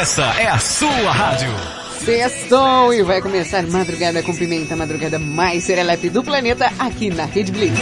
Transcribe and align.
essa 0.00 0.24
é 0.40 0.46
a 0.46 0.58
sua 0.58 1.12
rádio. 1.12 1.50
Sextou 1.98 2.94
e 2.94 3.02
vai 3.02 3.20
começar 3.20 3.62
Madrugada 3.64 4.22
com 4.22 4.34
Pimenta, 4.34 4.74
madrugada 4.74 5.18
mais 5.18 5.64
serelepe 5.64 6.08
do 6.08 6.22
planeta 6.22 6.72
aqui 6.78 7.10
na 7.10 7.26
Rede 7.26 7.52
Blitz. 7.52 7.78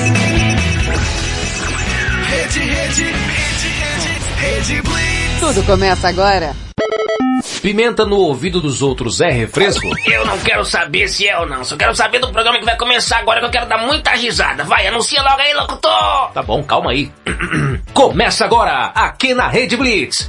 Rede, 2.27 2.59
rede, 2.59 3.05
rede, 3.05 3.69
rede, 3.69 4.35
rede 4.37 4.83
Blitz. 4.83 5.39
Tudo 5.39 5.63
começa 5.65 6.09
agora. 6.09 6.57
Pimenta 7.63 8.05
no 8.05 8.17
ouvido 8.17 8.61
dos 8.61 8.83
outros 8.83 9.21
é 9.21 9.31
refresco? 9.31 9.87
Eu 10.05 10.27
não 10.27 10.39
quero 10.41 10.65
saber 10.65 11.07
se 11.07 11.29
é 11.29 11.39
ou 11.39 11.47
não. 11.47 11.63
Só 11.63 11.77
quero 11.77 11.95
saber 11.95 12.19
do 12.19 12.33
programa 12.33 12.59
que 12.59 12.65
vai 12.65 12.77
começar 12.77 13.19
agora 13.19 13.39
que 13.39 13.47
eu 13.47 13.51
quero 13.51 13.69
dar 13.69 13.79
muita 13.79 14.11
risada. 14.11 14.65
Vai, 14.65 14.89
anuncia 14.89 15.23
logo 15.23 15.41
aí, 15.41 15.55
locutor! 15.55 16.33
Tá 16.35 16.43
bom, 16.43 16.65
calma 16.65 16.91
aí. 16.91 17.13
Começa 17.95 18.45
agora, 18.45 18.87
aqui 18.87 19.35
na 19.35 19.47
Rede 19.47 19.77
Blitz. 19.77 20.29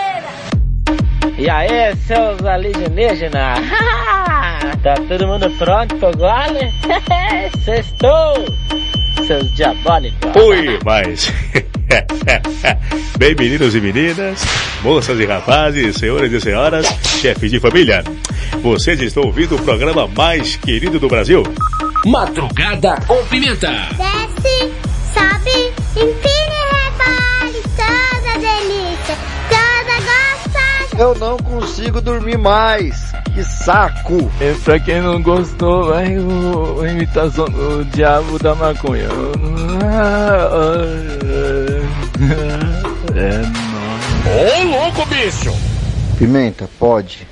E 1.37 1.49
aí, 1.49 1.95
seus 2.07 2.43
alienígenas? 2.45 3.59
tá 4.83 4.95
todo 5.07 5.27
mundo 5.27 5.49
pronto 5.57 5.95
pro 5.95 6.11
gole? 6.17 6.71
Sextou! 7.65 8.45
Seus 9.25 9.55
diabólicos! 9.55 10.35
Ui, 10.35 10.79
mas... 10.83 11.31
Bem, 13.17 13.35
meninos 13.35 13.75
e 13.75 13.81
meninas, 13.81 14.43
moças 14.81 15.19
e 15.19 15.25
rapazes, 15.25 15.95
senhores 15.97 16.31
e 16.31 16.39
senhoras, 16.39 16.87
chefes 17.19 17.51
de 17.51 17.59
família, 17.59 18.03
vocês 18.61 18.99
estão 19.01 19.23
ouvindo 19.23 19.55
o 19.55 19.61
programa 19.61 20.07
mais 20.07 20.55
querido 20.55 20.99
do 20.99 21.07
Brasil? 21.07 21.43
Madrugada 22.05 22.95
com 23.07 23.23
Pimenta. 23.25 23.71
Desce, 23.97 24.71
sobe, 25.13 25.73
empina 25.95 26.55
e 26.55 26.65
rebole, 26.73 27.40
Eu 30.97 31.15
não 31.15 31.37
consigo 31.37 32.01
dormir 32.01 32.37
mais. 32.37 33.11
Que 33.33 33.43
saco! 33.43 34.31
É, 34.39 34.53
pra 34.63 34.79
quem 34.79 35.01
não 35.01 35.21
gostou, 35.21 35.85
vai 35.85 36.17
o, 36.17 36.81
a 36.81 36.87
imitação 36.89 37.45
do 37.45 37.85
diabo 37.85 38.37
da 38.39 38.53
maconha. 38.55 39.07
É 43.15 43.37
nóis. 43.41 44.01
Ô 44.27 44.63
louco, 44.63 45.05
bicho! 45.07 45.53
Pimenta, 46.17 46.69
pode. 46.79 47.27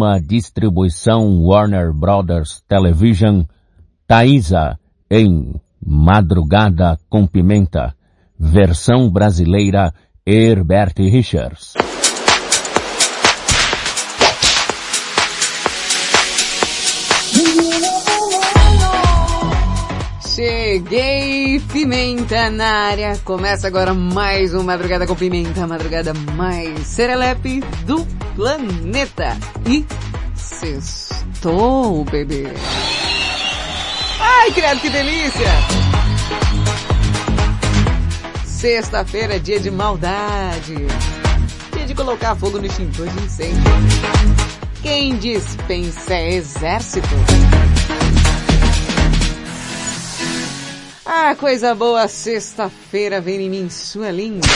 Numa 0.00 0.18
distribuição 0.18 1.42
Warner 1.42 1.92
Brothers 1.92 2.62
Television, 2.66 3.42
Taísa 4.06 4.78
em 5.10 5.54
Madrugada 5.78 6.96
com 7.10 7.26
Pimenta, 7.26 7.94
versão 8.38 9.10
brasileira 9.10 9.92
Herbert 10.26 10.94
Richards. 10.96 11.74
Cheguei, 20.34 21.09
Pimenta 21.72 22.50
na 22.50 22.66
área. 22.66 23.16
Começa 23.24 23.66
agora 23.66 23.94
mais 23.94 24.54
um 24.54 24.62
Madrugada 24.62 25.06
com 25.06 25.14
Pimenta, 25.14 25.64
a 25.64 25.66
madrugada 25.66 26.12
mais 26.36 26.86
serelepe 26.86 27.60
do 27.86 28.04
planeta. 28.34 29.36
E 29.66 29.84
sextou, 30.34 32.04
bebê. 32.04 32.46
Ai, 34.20 34.52
credo, 34.52 34.80
que 34.80 34.90
delícia! 34.90 35.48
Sexta-feira 38.44 39.36
é 39.36 39.38
dia 39.38 39.58
de 39.58 39.70
maldade. 39.70 40.76
Dia 41.72 41.86
de 41.86 41.94
colocar 41.94 42.36
fogo 42.36 42.58
no 42.58 42.66
extintor 42.66 43.08
de 43.08 43.24
incêndio. 43.24 43.62
Quem 44.82 45.16
dispensa 45.16 46.14
é 46.14 46.34
exército. 46.34 47.08
Ah, 51.12 51.34
coisa 51.34 51.74
boa, 51.74 52.06
sexta-feira 52.06 53.20
vem 53.20 53.42
em 53.42 53.50
mim, 53.50 53.68
sua 53.68 54.12
linda. 54.12 54.46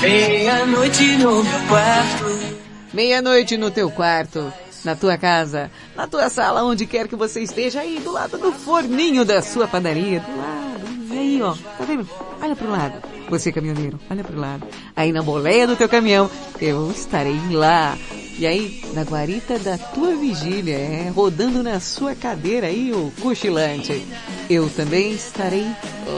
Meia-noite 0.00 1.18
no 1.18 1.44
meu 1.44 1.60
quarto. 1.68 2.56
Meia-noite 2.94 3.58
no 3.58 3.70
teu 3.70 3.90
quarto, 3.90 4.50
na 4.82 4.96
tua 4.96 5.18
casa, 5.18 5.70
na 5.94 6.06
tua 6.06 6.30
sala, 6.30 6.64
onde 6.64 6.86
quer 6.86 7.08
que 7.08 7.14
você 7.14 7.42
esteja, 7.42 7.80
aí 7.80 8.00
do 8.00 8.10
lado 8.10 8.38
do 8.38 8.52
forninho 8.52 9.22
da 9.22 9.42
sua 9.42 9.68
padaria, 9.68 10.20
do 10.20 10.38
lado, 10.38 11.12
aí 11.12 11.42
ó, 11.42 11.52
tá 11.52 11.84
vendo? 11.84 12.08
Olha 12.40 12.56
pro 12.56 12.70
lado. 12.70 13.17
Você 13.28 13.52
caminhoneiro, 13.52 13.98
olha 14.10 14.24
pro 14.24 14.38
lado. 14.38 14.66
Aí 14.96 15.12
na 15.12 15.22
boleia 15.22 15.66
do 15.66 15.76
teu 15.76 15.88
caminhão, 15.88 16.30
eu 16.60 16.90
estarei 16.90 17.38
lá. 17.50 17.96
E 18.38 18.46
aí, 18.46 18.80
na 18.94 19.02
guarita 19.02 19.58
da 19.58 19.76
tua 19.76 20.14
vigília, 20.14 20.76
é, 20.76 21.12
rodando 21.12 21.60
na 21.60 21.80
sua 21.80 22.14
cadeira 22.14 22.68
aí, 22.68 22.92
o 22.92 23.12
cochilante. 23.20 24.00
Eu 24.48 24.70
também 24.70 25.12
estarei 25.12 25.66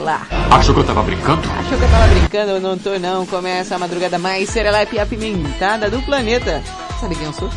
lá. 0.03 0.27
Achou 0.51 0.75
que 0.75 0.81
eu 0.81 0.85
tava 0.85 1.01
brincando? 1.01 1.41
Achou 1.49 1.79
que 1.79 1.83
eu 1.83 1.89
tava 1.89 2.07
brincando? 2.13 2.51
Eu 2.51 2.61
não 2.61 2.77
tô 2.77 2.99
não. 2.99 3.25
Começa 3.25 3.75
a 3.75 3.79
madrugada 3.79 4.19
mais 4.19 4.49
serelepe 4.49 4.97
e 4.97 4.99
apimentada 4.99 5.89
do 5.89 5.99
planeta. 6.03 6.61
Sabe 6.99 7.15
quem 7.15 7.25
eu 7.25 7.33
sou? 7.33 7.49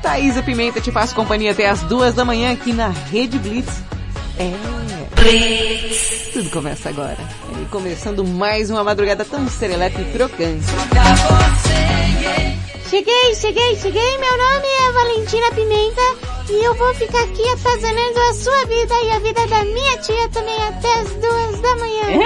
Thaisa 0.00 0.42
Pimenta 0.42 0.80
te 0.80 0.90
faz 0.90 1.12
companhia 1.12 1.50
até 1.50 1.68
as 1.68 1.82
duas 1.82 2.14
da 2.14 2.24
manhã 2.24 2.52
aqui 2.52 2.72
na 2.72 2.88
Rede 2.88 3.38
Blitz. 3.38 3.82
É. 4.38 4.75
Blitz. 5.26 6.30
Tudo 6.32 6.50
começa 6.50 6.88
agora. 6.88 7.18
E 7.60 7.64
começando 7.66 8.24
mais 8.24 8.70
uma 8.70 8.84
madrugada 8.84 9.24
tão 9.24 9.48
serelepe 9.48 10.00
e 10.00 10.04
crocante. 10.12 10.66
Cheguei, 12.88 13.34
cheguei, 13.34 13.74
cheguei. 13.74 14.18
Meu 14.18 14.38
nome 14.38 14.66
é 14.68 14.92
Valentina 14.92 15.50
Pimenta 15.50 16.02
e 16.48 16.64
eu 16.64 16.72
vou 16.74 16.94
ficar 16.94 17.24
aqui 17.24 17.42
atazanando 17.48 18.20
a 18.20 18.34
sua 18.34 18.66
vida 18.66 18.94
e 19.02 19.10
a 19.10 19.18
vida 19.18 19.46
da 19.48 19.64
minha 19.64 19.98
tia 19.98 20.28
também 20.28 20.62
até 20.62 20.94
as 20.94 21.08
duas 21.14 21.60
da 21.60 21.74
manhã. 21.74 22.20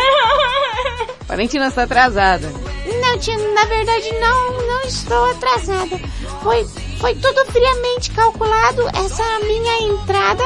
Valentina 1.26 1.68
está 1.68 1.84
atrasada. 1.84 2.52
Não, 3.00 3.18
tia, 3.18 3.38
na 3.54 3.64
verdade 3.64 4.12
não, 4.20 4.66
não 4.66 4.82
estou 4.82 5.24
atrasada. 5.30 5.98
Foi, 6.42 6.66
foi 6.98 7.14
tudo 7.14 7.46
friamente 7.46 8.10
calculado 8.10 8.86
essa 8.88 9.38
minha 9.46 9.82
entrada, 9.84 10.44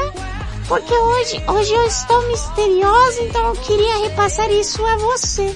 porque 0.69 0.93
hoje, 0.93 1.43
hoje 1.47 1.75
eu 1.75 1.87
estou 1.87 2.27
misteriosa, 2.29 3.23
então 3.23 3.47
eu 3.49 3.57
queria 3.57 3.99
repassar 3.99 4.51
isso 4.51 4.85
a 4.85 4.97
você. 4.97 5.55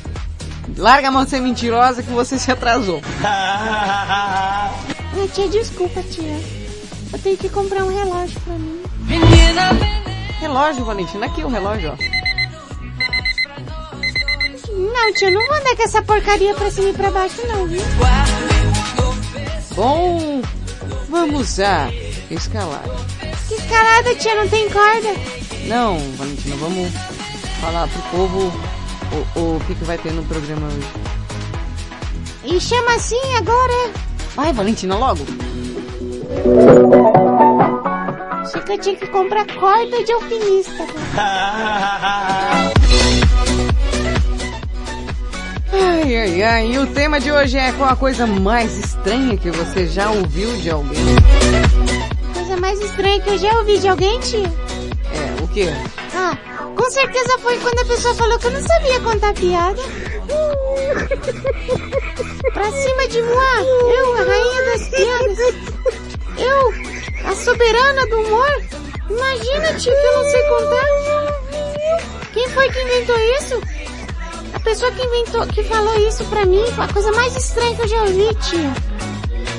Larga 0.77 1.09
a 1.09 1.11
mão 1.11 1.25
de 1.25 1.31
ser 1.31 1.41
mentirosa 1.41 2.03
que 2.03 2.11
você 2.11 2.39
se 2.39 2.51
atrasou. 2.53 3.01
Ah, 3.25 4.71
tia, 5.35 5.49
desculpa, 5.49 6.03
tia. 6.03 6.39
Eu 7.13 7.19
tenho 7.19 7.37
que 7.37 7.49
comprar 7.49 7.85
um 7.85 7.89
relógio 7.89 8.41
pra 8.41 8.55
mim. 8.55 8.83
Relógio, 10.41 10.85
Valentina. 10.85 11.27
Aqui 11.27 11.43
o 11.43 11.49
relógio, 11.49 11.93
ó. 11.93 12.19
Não, 14.73 15.13
tia, 15.15 15.31
não 15.31 15.45
vou 15.47 15.57
andar 15.57 15.75
com 15.75 15.83
essa 15.83 16.03
porcaria 16.03 16.55
pra 16.55 16.71
cima 16.71 16.91
e 16.91 16.93
pra 16.93 17.11
baixo 17.11 17.41
não, 17.47 17.67
viu? 17.67 17.83
Bom, 19.75 20.43
vamos 21.09 21.59
a 21.59 21.91
escalar. 22.31 22.85
Escalada, 23.69 24.15
tia? 24.15 24.35
Não 24.35 24.49
tem 24.49 24.67
corda? 24.71 25.09
Não, 25.67 25.99
Valentina, 26.17 26.57
vamos 26.57 26.91
falar 27.61 27.87
pro 27.87 28.03
povo 28.05 28.53
o, 29.37 29.57
o 29.57 29.61
que, 29.67 29.75
que 29.75 29.85
vai 29.85 29.99
ter 29.99 30.11
no 30.13 30.25
programa 30.25 30.67
hoje. 30.69 30.89
E 32.45 32.59
chama 32.59 32.95
assim 32.95 33.21
agora. 33.37 33.91
Vai, 34.35 34.55
Valentina, 34.55 34.97
logo. 34.97 35.23
Achei 38.41 38.63
que 38.63 38.73
eu 38.73 38.79
tinha 38.79 38.97
que 38.97 39.07
comprar 39.09 39.47
corda 39.47 40.03
de 40.03 40.13
alpinista. 40.13 40.87
Ai, 45.71 46.17
ai, 46.17 46.43
ai. 46.43 46.73
E 46.73 46.79
o 46.79 46.87
tema 46.87 47.21
de 47.21 47.31
hoje 47.31 47.59
é 47.59 47.71
qual 47.73 47.91
a 47.91 47.97
coisa 47.97 48.27
mais 48.27 48.79
estranha 48.79 49.37
que 49.37 49.51
você 49.51 49.87
já 49.87 50.11
ouviu 50.11 50.57
de 50.57 50.71
alguém? 50.71 51.05
Mais 52.61 52.81
estranha 52.81 53.21
que 53.21 53.31
eu 53.31 53.39
já 53.39 53.57
ouvi 53.59 53.79
de 53.79 53.89
alguém, 53.89 54.19
tia? 54.21 54.41
É, 54.41 55.43
o 55.43 55.49
quê? 55.49 55.69
Ah, 56.15 56.37
com 56.75 56.91
certeza 56.91 57.39
foi 57.39 57.57
quando 57.59 57.79
a 57.79 57.85
pessoa 57.85 58.15
falou 58.15 58.39
que 58.39 58.47
eu 58.47 58.51
não 58.51 58.63
sabia 58.63 59.01
contar 59.01 59.33
piada. 59.35 59.81
pra 62.53 62.73
cima 62.73 63.09
de 63.09 63.23
moi, 63.23 63.65
eu, 63.97 64.15
a 64.15 64.23
rainha 64.25 64.65
das 64.65 64.89
piadas. 64.89 65.39
Eu, 66.39 66.73
a 67.31 67.35
soberana 67.37 68.07
do 68.09 68.21
humor. 68.21 68.63
Imagina, 69.09 69.75
tio, 69.75 69.93
que 69.93 70.07
eu 70.07 70.17
não 70.17 70.31
sei 70.31 70.43
contar. 70.43 70.87
Quem 72.33 72.49
foi 72.49 72.69
que 72.71 72.81
inventou 72.81 73.19
isso? 73.39 73.63
A 74.53 74.61
pessoa 74.61 74.91
que 74.93 75.03
inventou, 75.05 75.47
que 75.47 75.63
falou 75.63 75.95
isso 76.09 76.25
pra 76.25 76.45
mim 76.45 76.65
foi 76.75 76.85
a 76.85 76.93
coisa 76.93 77.13
mais 77.13 77.37
estranha 77.37 77.75
que 77.77 77.83
eu 77.83 77.89
já 77.89 78.03
ouvi, 78.03 78.35
tia. 78.35 78.73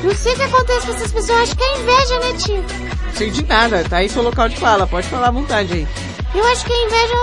Não 0.04 0.16
sei 0.16 0.34
o 0.34 0.36
que 0.36 0.44
acontece 0.44 0.88
com 0.88 0.94
essas 0.94 1.12
pessoas, 1.12 1.40
acho 1.42 1.56
que 1.56 1.64
é 1.64 1.78
inveja, 1.78 2.20
né, 2.20 2.34
tia? 2.38 2.64
Sei 3.14 3.30
de 3.30 3.46
nada, 3.46 3.84
tá 3.90 3.98
aí 3.98 4.10
seu 4.10 4.24
local 4.24 4.48
de 4.48 4.58
fala, 4.58 4.88
pode 4.88 5.08
falar 5.08 5.28
à 5.28 5.32
vontade 5.32 5.74
aí. 5.74 5.88
Eu 6.34 6.46
acho 6.48 6.66
que 6.66 6.72
a 6.72 6.86
inveja 6.86 7.16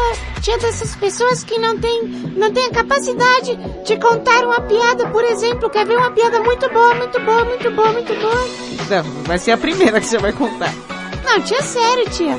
tinha 0.42 0.58
dessas 0.58 0.94
pessoas 0.96 1.44
que 1.44 1.58
não 1.58 1.78
tem, 1.78 2.02
não 2.36 2.52
tem 2.52 2.66
a 2.66 2.70
capacidade 2.70 3.56
de 3.84 3.96
contar 3.98 4.44
uma 4.44 4.60
piada, 4.60 5.08
por 5.08 5.24
exemplo. 5.24 5.70
Quer 5.70 5.86
ver 5.86 5.96
uma 5.96 6.10
piada 6.10 6.40
muito 6.40 6.68
boa, 6.70 6.94
muito 6.94 7.20
boa, 7.20 7.44
muito 7.44 7.70
boa, 7.70 7.92
muito 7.92 8.14
boa? 8.14 8.48
Não, 8.90 9.02
vai 9.22 9.38
ser 9.38 9.52
a 9.52 9.56
primeira 9.56 10.00
que 10.00 10.06
você 10.06 10.18
vai 10.18 10.32
contar. 10.32 10.72
Não, 11.24 11.40
tia, 11.40 11.62
sério, 11.62 12.10
tia. 12.10 12.32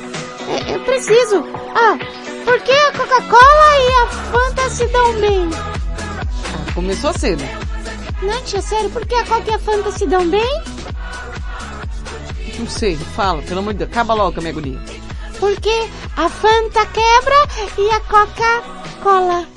É, 0.50 0.75
eu 0.75 0.80
preciso. 0.81 1.44
Ah, 1.74 1.98
por 2.44 2.60
que 2.62 2.72
a 2.72 2.92
Coca-Cola 2.92 3.80
e 3.80 4.04
a 4.04 4.07
Fanta 4.07 4.69
se 4.69 4.86
dão 4.88 5.13
bem? 5.19 5.50
Começou 6.74 7.13
cedo. 7.13 7.44
Não, 8.22 8.42
tia, 8.44 8.62
sério, 8.62 8.90
por 8.90 9.06
que 9.06 9.16
a 9.16 9.25
Coca 9.25 9.52
e 9.52 9.54
a 9.54 9.60
Fanta 9.60 9.92
se 9.92 10.08
dão 10.08 10.28
bem? 10.28 10.64
Não 12.58 12.68
sei, 12.68 12.96
fala, 12.96 13.42
pelo 13.44 13.60
amor 13.60 13.74
de 13.74 13.80
Deus, 13.80 13.92
acaba 13.92 14.14
logo 14.16 14.38
a 14.38 14.42
minha 14.42 14.52
agonia. 14.52 14.80
Porque 15.40 15.88
a 16.16 16.28
Fanta 16.28 16.86
quebra 16.88 17.36
e 17.78 17.90
a 17.92 18.00
Coca-Cola. 18.02 19.48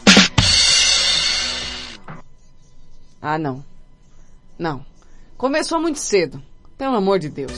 Ah, 3.22 3.38
não. 3.38 3.64
Não. 4.58 4.84
Começou 5.36 5.80
muito 5.80 5.98
cedo. 5.98 6.42
Pelo 6.76 6.96
amor 6.96 7.18
de 7.18 7.30
Deus. 7.30 7.52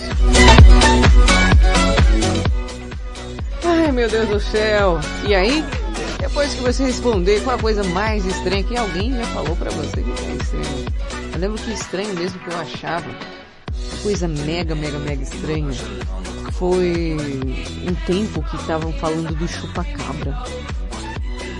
Ai, 3.65 3.93
meu 3.93 4.09
Deus 4.09 4.29
do 4.29 4.41
céu. 4.41 5.01
E 5.27 5.35
aí? 5.35 5.65
Depois 6.33 6.55
que 6.55 6.63
você 6.63 6.85
responder 6.85 7.45
qual 7.45 7.57
a 7.57 7.59
coisa 7.59 7.85
mais 7.85 8.25
estranha 8.25 8.65
que 8.65 8.75
alguém 8.75 9.13
já 9.13 9.25
falou 9.27 9.55
pra 9.55 9.71
você 9.71 10.03
que 10.03 10.11
é 10.11 10.37
estranho. 10.41 10.87
Eu 11.35 11.39
lembro 11.39 11.63
que 11.63 11.71
estranho 11.73 12.15
mesmo 12.15 12.41
que 12.41 12.49
eu 12.49 12.59
achava. 12.59 13.11
Coisa 14.03 14.27
mega, 14.27 14.75
mega, 14.75 14.99
mega 14.99 15.23
estranha. 15.23 15.71
Foi 16.53 17.19
um 17.87 17.95
tempo 18.07 18.43
que 18.45 18.57
estavam 18.57 18.95
falando 18.95 19.35
do 19.35 19.47
chupacabra. 19.47 20.43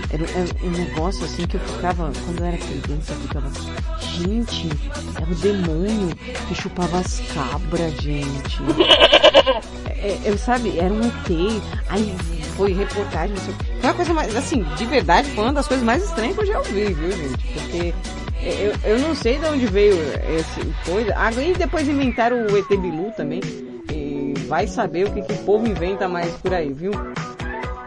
Era, 0.09 0.25
um 0.65 0.71
negócio 0.71 1.23
assim 1.23 1.45
que 1.45 1.57
eu 1.57 1.61
ficava, 1.61 2.11
quando 2.25 2.39
eu 2.39 2.45
era 2.47 2.57
criança, 2.57 3.13
eu 3.13 3.19
ficava, 3.19 3.51
gente, 3.99 4.69
era 5.15 5.31
o 5.31 5.35
demônio 5.35 6.15
que 6.47 6.55
chupava 6.55 6.97
as 6.97 7.19
cabras, 7.31 7.93
gente. 8.01 8.57
É, 9.87 10.19
eu 10.25 10.37
sabe, 10.37 10.79
era 10.79 10.91
um 10.91 10.99
ET, 10.99 11.61
aí 11.87 12.15
foi 12.55 12.73
reportagem, 12.73 13.35
não 13.35 13.43
sei, 13.43 13.53
foi 13.53 13.89
uma 13.89 13.93
coisa 13.93 14.13
mais, 14.13 14.35
assim, 14.35 14.63
de 14.75 14.85
verdade, 14.85 15.29
foi 15.31 15.43
uma 15.43 15.53
das 15.53 15.67
coisas 15.67 15.85
mais 15.85 16.03
estranhas 16.03 16.35
que 16.35 16.41
eu 16.41 16.45
já 16.45 16.57
ouvi, 16.57 16.93
viu, 16.93 17.11
gente? 17.11 17.37
Porque 17.53 17.93
eu, 18.43 18.73
eu 18.83 18.99
não 18.99 19.15
sei 19.15 19.39
de 19.39 19.45
onde 19.45 19.65
veio 19.67 19.95
esse 20.37 20.61
coisa. 20.85 21.13
Ah, 21.15 21.31
e 21.31 21.53
depois 21.53 21.87
inventaram 21.87 22.45
o 22.45 22.57
ET 22.57 22.67
Bilu 22.67 23.11
também. 23.15 23.39
E 23.91 24.33
vai 24.47 24.67
saber 24.67 25.07
o 25.07 25.11
que, 25.13 25.21
que 25.21 25.33
o 25.33 25.37
povo 25.45 25.65
inventa 25.65 26.07
mais 26.09 26.31
por 26.33 26.53
aí, 26.53 26.73
viu? 26.73 26.91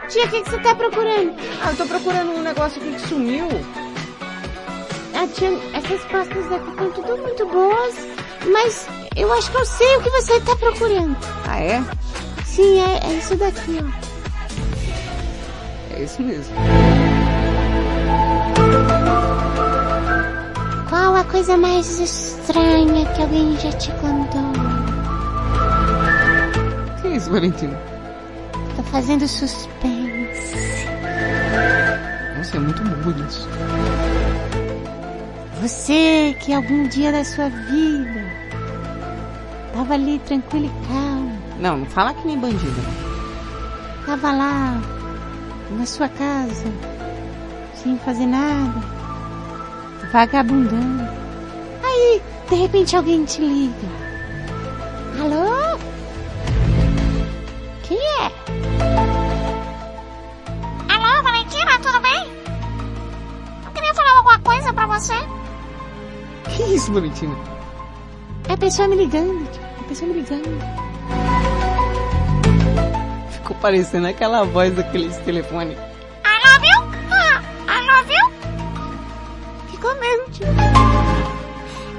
Tia, 0.08 0.24
o 0.24 0.28
que, 0.28 0.42
que 0.42 0.50
você 0.50 0.58
tá 0.58 0.74
procurando? 0.74 1.34
Ah, 1.62 1.70
eu 1.70 1.76
tô 1.76 1.86
procurando 1.86 2.30
um 2.30 2.42
negócio 2.42 2.80
aqui 2.80 2.92
que 2.92 3.08
sumiu. 3.08 3.48
Ah, 5.14 5.26
tia, 5.34 5.50
essas 5.74 6.00
pastas 6.10 6.48
daqui 6.48 6.70
estão 6.70 6.90
tudo 6.92 7.18
muito 7.18 7.46
boas, 7.46 7.94
mas 8.50 8.88
eu 9.14 9.32
acho 9.32 9.50
que 9.50 9.56
eu 9.58 9.66
sei 9.66 9.96
o 9.96 10.02
que 10.02 10.10
você 10.10 10.40
tá 10.40 10.56
procurando. 10.56 11.16
Ah, 11.46 11.60
é? 11.60 11.84
Sim, 12.44 12.80
é, 12.80 13.00
é 13.06 13.12
isso 13.14 13.36
daqui, 13.36 13.78
ó. 13.82 14.15
É 15.96 16.02
isso 16.02 16.22
mesmo. 16.22 16.54
Qual 20.90 21.16
a 21.16 21.24
coisa 21.24 21.56
mais 21.56 21.98
estranha 21.98 23.06
que 23.14 23.22
alguém 23.22 23.58
já 23.58 23.72
te 23.72 23.90
contou? 23.92 24.52
Que 27.00 27.08
isso, 27.16 27.30
Valentina? 27.30 27.74
Tô 28.76 28.82
fazendo 28.82 29.26
suspense. 29.26 30.86
Nossa, 32.36 32.58
é 32.58 32.60
muito 32.60 32.82
bom 32.82 33.26
isso. 33.26 33.48
Você 35.62 36.36
que 36.40 36.52
algum 36.52 36.86
dia 36.88 37.10
da 37.10 37.24
sua 37.24 37.48
vida 37.48 38.22
tava 39.72 39.94
ali 39.94 40.18
tranquilo 40.26 40.66
e 40.66 40.86
calmo. 40.88 41.38
Não, 41.58 41.78
não 41.78 41.86
fala 41.86 42.12
que 42.12 42.26
nem 42.26 42.38
bandida. 42.38 42.82
Tava 44.04 44.30
lá 44.30 44.95
na 45.70 45.86
sua 45.86 46.08
casa, 46.08 46.72
sem 47.74 47.98
fazer 47.98 48.26
nada, 48.26 48.80
vagabundando. 50.12 51.08
Aí, 51.82 52.22
de 52.48 52.54
repente 52.54 52.96
alguém 52.96 53.24
te 53.24 53.40
liga. 53.40 53.88
Alô? 55.20 55.78
Quem 57.82 57.98
é? 57.98 58.32
Alô, 60.92 61.22
Valentina, 61.22 61.78
tudo 61.80 62.00
bem? 62.00 62.30
Eu 63.64 63.72
queria 63.72 63.94
falar 63.94 64.16
alguma 64.18 64.38
coisa 64.40 64.72
pra 64.72 64.86
você. 64.86 65.14
Que 66.54 66.62
isso, 66.74 66.92
Valentina? 66.92 67.34
É 68.48 68.52
a 68.52 68.56
pessoa 68.56 68.86
me 68.88 68.96
ligando, 68.96 69.50
tio. 69.50 69.62
A 69.80 69.84
pessoa 69.88 70.12
me 70.12 70.20
ligando. 70.20 70.85
Ficou 73.46 73.58
parecendo 73.58 74.08
aquela 74.08 74.42
voz 74.42 74.74
daqueles 74.74 75.16
telefone. 75.18 75.74
I 75.74 75.76
love 76.48 76.66
you. 76.66 76.78
Ah, 77.12 77.40
I 77.68 77.80
love 77.86 78.12
you. 78.12 78.26
Ficou 79.70 79.94
mesmo, 80.00 80.24
tio. 80.32 80.48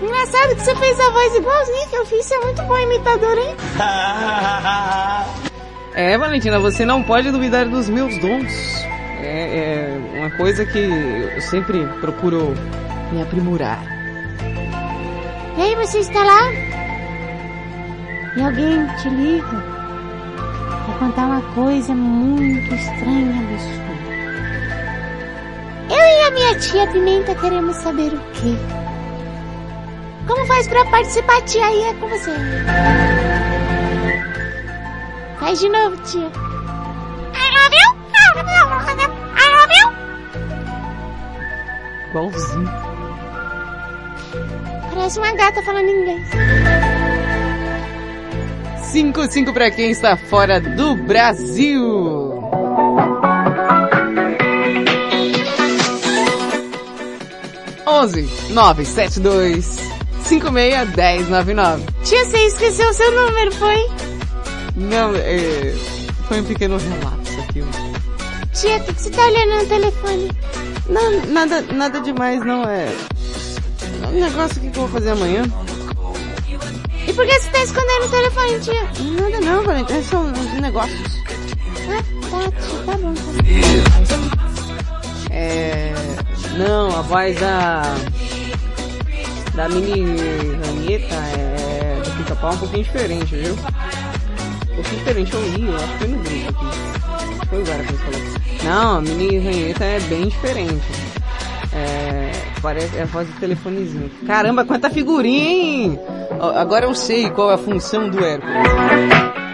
Engraçado 0.02 0.56
que 0.56 0.62
você 0.62 0.76
fez 0.76 1.00
a 1.00 1.10
voz 1.10 1.36
igualzinha 1.36 1.88
que 1.88 1.96
eu 1.96 2.06
fiz. 2.06 2.26
Você 2.26 2.36
é 2.36 2.40
muito 2.40 2.62
bom 2.64 2.78
imitador, 2.78 3.38
hein? 3.38 3.56
É, 5.96 6.18
Valentina, 6.18 6.60
você 6.60 6.86
não 6.86 7.02
pode 7.02 7.32
duvidar 7.32 7.66
dos 7.68 7.90
meus 7.90 8.16
dons. 8.20 8.54
É, 9.22 9.96
é 10.14 10.20
uma 10.20 10.30
coisa 10.38 10.66
que 10.66 10.78
eu 10.78 11.42
sempre 11.42 11.88
procuro 12.02 12.54
me 13.12 13.22
aprimorar. 13.22 13.82
E 15.58 15.62
aí 15.62 15.76
você 15.76 16.00
está 16.00 16.24
lá? 16.24 16.52
E 18.36 18.42
alguém 18.44 18.86
te 18.98 19.10
liga 19.10 19.77
contar 20.98 21.26
uma 21.28 21.42
coisa 21.54 21.94
muito 21.94 22.74
estranha 22.74 23.40
absurda. 23.40 23.88
Eu 25.90 25.98
e 25.98 26.28
a 26.28 26.32
minha 26.32 26.60
tia 26.60 26.88
Pimenta 26.88 27.36
queremos 27.36 27.76
saber 27.78 28.14
o 28.14 28.20
quê? 28.34 28.56
Como 30.28 30.46
faz 30.46 30.68
para 30.68 30.86
participar, 30.86 31.42
tia? 31.44 31.66
Aí 31.66 31.84
é 31.84 31.94
com 31.94 32.08
você. 32.10 32.32
Faz 35.40 35.60
de 35.60 35.70
novo, 35.70 35.96
tia. 36.04 36.28
I 36.28 37.48
love 37.54 37.76
you. 37.76 37.90
I 39.36 39.46
love 39.56 39.74
you. 39.80 39.90
Igualzinho. 42.10 42.70
Parece 44.94 45.20
uma 45.20 45.32
gata 45.34 45.62
falando 45.64 45.90
inglês. 45.90 46.28
5-5 48.94 49.54
para 49.54 49.70
quem 49.70 49.92
está 49.92 50.16
fora 50.16 50.60
do 50.62 50.96
Brasil. 50.96 52.34
Onze 57.86 58.28
nove 58.52 58.86
sete 58.86 59.20
dois 59.20 59.78
cinco 60.24 60.52
meia 60.52 60.86
dez 60.86 61.28
nove 61.30 61.54
nove. 61.54 61.84
Tia, 62.04 62.26
você 62.26 62.38
esqueceu 62.48 62.90
o 62.90 62.94
seu 62.94 63.12
número, 63.12 63.52
foi? 63.54 63.90
Não, 64.76 65.16
é, 65.16 65.74
foi 66.28 66.42
um 66.42 66.44
pequeno 66.44 66.78
relapso 66.78 67.40
aqui. 67.42 67.64
Tia, 68.54 68.78
o 68.78 68.84
que, 68.84 68.94
que 68.94 69.02
você 69.02 69.10
tá 69.10 69.26
olhando 69.26 69.62
no 69.62 69.66
telefone? 69.66 70.32
Não, 70.90 71.26
nada, 71.28 71.62
nada 71.74 72.00
demais, 72.02 72.44
não 72.46 72.64
é. 72.64 72.88
É 74.04 74.08
um 74.08 74.20
negócio 74.20 74.60
que 74.62 74.68
eu 74.68 74.74
vou 74.74 74.88
fazer 74.90 75.12
amanhã. 75.12 75.44
Por 77.18 77.26
que 77.26 77.40
você 77.40 77.50
tá 77.50 77.64
escondendo 77.64 78.06
o 78.06 78.10
telefone, 78.10 78.60
tia? 78.60 78.84
Nada 79.20 79.40
não, 79.42 79.64
Valentina, 79.64 80.04
são 80.04 80.28
uns 80.28 80.54
negócios. 80.62 81.24
Ah, 81.90 82.04
tá, 82.30 82.52
tia, 82.62 82.84
tá 82.86 82.96
bom, 82.96 83.14
tá. 83.16 83.22
É. 85.32 85.94
Não, 86.60 86.96
a 86.96 87.02
voz 87.02 87.40
da. 87.40 87.82
Da 89.56 89.68
mini 89.68 90.06
ranheta 90.64 91.16
é. 91.16 92.02
Do 92.06 92.12
pica-pau 92.18 92.52
é 92.52 92.54
um 92.54 92.58
pouquinho 92.60 92.84
diferente, 92.84 93.36
viu? 93.36 93.54
Um 93.54 94.76
pouquinho 94.76 94.98
diferente, 95.00 95.34
eu 95.34 95.42
li, 95.42 95.68
eu 95.68 95.76
acho 95.76 95.88
que 95.88 95.98
foi 95.98 96.08
no 96.10 96.18
grupo 96.20 96.66
aqui. 96.68 97.48
Foi 97.50 97.62
o 97.64 97.66
Gara 97.66 97.84
que 97.84 97.94
me 97.94 97.98
falou. 97.98 98.22
Não, 98.64 98.98
a 98.98 99.02
mini 99.02 99.40
ranheta 99.40 99.84
é 99.84 100.00
bem 100.02 100.28
diferente. 100.28 100.86
É. 101.74 102.27
Parece 102.68 102.98
é 102.98 103.04
a 103.04 103.06
voz 103.06 103.26
do 103.26 103.40
telefonezinho. 103.40 104.12
Caramba, 104.28 104.66
quanta 104.66 104.90
figurinha, 104.90 105.50
hein? 105.50 106.00
Agora 106.54 106.84
eu 106.86 106.94
sei 106.94 107.30
qual 107.30 107.50
é 107.50 107.54
a 107.54 107.58
função 107.58 108.10
do 108.10 108.22
Hércules. 108.22 108.54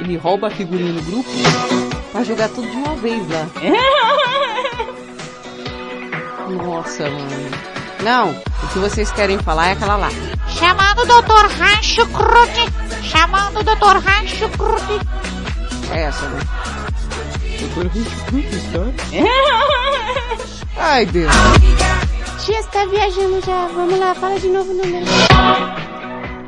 Ele 0.02 0.18
rouba 0.18 0.48
a 0.48 0.50
figurinha 0.50 0.94
no 0.94 1.02
grupo 1.04 1.30
pra 2.12 2.24
jogar 2.24 2.50
tudo 2.50 2.68
de 2.68 2.76
uma 2.76 2.96
vez 2.96 3.22
lá. 3.30 3.48
Nossa, 6.66 7.04
mano. 7.04 7.52
Não, 8.02 8.32
o 8.32 8.68
que 8.74 8.80
vocês 8.80 9.12
querem 9.12 9.38
falar 9.38 9.68
é 9.68 9.72
aquela 9.74 9.96
lá. 9.96 10.10
Chamando 10.48 11.04
o 11.04 11.06
Dr. 11.06 11.46
Rancho 11.56 12.08
Crute. 12.08 12.68
Chamando 13.04 13.60
o 13.60 13.64
Dr. 13.64 14.00
Rancho 14.04 14.50
Crute. 14.58 15.00
É 15.92 16.02
essa, 16.06 16.28
né? 16.30 16.40
Ai, 20.78 21.06
Deus. 21.06 21.32
Tia, 22.40 22.62
você 22.62 22.70
tá 22.70 22.86
viajando 22.86 23.42
já. 23.46 23.68
Vamos 23.68 23.98
lá, 24.00 24.14
fala 24.16 24.40
de 24.40 24.48
novo 24.48 24.72
o 24.72 24.76
número. 24.76 25.06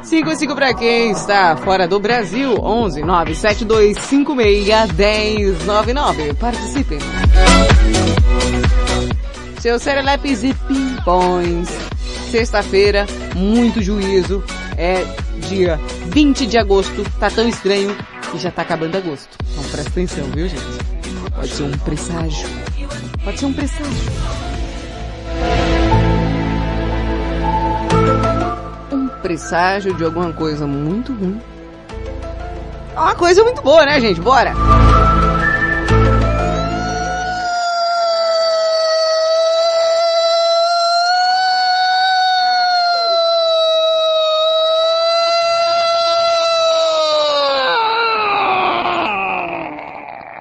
55 0.02 0.56
pra 0.56 0.74
quem 0.74 1.12
está 1.12 1.56
fora 1.58 1.88
do 1.88 2.00
Brasil, 2.00 2.56
11 2.62 3.02
97256 3.02 4.66
1099. 4.68 6.34
Participem. 6.36 7.00
Seus 9.60 9.82
serelepes 9.82 10.44
e 10.44 10.54
pimpões. 10.54 11.70
Sexta-feira, 12.30 13.08
muito 13.36 13.82
juízo. 13.82 14.44
É 14.78 15.04
dia 15.48 15.80
20 16.08 16.46
de 16.46 16.58
agosto. 16.58 17.04
Tá 17.20 17.30
tão 17.32 17.48
estranho 17.48 17.96
que 18.32 18.38
já 18.38 18.52
tá 18.52 18.62
acabando 18.62 18.98
agosto. 18.98 19.30
Então 19.52 19.64
presta 19.72 19.90
atenção, 19.90 20.26
viu, 20.36 20.48
gente? 20.48 20.64
Pode 21.34 21.50
ser 21.50 21.64
um 21.64 21.72
presságio. 21.72 22.48
Pode 23.24 23.40
ser 23.40 23.46
um 23.46 23.54
presságio. 23.54 24.45
Presságio 29.36 29.94
de 29.94 30.04
alguma 30.06 30.32
coisa 30.32 30.66
muito 30.66 31.14
ruim. 31.14 31.42
É 32.96 33.00
Uma 33.00 33.16
coisa 33.16 33.44
muito 33.44 33.62
boa, 33.62 33.86
né, 33.86 34.00
gente? 34.00 34.22
Bora! 34.22 34.54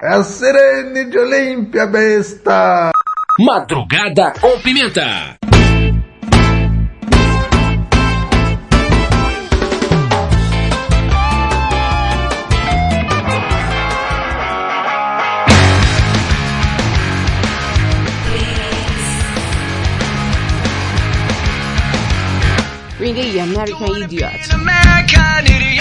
É 0.01 0.07
a 0.07 0.23
Sirene 0.23 1.09
de 1.09 1.17
Olímpia, 1.17 1.85
besta! 1.85 2.91
Madrugada 3.39 4.31
com 4.39 4.57
pimenta. 4.61 5.35
Ringy, 23.05 23.37
American 23.39 24.01
Idiot. 24.01 24.51
American 24.51 25.45
idiot. 25.45 25.75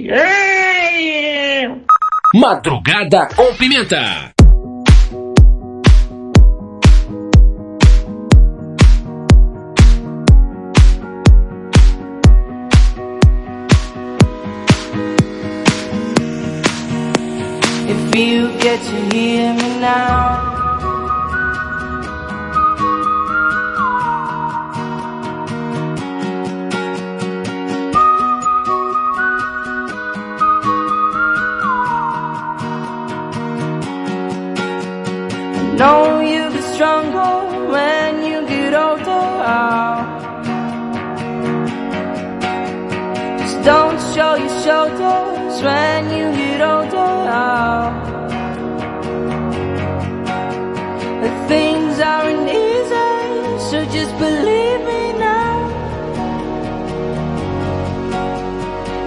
Vai! 0.00 1.82
Madrugada 2.34 3.28
com 3.36 3.54
Pimenta. 3.54 4.32
If 17.86 18.16
you 18.16 18.48
get 18.58 18.80
to 18.80 19.14
hear 19.14 19.52
me 19.52 19.80
now. 19.80 20.51
When 45.62 46.10
you 46.10 46.26
get 46.34 46.60
older. 46.60 47.92
The 51.22 51.32
things 51.48 52.00
aren't 52.00 52.48
easy, 52.48 53.10
so 53.68 53.84
just 53.96 54.12
believe 54.18 54.80
me 54.90 55.02
now. 55.18 55.58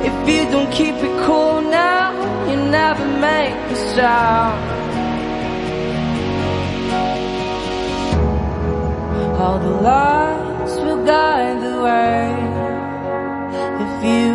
If 0.10 0.16
you 0.30 0.50
don't 0.50 0.72
keep 0.72 0.96
it 0.96 1.16
cool 1.26 1.62
now, 1.62 2.14
you 2.50 2.56
never 2.56 3.06
make 3.06 3.58
a 3.76 3.78
sound. 3.96 4.76
All 9.42 9.60
the 9.60 9.76
lights 9.90 10.76
will 10.78 11.04
guide 11.06 11.62
the 11.62 11.76
way. 11.82 12.32
If 13.84 14.06
you 14.06 14.35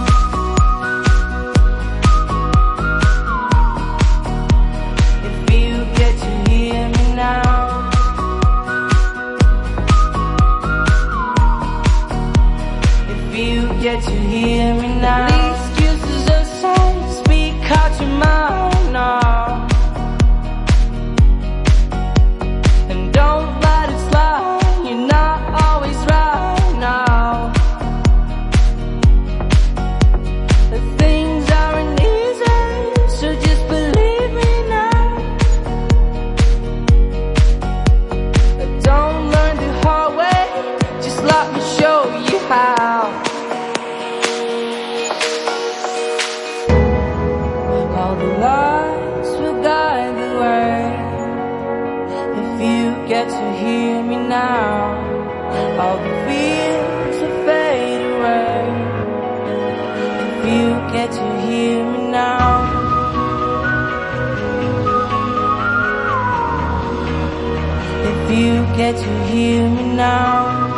To 68.97 69.23
hear 69.25 69.69
me 69.69 69.83
now. 69.95 70.69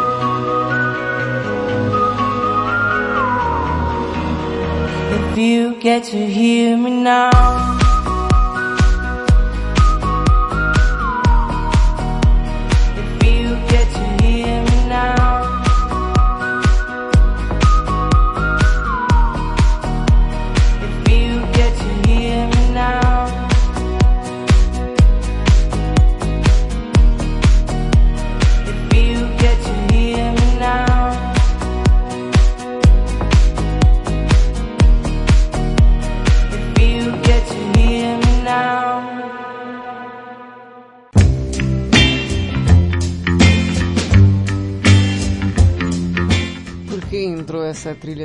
If 5.12 5.38
you 5.38 5.76
get 5.80 6.04
to 6.06 6.26
hear 6.26 6.78
me 6.78 6.92
now. 6.92 7.53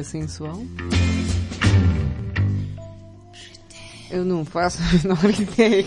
Sensual? 0.03 0.63
Eu 4.11 4.25
não 4.25 4.45
faço 4.45 4.79
a 4.83 5.09
menor 5.09 5.31
ideia. 5.41 5.87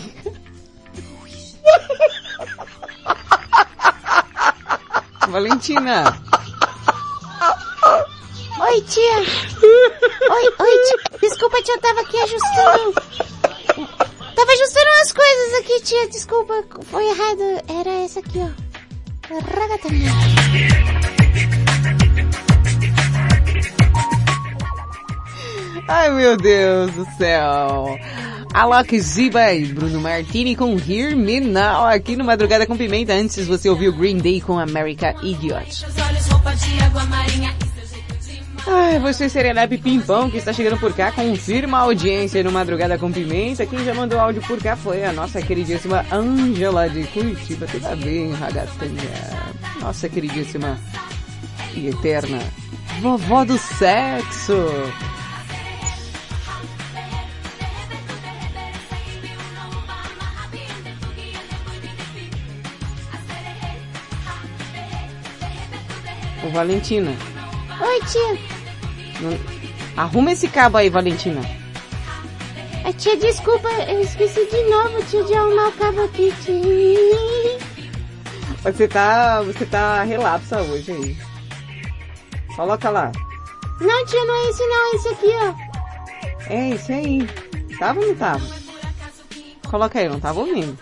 Valentina! 5.28 6.04
Oi, 8.60 8.80
tia. 8.82 9.18
Oi, 10.30 10.54
oi, 10.60 10.78
tia. 10.84 11.18
Desculpa, 11.20 11.60
tia, 11.62 11.74
eu 11.74 11.80
tava 11.80 12.00
aqui 12.00 12.16
ajustando. 12.18 12.92
Tava 14.36 14.52
ajustando 14.52 14.86
umas 14.96 15.12
coisas 15.12 15.54
aqui, 15.60 15.80
tia. 15.82 16.08
Desculpa, 16.08 16.64
foi 16.84 17.04
errado. 17.08 17.62
Era 17.80 18.04
essa 18.04 18.20
aqui, 18.20 18.38
ó. 18.38 18.50
Ragatamia. 19.58 20.10
Ai 25.88 26.10
meu 26.10 26.36
Deus 26.36 26.92
do 26.92 27.04
céu! 27.16 27.98
Alok 28.54 29.00
Ziba 29.00 29.52
e 29.52 29.66
Bruno 29.66 30.00
Martini 30.00 30.54
com 30.54 30.76
Hear 30.76 31.16
Me 31.16 31.40
Now 31.40 31.86
aqui 31.86 32.16
no 32.16 32.24
Madrugada 32.24 32.66
com 32.66 32.76
Pimenta. 32.76 33.14
Antes 33.14 33.46
você 33.46 33.68
ouviu 33.68 33.92
Green 33.92 34.18
Day 34.18 34.40
com 34.40 34.58
America 34.58 35.14
Idiot. 35.22 35.86
Ai, 38.66 38.98
você 39.00 39.28
Serelepe 39.28 39.78
Pimpão 39.78 40.30
que 40.30 40.36
está 40.36 40.52
chegando 40.52 40.78
por 40.78 40.92
cá, 40.92 41.10
confirma 41.10 41.78
a 41.78 41.80
audiência 41.80 42.44
no 42.44 42.52
Madrugada 42.52 42.98
com 42.98 43.10
Pimenta. 43.10 43.66
Quem 43.66 43.84
já 43.84 43.94
mandou 43.94 44.20
áudio 44.20 44.42
por 44.42 44.58
cá 44.58 44.76
foi 44.76 45.04
a 45.04 45.12
nossa 45.12 45.42
queridíssima 45.42 46.04
Ângela 46.12 46.88
de 46.88 47.04
Curitiba. 47.04 47.66
Tudo 47.66 48.04
bem, 48.04 48.32
ragatanha? 48.34 49.52
Nossa 49.80 50.08
queridíssima 50.08 50.78
e 51.74 51.88
eterna 51.88 52.38
vovó 53.00 53.44
do 53.44 53.58
sexo. 53.58 54.54
Valentina, 66.52 67.16
Oi, 67.80 68.00
tia. 68.06 68.38
não- 69.20 69.38
arruma 69.96 70.32
esse 70.32 70.48
cabo 70.48 70.76
aí, 70.78 70.88
Valentina. 70.90 71.40
A 72.84 72.92
tia, 72.92 73.16
desculpa, 73.16 73.68
eu 73.88 74.00
esqueci 74.02 74.44
de 74.50 74.62
novo, 74.70 75.02
tia, 75.04 75.22
de 75.24 75.34
arrumar 75.34 75.68
o 75.68 75.72
cabo 75.72 76.02
aqui, 76.04 76.32
tia. 76.42 77.58
Você 78.62 78.86
tá, 78.86 79.40
você 79.42 79.64
tá 79.66 80.02
relapsa 80.02 80.60
hoje 80.62 80.92
aí. 80.92 81.16
Coloca 82.54 82.90
lá. 82.90 83.10
Não, 83.80 84.06
tia, 84.06 84.24
não 84.24 84.34
é 84.34 84.50
esse 84.50 84.66
não, 84.66 84.92
é 84.92 84.96
esse 84.96 85.08
aqui, 85.08 85.32
ó. 85.40 86.52
É 86.52 86.68
isso 86.70 86.92
aí. 86.92 87.28
Tava 87.78 88.00
ou 88.00 88.06
não 88.08 88.14
tava? 88.14 88.46
Coloca 89.68 89.98
aí, 89.98 90.08
não 90.08 90.20
tava 90.20 90.40
ouvindo. 90.40 90.78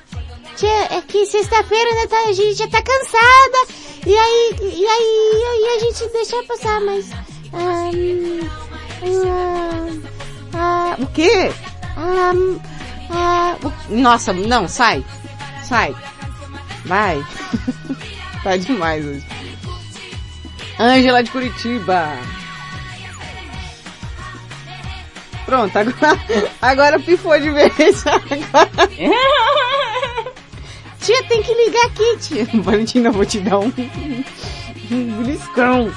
Tia, 0.61 0.99
é 0.99 1.01
que 1.01 1.25
sexta-feira, 1.25 1.90
né, 1.94 2.07
tá, 2.07 2.18
a 2.29 2.33
gente 2.33 2.55
já 2.55 2.68
tá 2.68 2.83
cansada, 2.83 3.59
e 4.07 4.16
aí, 4.16 4.57
e 4.61 4.87
aí, 4.87 5.33
e 5.35 5.44
aí 5.46 5.77
a 5.77 5.79
gente 5.81 6.12
deixa 6.12 6.42
passar, 6.44 6.81
mas... 6.83 7.11
Ah, 7.53 7.90
ah, 9.27 9.87
ah, 10.55 10.96
O 10.99 11.07
quê? 11.07 11.51
ah, 11.96 12.33
ah, 13.11 13.57
Nossa, 13.88 14.33
não, 14.35 14.68
sai. 14.68 15.05
Sai. 15.64 15.94
Vai. 16.85 17.25
tá 18.44 18.57
demais 18.57 19.05
hoje. 19.05 19.27
Ângela 20.79 21.23
de 21.23 21.31
Curitiba. 21.31 22.18
Pronto, 25.46 25.77
agora, 25.77 26.20
agora 26.62 27.01
pifou 27.01 27.38
de 27.40 27.51
vez. 27.51 28.05
Agora... 28.07 28.81
tia, 31.01 31.23
tem 31.25 31.43
que 31.43 31.55
ligar 31.55 31.87
aqui, 31.87 32.17
tia. 32.21 32.47
Valentina, 32.63 33.11
vou 33.11 33.25
te 33.25 33.41
dar 33.41 33.59
um, 33.59 33.73
um. 34.91 35.91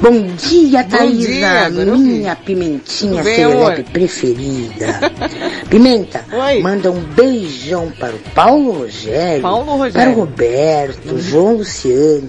Bom 0.00 0.22
dia, 0.36 0.82
Bom 0.84 0.88
Thaisa, 0.90 1.28
dia, 1.28 1.70
minha 1.70 2.36
pimentinha 2.36 3.22
amor. 3.46 3.82
preferida. 3.92 5.00
Pimenta, 5.68 6.24
manda 6.62 6.90
um 6.90 7.00
beijão 7.00 7.90
para 7.98 8.14
o 8.14 8.18
Paulo 8.34 8.72
Rogério, 8.72 9.42
Paulo 9.42 9.76
Rogério. 9.76 9.92
para 9.92 10.10
o 10.10 10.14
Roberto, 10.14 11.18
João 11.18 11.56
Luciano, 11.56 12.28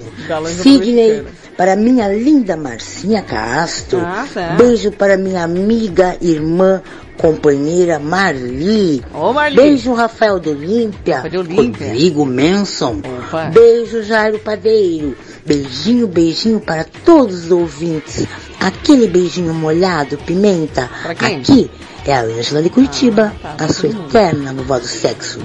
Sidney, 0.62 1.24
para 1.58 1.76
minha 1.76 2.08
linda 2.08 2.56
Marcinha 2.56 3.22
Castro, 3.22 4.00
Ah, 4.00 4.26
tá. 4.34 4.56
beijo 4.58 4.92
para 4.92 5.18
minha 5.18 5.44
amiga, 5.44 6.18
irmã, 6.22 6.82
companheira 7.18 8.00
Marli, 8.00 9.04
Ô, 9.14 9.32
Marli. 9.34 9.56
beijo 9.56 9.94
Rafael 9.94 10.40
de 10.40 10.50
Olímpia. 10.50 11.22
Rodrigo 11.22 12.26
Manson, 12.26 13.02
Opa. 13.28 13.46
beijo 13.46 14.04
Jairo 14.04 14.40
Padeiro, 14.40 15.16
beijinho, 15.46 16.08
beijinho 16.08 16.60
para 16.60 16.84
todos 17.06 17.46
os 17.46 17.52
ouvintes, 17.52 18.26
aquele 18.60 19.08
beijinho 19.08 19.54
molhado, 19.54 20.18
pimenta, 20.18 20.90
aqui 21.08 21.70
é 22.06 22.14
a 22.14 22.22
Ângela 22.24 22.62
de 22.62 22.70
Curitiba, 22.70 23.34
Ah, 23.44 23.56
tá, 23.58 23.66
a 23.66 23.68
sua 23.70 23.90
eterna 23.90 24.54
vovó 24.54 24.78
do 24.80 24.86
sexo. 24.86 25.40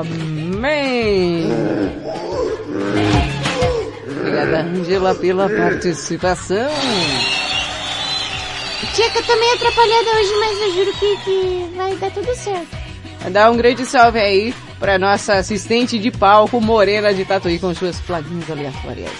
Amém. 0.00 1.48
Obrigada, 4.18 4.62
Angela, 4.62 5.14
pela 5.14 5.48
participação. 5.48 6.68
Tia, 8.94 9.10
que 9.10 9.18
eu 9.18 9.24
tô 9.24 9.36
meio 9.36 9.54
atrapalhada 9.54 10.10
hoje, 10.10 10.32
mas 10.38 10.60
eu 10.60 10.74
juro 10.74 10.92
que, 10.98 11.16
que 11.24 11.72
vai 11.76 11.96
dar 11.96 12.10
tudo 12.10 12.34
certo. 12.34 12.76
Dá 13.30 13.50
um 13.50 13.56
grande 13.56 13.84
salve 13.86 14.18
aí 14.18 14.54
pra 14.78 14.98
nossa 14.98 15.34
assistente 15.34 15.98
de 15.98 16.10
palco, 16.10 16.60
Morena 16.60 17.12
de 17.14 17.24
Tatuí, 17.24 17.58
com 17.58 17.74
suas 17.74 17.98
plaguinhas 18.00 18.50
aleatórias. 18.50 19.10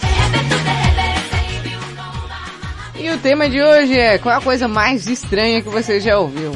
E 2.99 3.11
o 3.11 3.19
tema 3.19 3.49
de 3.49 3.63
hoje 3.63 3.99
é 3.99 4.19
qual 4.19 4.37
a 4.37 4.41
coisa 4.41 4.69
mais 4.69 5.07
estranha 5.07 5.63
que 5.63 5.69
você 5.69 6.01
já 6.01 6.19
ouviu? 6.19 6.53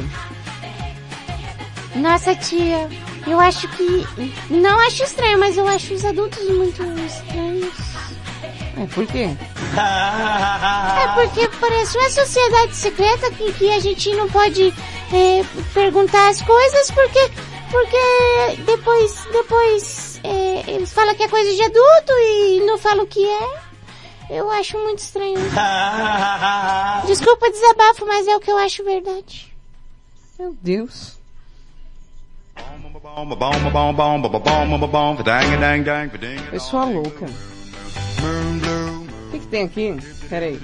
Nossa, 1.95 2.35
tia, 2.35 2.87
eu 3.27 3.39
acho 3.39 3.67
que... 3.69 4.05
Não 4.49 4.79
acho 4.79 5.03
estranho, 5.03 5.39
mas 5.39 5.57
eu 5.57 5.67
acho 5.67 5.93
os 5.93 6.05
adultos 6.05 6.43
muito 6.49 6.83
estranhos. 7.05 7.90
É, 8.77 8.85
por 8.87 9.05
quê? 9.07 9.29
É 11.01 11.07
porque 11.15 11.47
parece 11.59 11.97
uma 11.97 12.09
sociedade 12.09 12.75
secreta 12.75 13.31
que, 13.31 13.53
que 13.53 13.71
a 13.71 13.79
gente 13.79 14.13
não 14.15 14.29
pode 14.29 14.73
é, 15.13 15.43
perguntar 15.73 16.29
as 16.29 16.41
coisas 16.41 16.91
porque 16.91 17.31
porque 17.71 18.61
depois 18.65 19.27
depois 19.31 20.19
é, 20.23 20.71
eles 20.71 20.91
falam 20.91 21.15
que 21.15 21.23
é 21.23 21.27
coisa 21.27 21.53
de 21.53 21.63
adulto 21.63 22.11
e 22.11 22.63
não 22.65 22.77
falam 22.77 23.05
o 23.05 23.07
que 23.07 23.25
é. 23.25 23.71
Eu 24.29 24.49
acho 24.51 24.77
muito 24.77 24.99
estranho. 24.99 25.37
Desculpa 27.07 27.47
o 27.47 27.51
desabafo, 27.51 28.05
mas 28.05 28.27
é 28.27 28.35
o 28.35 28.39
que 28.39 28.51
eu 28.51 28.57
acho 28.57 28.83
verdade. 28.83 29.53
Meu 30.39 30.55
Deus. 30.61 31.19
Pessoa 36.49 36.85
louca. 36.85 37.25
O 39.31 39.33
que, 39.33 39.39
que 39.39 39.47
tem 39.47 39.63
aqui? 39.63 39.97
Pera 40.27 40.45
aí. 40.45 40.61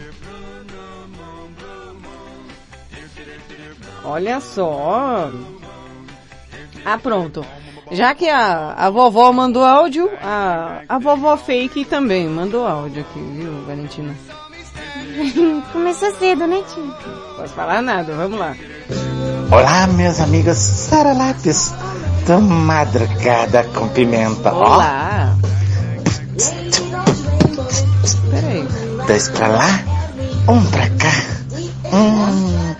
Olha 4.04 4.42
só. 4.42 5.32
Ah, 6.84 6.98
pronto. 6.98 7.46
Já 7.92 8.14
que 8.14 8.28
a, 8.28 8.74
a 8.74 8.90
vovó 8.90 9.32
mandou 9.32 9.64
áudio, 9.64 10.10
a, 10.22 10.82
a 10.90 11.00
vovó 11.00 11.38
fake 11.38 11.86
também 11.86 12.28
mandou 12.28 12.68
áudio 12.68 13.06
aqui, 13.10 13.20
viu, 13.20 13.64
Valentina? 13.66 14.14
Começou 15.72 16.14
cedo, 16.16 16.46
né, 16.46 16.62
tia? 16.68 16.84
Posso 17.38 17.54
falar 17.54 17.82
nada, 17.82 18.14
vamos 18.16 18.38
lá. 18.38 18.54
Olá, 19.50 19.88
meus 19.88 20.20
amigos 20.20 20.58
Saralapes 20.58 21.74
do 22.26 22.42
Madrugada 22.42 23.64
com 23.74 23.88
Pimenta. 23.88 24.54
Olá. 24.54 25.07
Dois 29.08 29.30
pra 29.30 29.48
lá, 29.48 29.80
um 30.50 30.64
pra 30.66 30.90
cá. 30.90 31.14
Hum, 31.94 32.76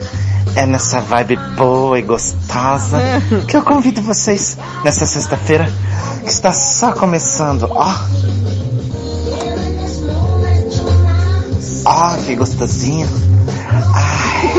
é 0.56 0.66
nessa 0.66 1.00
vibe 1.00 1.38
boa 1.56 1.98
e 1.98 2.02
gostosa 2.02 3.00
que 3.48 3.56
eu 3.56 3.64
convido 3.64 4.02
vocês 4.02 4.58
nessa 4.84 5.06
sexta-feira 5.06 5.72
que 6.24 6.30
está 6.30 6.52
só 6.52 6.92
começando. 6.92 7.70
Ó. 7.72 7.94
Ó, 11.86 12.18
que 12.26 12.36
gostosinho. 12.36 13.08
Ai. 13.94 14.52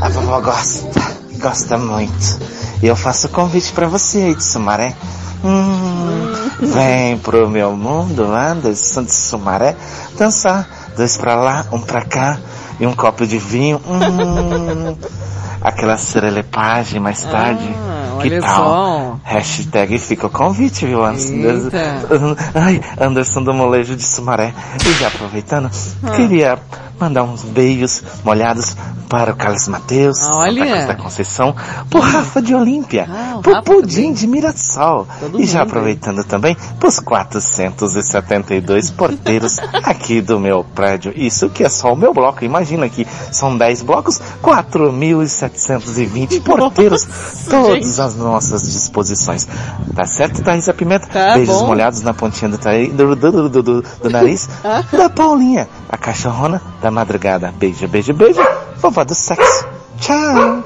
A 0.00 0.08
vovó 0.10 0.40
gosta, 0.40 1.00
gosta 1.40 1.76
muito. 1.76 2.38
E 2.80 2.86
eu 2.86 2.94
faço 2.94 3.26
o 3.26 3.30
convite 3.30 3.72
pra 3.72 3.88
você 3.88 4.18
aí 4.18 4.34
de 4.36 4.44
Sumaré. 4.44 4.94
Hum, 5.44 6.32
vem 6.60 7.18
pro 7.18 7.48
meu 7.48 7.76
mundo 7.76 8.26
lá 8.26 8.54
do 8.54 8.72
de 8.72 9.12
Sumaré 9.12 9.76
dançar. 10.16 10.68
Dois 10.96 11.16
pra 11.16 11.36
lá, 11.36 11.64
um 11.72 11.80
pra 11.80 12.04
cá 12.04 12.38
e 12.80 12.86
um 12.86 12.94
copo 12.94 13.26
de 13.26 13.38
vinho. 13.38 13.80
Hum, 13.86 14.96
aquela 15.62 15.96
serelepagem 15.96 17.00
mais 17.00 17.22
tarde. 17.22 17.68
Ah, 17.76 17.97
olha 18.18 18.40
tal? 18.40 18.54
só. 18.56 19.16
Hashtag 19.24 19.98
fica 19.98 20.26
o 20.26 20.30
convite, 20.30 20.86
viu, 20.86 21.04
Anderson? 21.04 21.34
Ai, 22.54 22.80
Anderson 23.00 23.42
do 23.42 23.52
Molejo 23.54 23.94
de 23.96 24.04
Sumaré. 24.04 24.52
E 24.86 24.92
já 25.00 25.08
aproveitando, 25.08 25.70
Ah. 26.02 26.10
queria 26.10 26.58
mandar 27.00 27.22
uns 27.22 27.42
beijos 27.42 28.02
molhados 28.24 28.76
para 29.08 29.32
o 29.32 29.36
Carlos 29.36 29.68
Mateus, 29.68 30.18
Olha. 30.30 30.64
Santa 30.64 30.72
Cruz 30.74 30.86
da 30.86 30.94
Conceição, 30.96 31.54
pro 31.88 32.00
Rafa 32.00 32.42
de 32.42 32.54
Olímpia, 32.54 33.06
Ah, 33.08 33.36
o 33.38 33.40
pro 33.40 33.52
Rafa 33.54 33.64
Pudim 33.72 34.12
de 34.12 34.26
Mirassol. 34.26 35.06
Todo 35.20 35.40
e 35.40 35.46
já 35.46 35.62
aproveitando 35.62 36.24
também 36.24 36.56
pros 36.80 36.98
472 37.00 38.90
porteiros 38.90 39.58
aqui 39.84 40.20
do 40.20 40.38
meu 40.40 40.62
prédio. 40.64 41.12
Isso 41.16 41.48
que 41.48 41.62
é 41.64 41.68
só 41.68 41.92
o 41.92 41.96
meu 41.96 42.12
bloco. 42.12 42.44
Imagina 42.44 42.84
aqui, 42.86 43.06
são 43.32 43.56
10 43.56 43.82
blocos, 43.82 44.20
4.720 44.42 46.40
porteiros, 46.44 47.06
todas 47.48 47.98
as 48.08 48.16
nossas 48.16 48.62
disposições. 48.62 49.46
Tá 49.94 50.04
certo, 50.06 50.42
Thaisa 50.42 50.72
Pimenta? 50.74 51.06
Tá 51.06 51.34
Beijos 51.34 51.56
bom. 51.56 51.66
molhados 51.66 52.02
na 52.02 52.12
pontinha 52.14 52.50
do, 52.50 52.58
tai- 52.58 52.88
do, 52.88 53.14
do, 53.14 53.30
do, 53.32 53.48
do, 53.48 53.62
do- 53.62 53.82
do 53.82 54.10
nariz 54.10 54.48
Ah. 54.64 54.82
da 54.90 55.08
Paulinha, 55.08 55.68
a 55.88 55.96
cachorrona 55.96 56.60
da 56.82 56.90
madrugada. 56.90 57.52
Beijo, 57.56 57.86
beijo, 57.88 58.12
beijo. 58.14 58.40
Vovó 58.76 59.04
do 59.04 59.14
sexo. 59.14 59.66
Tchau. 60.00 60.64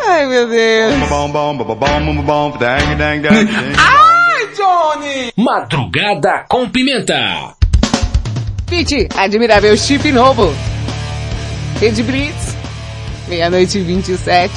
Ai, 0.00 0.26
meu 0.26 0.48
Deus. 0.48 0.94
Ai, 3.76 4.46
Johnny! 4.56 5.32
Madrugada 5.36 6.44
com 6.48 6.68
Pimenta. 6.68 7.54
Pete, 8.66 9.08
admirável 9.16 9.76
chip 9.76 10.10
novo. 10.12 10.54
Rede 11.80 12.02
Blitz, 12.02 12.54
meia-noite 13.28 13.78
e 13.78 13.82
27. 13.82 14.52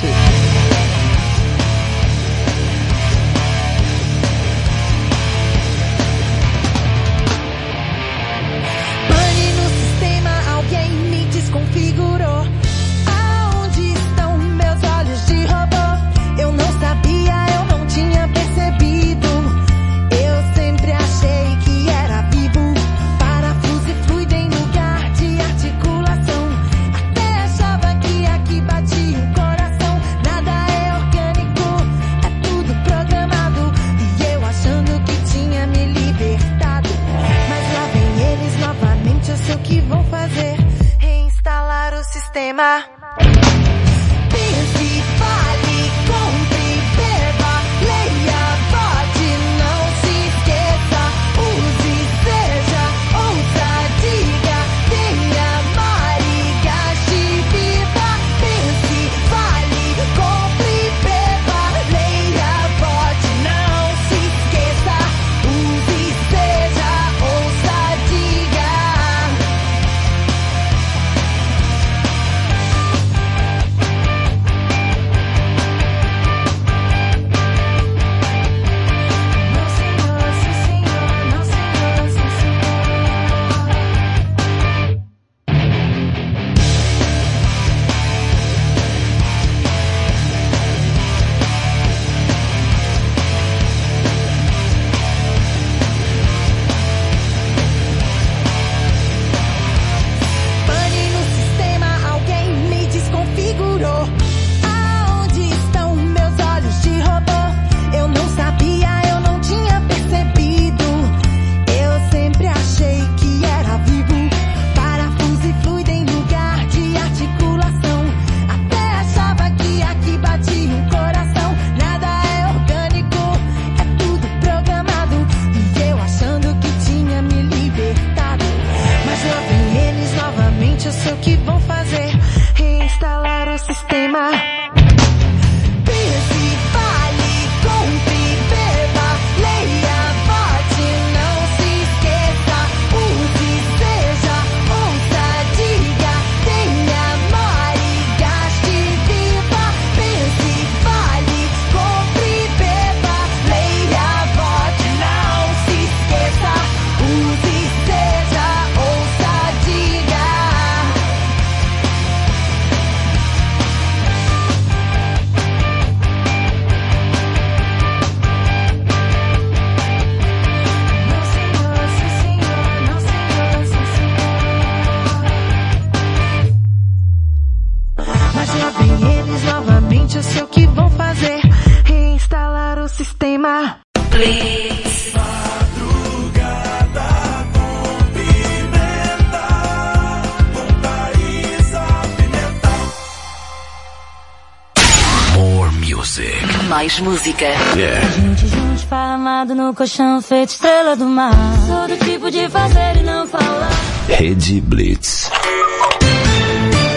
Música. 197.01 197.45
Yeah. 197.75 198.07
Gente 198.09 198.47
junto, 198.47 198.75
esparramado 198.75 199.55
no 199.55 199.73
colchão, 199.73 200.21
feito 200.21 200.49
estrela 200.49 200.95
do 200.95 201.05
mar. 201.05 201.33
Todo 201.67 201.97
tipo 202.05 202.29
de 202.31 202.47
fazer 202.49 202.97
e 202.97 203.03
não 203.03 203.27
falar. 203.27 203.71
Rede 204.07 204.61
Blitz. 204.61 205.29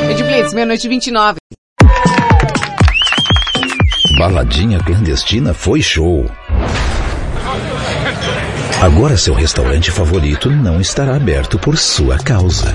Rede 0.07 0.23
Blitz, 0.23 0.53
meia-noite 0.53 0.87
e 0.87 0.91
29. 0.91 1.39
Baladinha 4.19 4.79
clandestina 4.81 5.53
foi 5.53 5.83
show. 5.83 6.25
Agora 8.83 9.17
seu 9.17 9.35
restaurante 9.35 9.91
favorito 9.91 10.51
não 10.51 10.81
estará 10.81 11.17
aberto 11.17 11.59
por 11.59 11.77
sua 11.77 12.19
causa. 12.19 12.75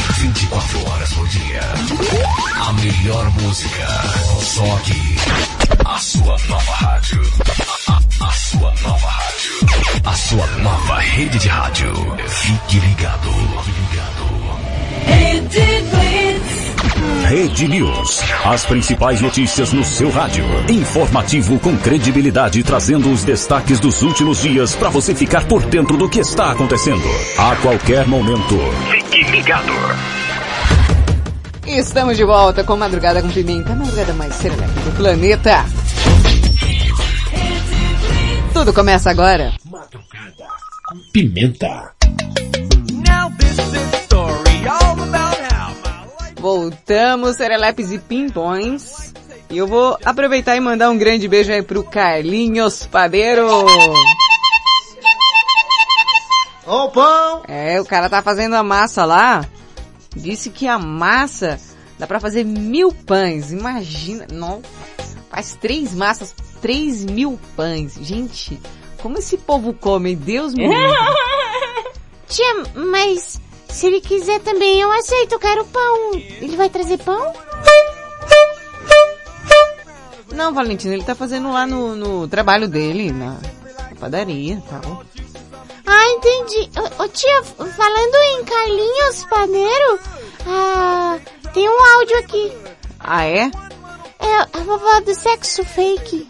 24 0.21 0.89
horas 0.91 1.13
por 1.13 1.27
dia. 1.29 1.61
A 2.67 2.73
melhor 2.73 3.31
música. 3.41 3.87
Só 4.39 4.75
aqui. 4.75 5.15
A 5.83 5.97
sua 5.97 6.37
nova 6.47 6.71
rádio. 6.73 7.21
A, 7.87 7.93
a- 7.93 8.27
a 8.27 8.31
sua 8.31 8.73
nova 8.83 9.07
rádio. 9.07 9.51
A 10.05 10.13
sua 10.13 10.45
nova 10.57 10.99
rede 10.99 11.39
de 11.39 11.47
rádio. 11.47 11.93
Fique 12.27 12.79
ligado. 12.79 13.31
Rede 15.07 15.83
Blitz. 15.89 17.27
Rede 17.27 17.67
News. 17.67 18.21
As 18.45 18.63
principais 18.65 19.21
notícias 19.21 19.73
no 19.73 19.83
seu 19.83 20.11
rádio. 20.11 20.45
Informativo 20.69 21.57
com 21.59 21.75
credibilidade, 21.77 22.61
trazendo 22.63 23.11
os 23.11 23.23
destaques 23.23 23.79
dos 23.79 24.03
últimos 24.03 24.39
dias 24.41 24.75
para 24.75 24.89
você 24.89 25.15
ficar 25.15 25.45
por 25.45 25.63
dentro 25.65 25.97
do 25.97 26.07
que 26.07 26.19
está 26.19 26.51
acontecendo. 26.51 27.09
A 27.39 27.55
qualquer 27.55 28.07
momento. 28.07 28.59
Fique 29.11 29.29
ligado. 29.29 29.73
Estamos 31.67 32.15
de 32.15 32.23
volta 32.23 32.63
com 32.63 32.77
Madrugada 32.77 33.21
com 33.21 33.29
Pimenta, 33.29 33.73
a 33.73 33.75
madrugada 33.75 34.13
mais 34.13 34.33
serelepe 34.35 34.79
do 34.79 34.91
planeta. 34.95 35.65
Tudo 38.53 38.73
começa 38.73 39.09
agora. 39.09 39.53
Pimenta. 41.11 41.91
Voltamos, 46.39 47.35
serelepes 47.35 47.91
e 47.91 47.99
pimpões. 47.99 49.13
E 49.49 49.57
eu 49.57 49.67
vou 49.67 49.97
aproveitar 50.05 50.55
e 50.55 50.61
mandar 50.61 50.89
um 50.89 50.97
grande 50.97 51.27
beijo 51.27 51.51
aí 51.51 51.61
pro 51.61 51.83
Carlinhos 51.83 52.85
Padeiro. 52.85 53.45
Ô 56.71 56.87
pão! 56.87 57.43
É, 57.49 57.81
o 57.81 57.85
cara 57.85 58.09
tá 58.09 58.21
fazendo 58.21 58.55
a 58.55 58.63
massa 58.63 59.03
lá. 59.03 59.45
Disse 60.15 60.49
que 60.49 60.69
a 60.69 60.79
massa 60.79 61.59
dá 61.99 62.07
pra 62.07 62.17
fazer 62.17 62.45
mil 62.45 62.93
pães. 62.93 63.51
Imagina, 63.51 64.25
não. 64.31 64.61
Faz 65.29 65.53
três 65.59 65.93
massas, 65.93 66.33
três 66.61 67.03
mil 67.03 67.37
pães. 67.57 67.95
Gente, 67.95 68.57
como 69.01 69.17
esse 69.17 69.37
povo 69.37 69.73
come? 69.73 70.15
Deus 70.15 70.53
me 70.53 70.65
livre. 70.65 70.95
Tia, 72.29 72.63
mas 72.73 73.41
se 73.67 73.87
ele 73.87 73.99
quiser 73.99 74.39
também 74.39 74.79
eu 74.79 74.89
aceito, 74.93 75.33
eu 75.33 75.39
quero 75.39 75.65
pão. 75.65 76.13
Ele 76.13 76.55
vai 76.55 76.69
trazer 76.69 76.99
pão? 76.99 77.33
Não, 80.33 80.53
Valentina, 80.53 80.93
ele 80.93 81.03
tá 81.03 81.15
fazendo 81.15 81.51
lá 81.51 81.67
no, 81.67 81.97
no 81.97 82.29
trabalho 82.29 82.69
dele, 82.69 83.11
na, 83.11 83.31
na 83.31 83.95
padaria 83.99 84.53
e 84.53 84.61
tal. 84.61 85.03
Entendi. 86.23 86.69
Ô, 86.77 87.03
ô, 87.03 87.07
tia, 87.07 87.43
falando 87.43 88.15
em 88.15 88.43
Carlinhos 88.43 89.25
Padeiro, 89.27 89.99
ah, 90.45 91.17
tem 91.51 91.67
um 91.67 91.97
áudio 91.97 92.19
aqui. 92.19 92.57
Ah, 92.99 93.25
é? 93.25 93.49
É 94.19 94.37
a 94.53 94.63
vovó 94.63 94.99
do 95.03 95.15
sexo 95.15 95.65
fake. 95.65 96.29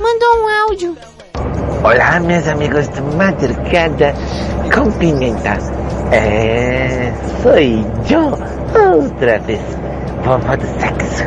Mandou 0.00 0.44
um 0.44 0.62
áudio. 0.62 0.96
Olá, 1.82 2.20
meus 2.20 2.46
amigos 2.46 2.88
de 2.90 3.00
madrugada 3.00 4.14
com 4.72 4.92
pimenta. 4.92 5.58
É, 6.12 7.12
sou 7.42 7.58
eu 7.58 9.02
outra 9.02 9.40
vez, 9.40 9.60
vovó 10.22 10.56
do 10.56 10.66
sexo. 10.80 11.24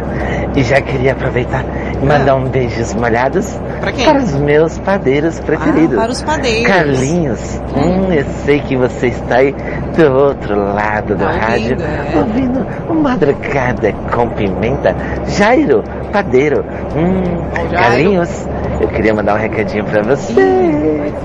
E 0.55 0.63
já 0.63 0.81
queria 0.81 1.11
aproveitar 1.11 1.65
mandar 2.01 2.35
um 2.35 2.45
beijos 2.49 2.93
molhados 2.93 3.59
Pra 3.79 3.91
quem? 3.91 4.05
para 4.05 4.19
os 4.19 4.33
meus 4.35 4.77
padeiros 4.79 5.39
preferidos. 5.39 5.97
Ah, 5.97 6.01
para 6.01 6.11
os 6.11 6.21
padeiros. 6.23 6.67
Carlinhos, 6.67 7.61
hum, 7.75 8.11
eu 8.11 8.25
sei 8.45 8.59
que 8.61 8.75
você 8.75 9.07
está 9.07 9.35
aí 9.37 9.53
do 9.95 10.11
outro 10.13 10.55
lado 10.73 11.15
do 11.15 11.23
Tá 11.23 11.31
rádio, 11.31 11.77
ouvindo, 11.77 11.83
é. 11.83 12.17
ouvindo 12.17 12.67
o 12.89 12.93
Madrugada 12.95 13.93
com 14.11 14.29
Pimenta. 14.29 14.95
Jairo, 15.27 15.83
padeiro. 16.11 16.63
Hum, 16.95 17.23
Jairo. 17.55 17.71
Carlinhos, 17.71 18.47
eu 18.79 18.87
queria 18.87 19.13
mandar 19.13 19.35
um 19.35 19.39
recadinho 19.39 19.85
pra 19.85 20.01
você. 20.03 20.41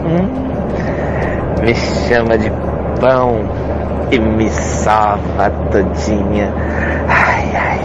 Hum, 0.05 0.47
me 1.63 1.75
chama 1.75 2.37
de 2.39 2.51
pão 3.01 3.41
e 4.11 4.19
me 4.19 4.49
sova 4.51 5.51
todinha. 5.71 6.53
Ai, 7.09 7.49
ai, 7.55 7.81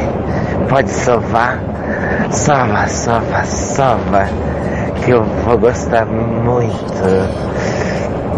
pode 0.69 0.89
sovar. 0.91 1.59
Sova, 2.29 2.87
sova, 2.87 3.45
sova. 3.45 4.25
Que 5.03 5.11
eu 5.11 5.23
vou 5.23 5.57
gostar 5.57 6.05
muito. 6.05 6.77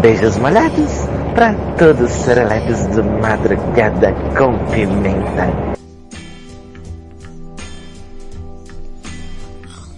Beijos 0.00 0.36
molhados 0.38 1.08
pra 1.34 1.54
todos 1.76 2.10
os 2.10 2.24
serelepes 2.24 2.86
do 2.88 3.04
Madrugada 3.04 4.12
com 4.36 4.56
Pimenta. 4.70 5.74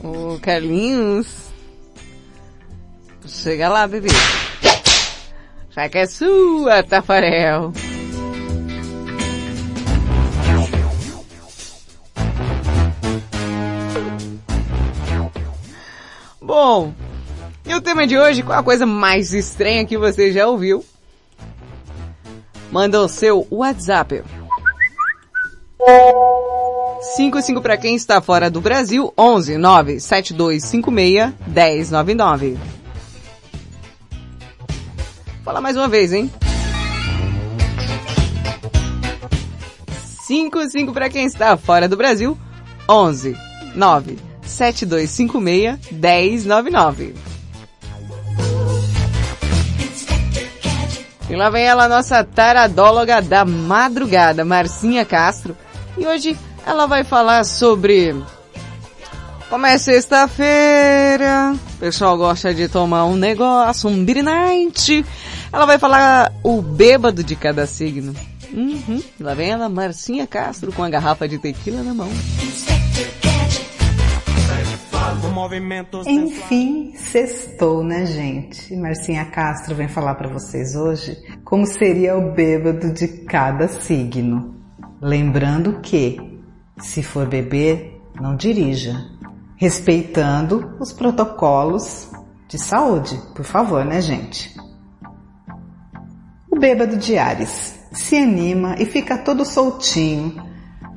Ô, 0.03 0.39
Carlinhos. 0.41 1.47
Chega 3.27 3.69
lá, 3.69 3.87
bebê. 3.87 4.09
Já 5.71 5.89
que 5.89 5.99
é 5.99 6.07
sua, 6.07 6.83
Tafarel. 6.83 7.73
Bom, 16.59 16.95
e 17.67 17.75
o 17.75 17.83
tema 17.83 18.07
de 18.07 18.19
hoje, 18.19 18.43
qual 18.43 18.59
a 18.59 18.63
coisa 18.63 18.87
mais 18.87 19.35
estranha 19.35 19.85
que 19.85 19.99
você 19.99 20.33
já 20.33 20.47
ouviu? 20.47 20.83
Manda 22.73 22.99
o 22.99 23.09
seu 23.09 23.47
WhatsApp. 23.51 24.23
55 27.15 27.61
para 27.61 27.77
quem 27.77 27.95
está 27.95 28.23
fora 28.23 28.51
do 28.51 28.63
Brasil, 28.63 29.13
11 29.19 29.59
9 29.59 30.01
7256 30.01 31.35
1099. 31.47 32.59
Fala 35.45 35.61
mais 35.61 35.77
uma 35.77 35.89
vez, 35.89 36.15
hein? 36.15 36.33
55 40.23 40.95
para 40.95 41.11
quem 41.11 41.27
está 41.27 41.55
fora 41.59 41.87
do 41.87 41.99
Brasil, 41.99 42.35
11 42.89 43.37
9 43.75 44.36
7256 44.47 46.45
1099. 46.45 47.15
E 51.29 51.35
lá 51.35 51.51
vem 51.51 51.65
ela, 51.65 51.89
nossa 51.89 52.23
taradóloga 52.23 53.21
da 53.21 53.45
madrugada, 53.45 54.45
Marcinha 54.45 55.05
Castro. 55.05 55.57
E 55.99 56.07
hoje 56.07 56.39
ela 56.65 56.87
vai 56.87 57.03
falar 57.03 57.45
sobre 57.45 58.15
como 59.49 59.67
é 59.67 59.79
sexta-feira, 59.79 61.55
o 61.75 61.79
pessoal 61.79 62.17
gosta 62.17 62.53
de 62.53 62.69
tomar 62.69 63.05
um 63.07 63.17
negócio, 63.17 63.89
um 63.89 64.05
beer 64.05 64.23
night. 64.23 65.05
Ela 65.53 65.67
vai 65.67 65.79
falar 65.79 66.33
o 66.43 66.61
bêbado 66.61 67.23
de 67.23 67.37
cada 67.37 67.67
signo. 67.67 68.15
Uhum. 68.53 69.03
Lá 69.21 69.35
vem 69.35 69.51
ela, 69.51 69.69
Marcinha 69.69 70.27
Castro, 70.27 70.73
com 70.73 70.83
a 70.83 70.91
garrafa 70.91 71.29
de 71.29 71.39
tequila 71.39 71.83
na 71.83 71.95
mão. 71.95 72.09
Enfim, 76.11 76.93
sextou, 76.97 77.85
né, 77.85 78.05
gente? 78.07 78.75
Marcinha 78.75 79.25
Castro 79.27 79.75
vem 79.75 79.87
falar 79.87 80.17
para 80.17 80.29
vocês 80.29 80.75
hoje 80.75 81.17
como 81.45 81.65
seria 81.65 82.17
o 82.17 82.33
bêbado 82.33 82.93
de 82.93 83.07
cada 83.07 83.69
signo. 83.69 84.57
Lembrando 85.01 85.81
que, 85.81 86.41
se 86.79 87.05
for 87.05 87.27
beber, 87.27 88.03
não 88.21 88.35
dirija, 88.35 88.97
respeitando 89.57 90.75
os 90.81 90.93
protocolos 90.93 92.11
de 92.49 92.59
saúde, 92.59 93.17
por 93.35 93.45
favor, 93.45 93.85
né, 93.85 94.01
gente? 94.01 94.57
O 96.51 96.59
bêbado 96.59 96.97
de 96.97 97.17
Ares 97.17 97.79
se 97.93 98.17
anima 98.17 98.75
e 98.79 98.85
fica 98.85 99.17
todo 99.17 99.45
soltinho, 99.45 100.35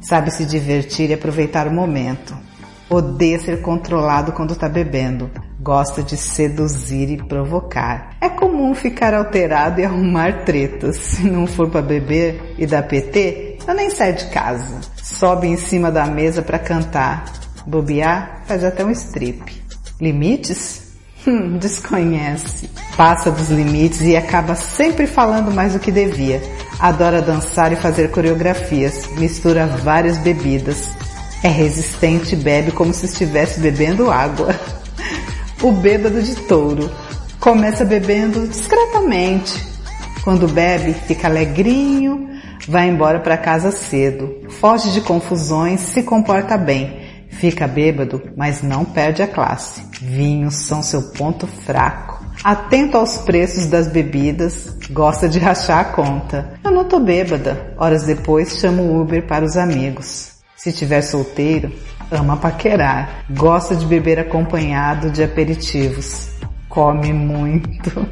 sabe 0.02 0.32
se 0.32 0.46
divertir 0.46 1.12
e 1.12 1.14
aproveitar 1.14 1.68
o 1.68 1.72
momento. 1.72 2.49
Odeia 2.90 3.40
ser 3.40 3.62
controlado 3.62 4.32
quando 4.32 4.56
tá 4.56 4.68
bebendo. 4.68 5.30
Gosta 5.62 6.02
de 6.02 6.18
seduzir 6.18 7.12
e 7.12 7.18
provocar. 7.18 8.16
É 8.20 8.28
comum 8.28 8.74
ficar 8.74 9.14
alterado 9.14 9.80
e 9.80 9.86
arrumar 9.86 10.44
tretas. 10.44 10.96
Se 10.98 11.24
não 11.24 11.46
for 11.46 11.70
para 11.70 11.84
beber 11.84 12.56
e 12.58 12.66
dar 12.66 12.84
PT, 12.84 13.60
eu 13.68 13.76
nem 13.76 13.92
saio 13.92 14.16
de 14.16 14.26
casa. 14.30 14.80
Sobe 14.96 15.48
em 15.48 15.56
cima 15.56 15.92
da 15.92 16.08
mesa 16.08 16.42
para 16.42 16.58
cantar. 16.58 17.26
Bobear 17.68 18.42
faz 18.48 18.64
até 18.64 18.84
um 18.84 18.90
strip. 18.90 19.62
Limites? 20.02 20.90
Hum, 21.28 21.58
desconhece. 21.58 22.70
Passa 22.98 23.30
dos 23.30 23.50
limites 23.50 24.02
e 24.02 24.16
acaba 24.16 24.56
sempre 24.56 25.06
falando 25.06 25.52
mais 25.52 25.74
do 25.74 25.80
que 25.80 25.92
devia. 25.92 26.42
Adora 26.80 27.22
dançar 27.22 27.72
e 27.72 27.76
fazer 27.76 28.10
coreografias. 28.10 29.06
Mistura 29.18 29.68
várias 29.68 30.18
bebidas. 30.18 30.90
É 31.42 31.48
resistente 31.48 32.34
e 32.34 32.38
bebe 32.38 32.72
como 32.72 32.94
se 32.94 33.06
estivesse 33.06 33.60
bebendo 33.60 34.12
água. 34.12 34.56
O 35.62 35.74
bêbado 35.74 36.24
de 36.24 36.36
touro 36.36 36.90
começa 37.38 37.84
bebendo 37.84 38.48
discretamente. 38.48 39.62
Quando 40.24 40.48
bebe, 40.48 40.94
fica 40.94 41.28
alegrinho, 41.28 42.30
vai 42.66 42.88
embora 42.88 43.20
para 43.20 43.38
casa 43.38 43.70
cedo, 43.70 44.48
foge 44.50 44.92
de 44.92 45.02
confusões, 45.02 45.82
se 45.82 46.02
comporta 46.04 46.58
bem. 46.58 47.00
Fica 47.30 47.68
bêbado, 47.68 48.22
mas 48.38 48.62
não 48.62 48.86
perde 48.86 49.22
a 49.22 49.28
classe. 49.28 49.82
Vinhos 50.02 50.56
são 50.56 50.82
seu 50.82 51.02
ponto 51.12 51.46
fraco. 51.46 52.24
Atento 52.44 52.98
aos 52.98 53.18
preços 53.18 53.66
das 53.68 53.88
bebidas, 53.88 54.78
gosta 54.90 55.28
de 55.28 55.40
rachar 55.40 55.80
a 55.80 55.86
conta. 55.86 56.54
Eu 56.64 56.72
não 56.72 56.86
tô 56.86 57.00
bêbada. 57.00 57.74
Horas 57.78 58.04
depois 58.04 58.58
chamo 58.58 58.84
o 58.84 59.02
Uber 59.02 59.28
para 59.28 59.44
os 59.44 59.58
amigos. 59.58 60.29
Se 60.60 60.74
tiver 60.74 61.02
solteiro, 61.02 61.72
ama 62.12 62.36
paquerar. 62.36 63.24
Gosta 63.30 63.78
de 63.78 63.86
beber 63.86 64.20
acompanhado 64.20 65.10
de 65.10 65.24
aperitivos. 65.24 66.32
Come 66.68 67.14
muito. 67.14 68.06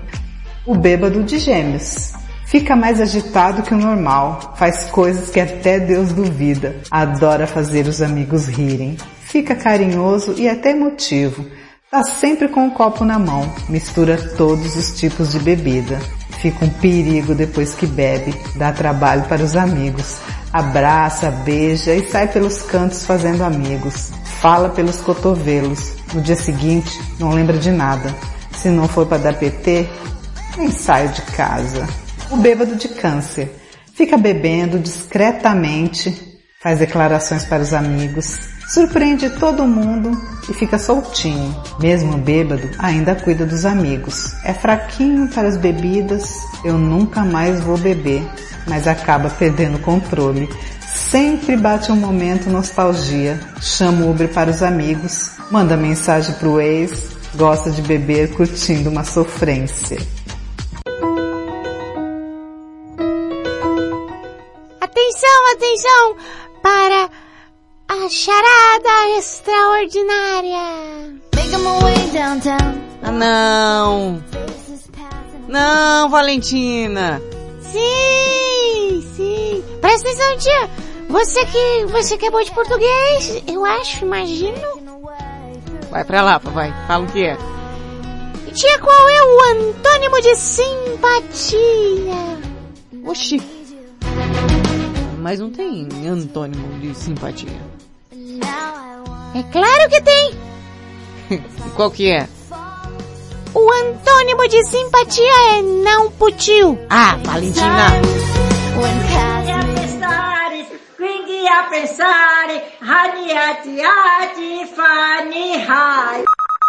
O 0.65 0.73
bêbado 0.73 1.23
de 1.23 1.39
gêmeos. 1.39 2.13
Fica 2.45 2.73
mais 2.73 3.01
agitado 3.01 3.63
que 3.63 3.73
o 3.73 3.77
normal. 3.77 4.53
Faz 4.55 4.85
coisas 4.85 5.29
que 5.29 5.41
até 5.41 5.77
Deus 5.77 6.13
duvida. 6.13 6.77
Adora 6.89 7.45
fazer 7.45 7.85
os 7.85 8.01
amigos 8.01 8.47
rirem. 8.47 8.95
Fica 9.23 9.53
carinhoso 9.53 10.33
e 10.37 10.47
até 10.47 10.71
emotivo. 10.71 11.45
Tá 11.91 12.01
sempre 12.01 12.47
com 12.47 12.65
o 12.65 12.71
copo 12.71 13.03
na 13.03 13.19
mão. 13.19 13.53
Mistura 13.67 14.17
todos 14.37 14.77
os 14.77 14.97
tipos 14.97 15.33
de 15.33 15.39
bebida. 15.39 15.99
Fica 16.41 16.65
um 16.65 16.69
perigo 16.69 17.33
depois 17.33 17.73
que 17.73 17.85
bebe. 17.85 18.33
Dá 18.55 18.71
trabalho 18.71 19.23
para 19.23 19.43
os 19.43 19.55
amigos 19.55 20.17
abraça, 20.51 21.29
beija 21.29 21.93
e 21.93 22.09
sai 22.09 22.27
pelos 22.27 22.61
cantos 22.61 23.05
fazendo 23.05 23.43
amigos. 23.43 24.11
Fala 24.41 24.69
pelos 24.69 24.97
cotovelos. 24.97 25.95
No 26.13 26.21
dia 26.21 26.35
seguinte, 26.35 26.99
não 27.19 27.31
lembra 27.31 27.57
de 27.57 27.71
nada. 27.71 28.13
Se 28.55 28.69
não 28.69 28.87
for 28.87 29.05
para 29.05 29.17
dar 29.17 29.33
PT, 29.33 29.87
nem 30.57 30.71
saio 30.71 31.09
de 31.09 31.21
casa. 31.21 31.87
O 32.31 32.37
bêbado 32.37 32.75
de 32.75 32.87
câncer. 32.89 33.55
Fica 33.93 34.17
bebendo 34.17 34.79
discretamente, 34.79 36.39
faz 36.61 36.79
declarações 36.79 37.43
para 37.45 37.63
os 37.63 37.73
amigos, 37.73 38.37
surpreende 38.67 39.29
todo 39.31 39.65
mundo 39.65 40.11
e 40.49 40.53
fica 40.53 40.77
soltinho. 40.77 41.55
Mesmo 41.79 42.17
bêbado, 42.17 42.69
ainda 42.79 43.15
cuida 43.15 43.45
dos 43.45 43.65
amigos. 43.65 44.33
É 44.43 44.53
fraquinho 44.53 45.27
para 45.29 45.47
as 45.47 45.57
bebidas, 45.57 46.33
eu 46.63 46.77
nunca 46.77 47.23
mais 47.23 47.61
vou 47.61 47.77
beber 47.77 48.23
mas 48.67 48.87
acaba 48.87 49.29
perdendo 49.29 49.77
o 49.77 49.81
controle. 49.81 50.49
Sempre 50.85 51.55
bate 51.55 51.91
um 51.91 51.95
momento 51.95 52.49
nostalgia, 52.49 53.39
chama 53.61 54.05
o 54.05 54.11
Uber 54.11 54.27
para 54.29 54.51
os 54.51 54.61
amigos, 54.61 55.31
manda 55.49 55.77
mensagem 55.77 56.35
pro 56.35 56.59
ex, 56.59 57.11
gosta 57.35 57.71
de 57.71 57.81
beber 57.81 58.33
curtindo 58.35 58.89
uma 58.89 59.03
sofrência. 59.03 59.97
Atenção, 64.81 65.51
atenção! 65.53 66.15
Para 66.61 67.09
a 67.87 68.09
charada 68.09 69.17
extraordinária. 69.17 71.19
Ah, 73.01 73.11
não. 73.11 74.21
Não, 75.47 76.09
Valentina. 76.09 77.21
Sim, 77.61 79.01
sim. 79.15 79.63
Presta 79.79 80.09
atenção, 80.09 80.37
tia. 80.37 80.69
Você 81.09 81.45
que, 81.45 81.85
você 81.85 82.17
que 82.17 82.25
é 82.25 82.31
boa 82.31 82.43
de 82.43 82.51
português, 82.51 83.41
eu 83.47 83.63
acho, 83.63 84.03
imagino. 84.03 84.59
Vai 85.89 86.03
pra 86.03 86.21
lá, 86.21 86.39
papai. 86.39 86.73
Fala 86.85 87.05
o 87.05 87.07
que 87.07 87.23
é. 87.23 87.37
Tia, 88.53 88.79
qual 88.79 89.09
é 89.09 89.23
o 89.23 89.41
antônimo 89.69 90.21
de 90.21 90.35
simpatia? 90.35 91.57
Oxi. 93.05 93.41
Mas 95.19 95.39
não 95.39 95.49
tem 95.49 95.87
antônimo 96.07 96.77
de 96.79 96.93
simpatia. 96.93 97.76
É 99.37 99.43
claro 99.51 99.89
que 99.89 100.01
tem. 100.01 100.31
Qual 101.75 101.91
que 101.91 102.09
é? 102.09 102.27
O 103.53 103.71
antônimo 103.71 104.47
de 104.47 104.63
simpatia 104.65 105.57
é 105.57 105.61
não 105.61 106.09
putiu. 106.09 106.75
Ah, 106.89 107.19
Valentina. 107.23 107.91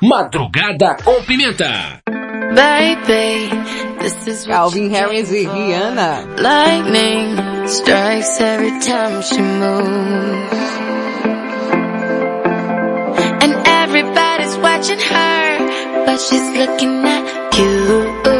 Madrugada 0.02 0.96
com 1.02 1.22
pimenta. 1.24 2.02
Baby, 2.54 3.50
this 3.98 4.26
is 4.26 4.46
Calvin 4.46 4.90
Harris 4.90 5.32
e 5.32 5.46
Rihanna. 5.46 6.24
lightning 6.38 7.66
strikes 7.66 8.40
every 8.40 8.78
time 8.80 9.22
she 9.22 9.40
moves. 9.40 10.77
Everybody's 13.98 14.56
watching 14.58 14.98
her, 14.98 16.04
but 16.06 16.18
she's 16.18 16.48
looking 16.56 17.04
at 17.04 17.58
you. 17.58 18.37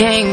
king 0.00 0.29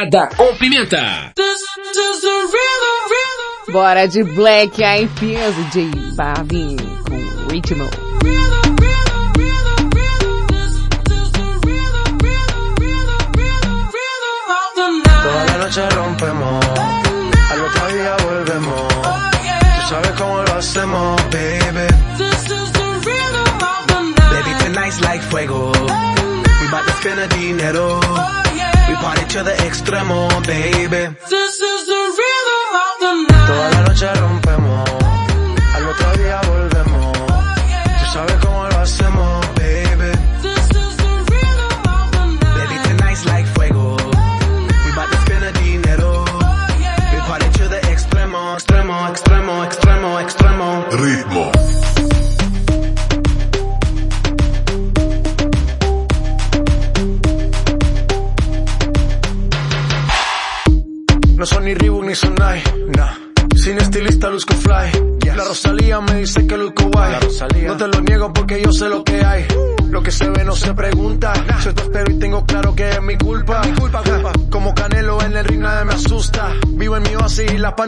Madrugada 0.00 0.28
com 0.34 0.54
pimenta. 0.56 1.32
Bora 3.70 4.08
de 4.08 4.24
Black 4.24 4.82
Eyed 4.82 5.10
Peas 5.20 5.54
J 5.72 5.90
Balvin 6.16 6.76
com 7.06 7.48
Ritmo. 7.48 7.99
We 29.30 29.36
party 29.36 29.38
to 29.38 29.44
the 29.44 29.62
extremo, 29.62 30.28
baby. 30.46 31.39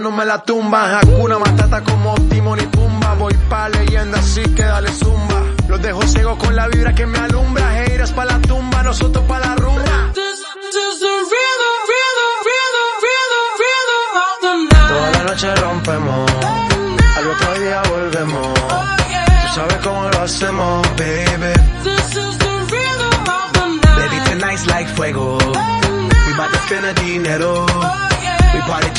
No 0.02 0.10
me 0.10 0.24
la 0.24 0.42
tumba. 0.42 0.98
Hakuna 0.98 1.38
Matata 1.38 1.82
como 1.82 2.14
Timon 2.28 2.58
y 2.60 2.66
Pumba. 2.66 3.14
Voy 3.14 3.34
pa' 3.48 3.68
leyenda 3.68 4.18
así 4.18 4.42
que 4.42 4.62
dale 4.62 4.90
zumba. 4.90 5.42
Los 5.68 5.80
dejo 5.80 6.02
ciego 6.02 6.36
con 6.36 6.56
la 6.56 6.66
vibra 6.68 6.94
que 6.94 7.06
me 7.06 7.18
alumbra. 7.18 7.84
Heiras 7.84 8.12
pa' 8.12 8.24
la 8.24 8.38
tumba, 8.40 8.82
nosotros 8.82 9.24
pa' 9.26 9.38
la 9.38 9.51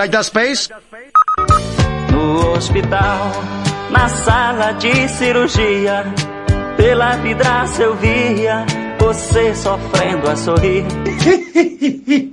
like 0.00 0.12
that 0.12 0.24
space? 0.24 0.70
No 2.10 2.54
hospital, 2.54 3.32
na 3.90 4.08
sala 4.08 4.72
de 4.72 5.08
cirurgia, 5.08 6.04
pela 6.76 7.16
vidraça 7.16 7.82
eu 7.82 7.94
via 7.96 8.64
você 8.98 9.54
sofrendo 9.54 10.30
a 10.30 10.36
sorrir. 10.36 10.84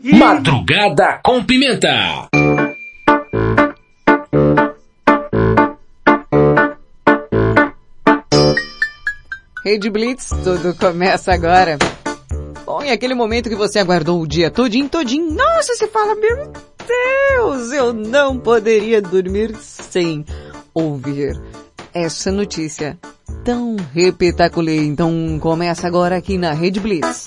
Madrugada 0.18 1.20
com 1.22 1.43
pimenta. 1.43 2.30
Rede 9.65 9.89
Blitz, 9.89 10.30
tudo 10.41 10.74
começa 10.76 11.34
agora. 11.34 11.78
Bom, 12.65 12.82
e 12.82 12.91
aquele 12.91 13.13
momento 13.13 13.49
que 13.49 13.55
você 13.55 13.80
aguardou 13.80 14.22
o 14.22 14.28
dia 14.28 14.49
todinho, 14.49 14.88
todinho, 14.88 15.34
nossa, 15.34 15.76
você 15.76 15.88
fala, 15.88 16.15
meu 16.15 16.53
Deus, 16.88 17.71
eu 17.71 17.93
não 17.93 18.38
poderia 18.38 19.01
dormir 19.01 19.55
sem 19.57 20.25
ouvir 20.73 21.39
essa 21.93 22.31
notícia 22.31 22.97
tão 23.43 23.75
repetaculê. 23.93 24.77
Então 24.77 25.38
começa 25.39 25.88
agora 25.88 26.17
aqui 26.17 26.38
na 26.38 26.53
Rede 26.53 26.79
Blitz. 26.79 27.25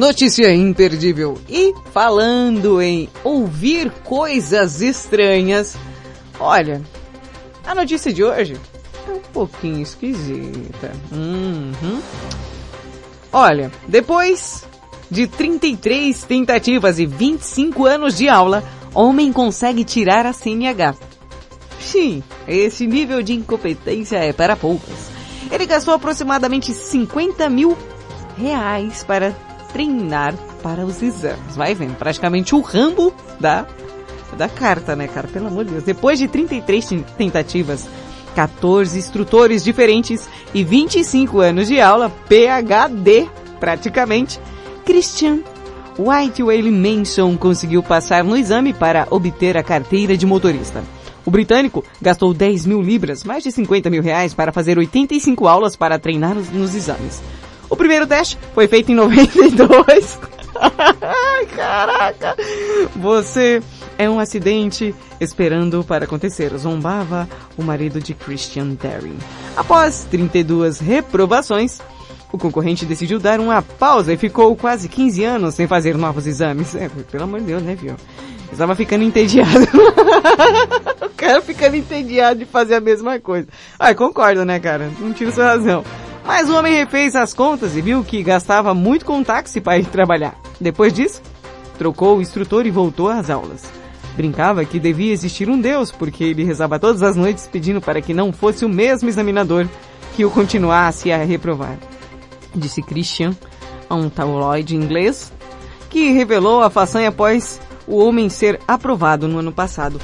Notícia 0.00 0.50
imperdível. 0.54 1.36
E 1.46 1.74
falando 1.92 2.80
em 2.80 3.06
ouvir 3.22 3.90
coisas 4.02 4.80
estranhas, 4.80 5.76
olha, 6.40 6.80
a 7.66 7.74
notícia 7.74 8.10
de 8.10 8.24
hoje 8.24 8.56
é 9.06 9.12
um 9.12 9.20
pouquinho 9.20 9.82
esquisita. 9.82 10.90
Uhum. 11.12 12.00
Olha, 13.30 13.70
depois 13.86 14.64
de 15.10 15.26
33 15.26 16.24
tentativas 16.24 16.98
e 16.98 17.04
25 17.04 17.84
anos 17.84 18.16
de 18.16 18.26
aula, 18.26 18.64
homem 18.94 19.30
consegue 19.30 19.84
tirar 19.84 20.24
a 20.24 20.32
CNH. 20.32 20.94
Sim, 21.78 22.22
esse 22.48 22.86
nível 22.86 23.22
de 23.22 23.34
incompetência 23.34 24.16
é 24.16 24.32
para 24.32 24.56
poucos. 24.56 25.10
Ele 25.52 25.66
gastou 25.66 25.92
aproximadamente 25.92 26.72
50 26.72 27.50
mil 27.50 27.76
reais 28.38 29.04
para 29.04 29.36
treinar 29.72 30.34
para 30.62 30.84
os 30.84 31.02
exames. 31.02 31.56
Vai 31.56 31.74
vendo, 31.74 31.96
praticamente 31.96 32.54
o 32.54 32.60
Rambo 32.60 33.14
da, 33.38 33.66
da 34.36 34.48
carta, 34.48 34.94
né, 34.94 35.08
cara? 35.08 35.28
Pelo 35.28 35.48
amor 35.48 35.64
de 35.64 35.72
Deus. 35.72 35.84
Depois 35.84 36.18
de 36.18 36.28
33 36.28 37.04
tentativas, 37.16 37.88
14 38.34 38.98
instrutores 38.98 39.64
diferentes 39.64 40.28
e 40.54 40.62
25 40.62 41.40
anos 41.40 41.68
de 41.68 41.80
aula, 41.80 42.10
PhD 42.28 43.28
praticamente, 43.58 44.40
Christian 44.84 45.40
White 45.98 46.42
Whale 46.42 46.70
Manson 46.70 47.36
conseguiu 47.36 47.82
passar 47.82 48.24
no 48.24 48.36
exame 48.36 48.72
para 48.72 49.06
obter 49.10 49.56
a 49.56 49.62
carteira 49.62 50.16
de 50.16 50.24
motorista. 50.24 50.82
O 51.24 51.30
britânico 51.30 51.84
gastou 52.00 52.32
10 52.32 52.64
mil 52.64 52.80
libras, 52.80 53.22
mais 53.22 53.44
de 53.44 53.52
50 53.52 53.90
mil 53.90 54.02
reais, 54.02 54.32
para 54.32 54.52
fazer 54.52 54.78
85 54.78 55.46
aulas 55.46 55.76
para 55.76 55.98
treinar 55.98 56.34
nos, 56.34 56.48
nos 56.50 56.74
exames. 56.74 57.20
O 57.70 57.76
primeiro 57.76 58.06
teste 58.06 58.36
foi 58.52 58.66
feito 58.66 58.90
em 58.90 58.94
92. 58.94 60.18
Ai, 61.00 61.46
caraca! 61.46 62.36
Você 62.96 63.62
é 63.96 64.10
um 64.10 64.18
acidente 64.18 64.94
esperando 65.20 65.84
para 65.84 66.04
acontecer, 66.04 66.50
zombava 66.58 67.28
o 67.56 67.62
marido 67.62 68.00
de 68.00 68.12
Christian 68.12 68.76
Daring. 68.80 69.16
Após 69.56 70.06
32 70.10 70.80
reprovações, 70.80 71.80
o 72.32 72.38
concorrente 72.38 72.84
decidiu 72.84 73.18
dar 73.18 73.40
uma 73.40 73.62
pausa 73.62 74.12
e 74.12 74.16
ficou 74.16 74.54
quase 74.56 74.88
15 74.88 75.24
anos 75.24 75.54
sem 75.54 75.66
fazer 75.66 75.96
novos 75.96 76.26
exames. 76.26 76.74
É, 76.74 76.90
pelo 77.10 77.24
amor 77.24 77.40
de 77.40 77.46
Deus, 77.46 77.62
né, 77.62 77.74
viu? 77.74 77.94
Estava 78.52 78.74
ficando 78.74 79.04
entediado. 79.04 79.50
o 81.06 81.10
cara 81.10 81.40
ficando 81.40 81.76
entediado 81.76 82.40
de 82.40 82.44
fazer 82.44 82.74
a 82.74 82.80
mesma 82.80 83.20
coisa. 83.20 83.46
Ah, 83.78 83.94
concordo, 83.94 84.44
né, 84.44 84.58
cara? 84.58 84.90
Não 84.98 85.12
tiro 85.12 85.32
sua 85.32 85.46
razão. 85.46 85.84
Mas 86.32 86.48
o 86.48 86.54
homem 86.54 86.72
refez 86.72 87.16
as 87.16 87.34
contas 87.34 87.76
e 87.76 87.80
viu 87.80 88.04
que 88.04 88.22
gastava 88.22 88.72
muito 88.72 89.04
com 89.04 89.20
táxi 89.20 89.60
para 89.60 89.80
ir 89.80 89.86
trabalhar. 89.86 90.40
Depois 90.60 90.92
disso, 90.92 91.20
trocou 91.76 92.16
o 92.16 92.22
instrutor 92.22 92.66
e 92.66 92.70
voltou 92.70 93.08
às 93.08 93.28
aulas. 93.28 93.64
Brincava 94.14 94.64
que 94.64 94.78
devia 94.78 95.12
existir 95.12 95.50
um 95.50 95.60
Deus, 95.60 95.90
porque 95.90 96.22
ele 96.22 96.44
rezava 96.44 96.78
todas 96.78 97.02
as 97.02 97.16
noites 97.16 97.48
pedindo 97.50 97.80
para 97.80 98.00
que 98.00 98.14
não 98.14 98.32
fosse 98.32 98.64
o 98.64 98.68
mesmo 98.68 99.08
examinador 99.08 99.66
que 100.14 100.24
o 100.24 100.30
continuasse 100.30 101.10
a 101.10 101.16
reprovar. 101.16 101.76
Disse 102.54 102.80
Christian 102.80 103.34
a 103.88 103.96
um 103.96 104.08
tabloide 104.08 104.76
inglês, 104.76 105.32
que 105.90 106.12
revelou 106.12 106.62
a 106.62 106.70
façanha 106.70 107.08
após 107.08 107.60
o 107.88 107.98
homem 107.98 108.28
ser 108.28 108.60
aprovado 108.68 109.26
no 109.26 109.38
ano 109.38 109.50
passado. 109.50 110.00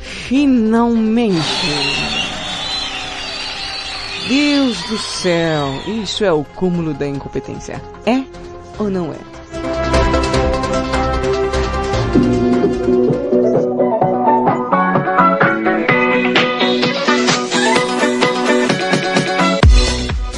Finalmente! 0.00 2.25
Deus 4.28 4.82
do 4.88 4.98
céu, 4.98 5.68
isso 5.86 6.24
é 6.24 6.32
o 6.32 6.42
cúmulo 6.42 6.92
da 6.92 7.06
incompetência. 7.06 7.80
É 8.04 8.24
ou 8.76 8.90
não 8.90 9.12
é? 9.12 9.16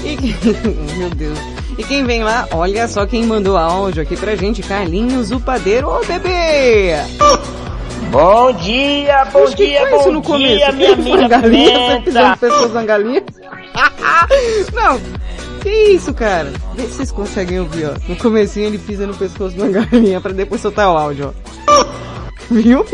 E, 0.04 0.18
meu 0.98 1.10
Deus. 1.10 1.38
E 1.78 1.84
quem 1.84 2.04
vem 2.04 2.22
lá, 2.22 2.46
olha 2.52 2.86
só 2.88 3.06
quem 3.06 3.24
mandou 3.24 3.56
áudio 3.56 4.02
aqui 4.02 4.16
pra 4.18 4.36
gente, 4.36 4.62
Carlinhos, 4.62 5.30
o 5.30 5.40
padeiro, 5.40 5.88
ô 5.88 6.04
bebê! 6.04 6.96
Bom 8.10 8.52
dia, 8.52 9.24
bom 9.26 9.46
que 9.46 9.66
dia, 9.66 9.80
foi 9.80 9.96
isso 9.96 10.04
bom 10.04 10.12
no 10.12 10.20
dia, 10.20 10.30
começo? 10.30 10.76
minha 10.76 10.88
Foi 10.88 10.94
amiga 10.94 11.18
uma 11.20 11.28
galinha, 11.28 12.00
você 13.26 13.42
Não, 14.72 15.00
que 15.62 15.68
isso, 15.70 16.12
cara? 16.14 16.52
Vê 16.74 16.82
se 16.84 16.94
vocês 16.94 17.12
conseguem 17.12 17.60
ouvir, 17.60 17.86
ó. 17.86 17.94
No 18.08 18.16
comecinho 18.16 18.66
ele 18.66 18.78
pisa 18.78 19.06
no 19.06 19.14
pescoço 19.14 19.54
de 19.54 19.60
uma 19.62 19.68
galinha 19.84 20.20
pra 20.20 20.32
depois 20.32 20.60
soltar 20.60 20.88
o 20.90 20.96
áudio, 20.96 21.34
ó. 21.68 21.84
Viu? 22.50 22.84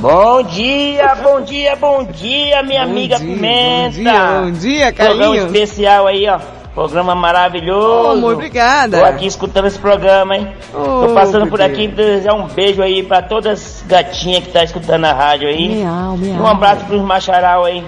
Bom 0.00 0.42
dia, 0.42 1.14
bom 1.22 1.40
dia, 1.40 1.76
bom 1.76 2.04
dia, 2.04 2.62
minha 2.62 2.84
Bom 2.84 2.90
amiga 2.90 3.18
dia, 3.18 3.26
Pimenta. 3.26 3.96
bom 3.96 4.02
dia, 4.02 4.40
bom 4.42 4.50
dia, 4.50 4.92
Programa 4.92 5.18
Carlinhos. 5.24 5.46
especial 5.46 6.06
aí, 6.06 6.28
ó. 6.28 6.38
Programa 6.74 7.14
maravilhoso. 7.14 8.10
Amor, 8.18 8.34
obrigada. 8.34 8.98
Tô 8.98 9.04
aqui 9.04 9.26
escutando 9.26 9.66
esse 9.66 9.78
programa, 9.78 10.36
hein? 10.36 10.52
Ô, 10.74 11.06
Tô 11.06 11.14
passando 11.14 11.46
por 11.46 11.62
aqui 11.62 11.86
pra 11.88 12.04
desejar 12.04 12.34
um 12.34 12.48
beijo 12.48 12.82
aí 12.82 13.02
pra 13.04 13.22
todas 13.22 13.52
as 13.52 13.84
gatinhas 13.86 14.42
que 14.44 14.50
tá 14.52 14.64
escutando 14.64 15.04
a 15.04 15.12
rádio 15.12 15.48
aí. 15.48 15.68
Miau, 15.68 16.16
miau. 16.16 16.36
E 16.36 16.40
um 16.40 16.46
abraço 16.48 16.84
pros 16.86 17.00
macharal 17.00 17.64
aí. 17.64 17.84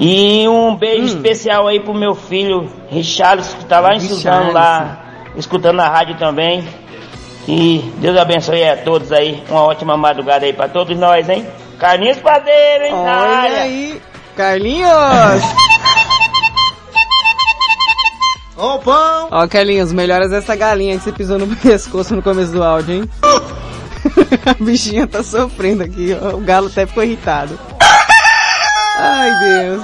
E 0.00 0.46
um 0.48 0.76
beijo 0.76 1.02
Hum. 1.02 1.06
especial 1.06 1.66
aí 1.66 1.80
pro 1.80 1.92
meu 1.94 2.14
filho, 2.14 2.70
Richarlison, 2.88 3.56
que 3.58 3.64
tá 3.64 3.80
lá 3.80 3.94
em 3.94 4.00
Suzano, 4.00 4.52
lá, 4.52 5.04
escutando 5.36 5.80
a 5.80 5.88
rádio 5.88 6.16
também. 6.18 6.66
E 7.48 7.78
Deus 7.96 8.16
abençoe 8.16 8.62
a 8.68 8.76
todos 8.76 9.10
aí. 9.10 9.42
Uma 9.48 9.62
ótima 9.62 9.96
madrugada 9.96 10.44
aí 10.46 10.52
pra 10.52 10.68
todos 10.68 10.96
nós, 10.98 11.28
hein? 11.28 11.46
Carlinhos 11.78 12.18
Padeiro, 12.18 12.84
hein? 12.84 12.92
na 12.92 12.98
Olha 12.98 13.28
área. 13.38 13.62
aí, 13.62 14.00
Carlinhos! 14.36 14.88
Ô 18.56 18.78
pão! 18.80 19.28
Ó, 19.30 19.46
Carlinhos, 19.48 19.92
melhoras 19.92 20.32
essa 20.32 20.54
galinha 20.56 20.96
que 20.98 21.04
você 21.04 21.12
pisou 21.12 21.38
no 21.38 21.46
pescoço 21.56 22.14
no 22.16 22.22
começo 22.22 22.50
do 22.52 22.62
áudio, 22.62 22.94
hein? 22.96 23.10
A 24.44 24.54
bichinha 24.62 25.06
tá 25.06 25.22
sofrendo 25.22 25.82
aqui, 25.84 26.16
ó. 26.20 26.34
O 26.36 26.40
galo 26.40 26.66
até 26.66 26.84
ficou 26.86 27.02
irritado. 27.04 27.58
Ai, 29.00 29.30
Deus. 29.38 29.82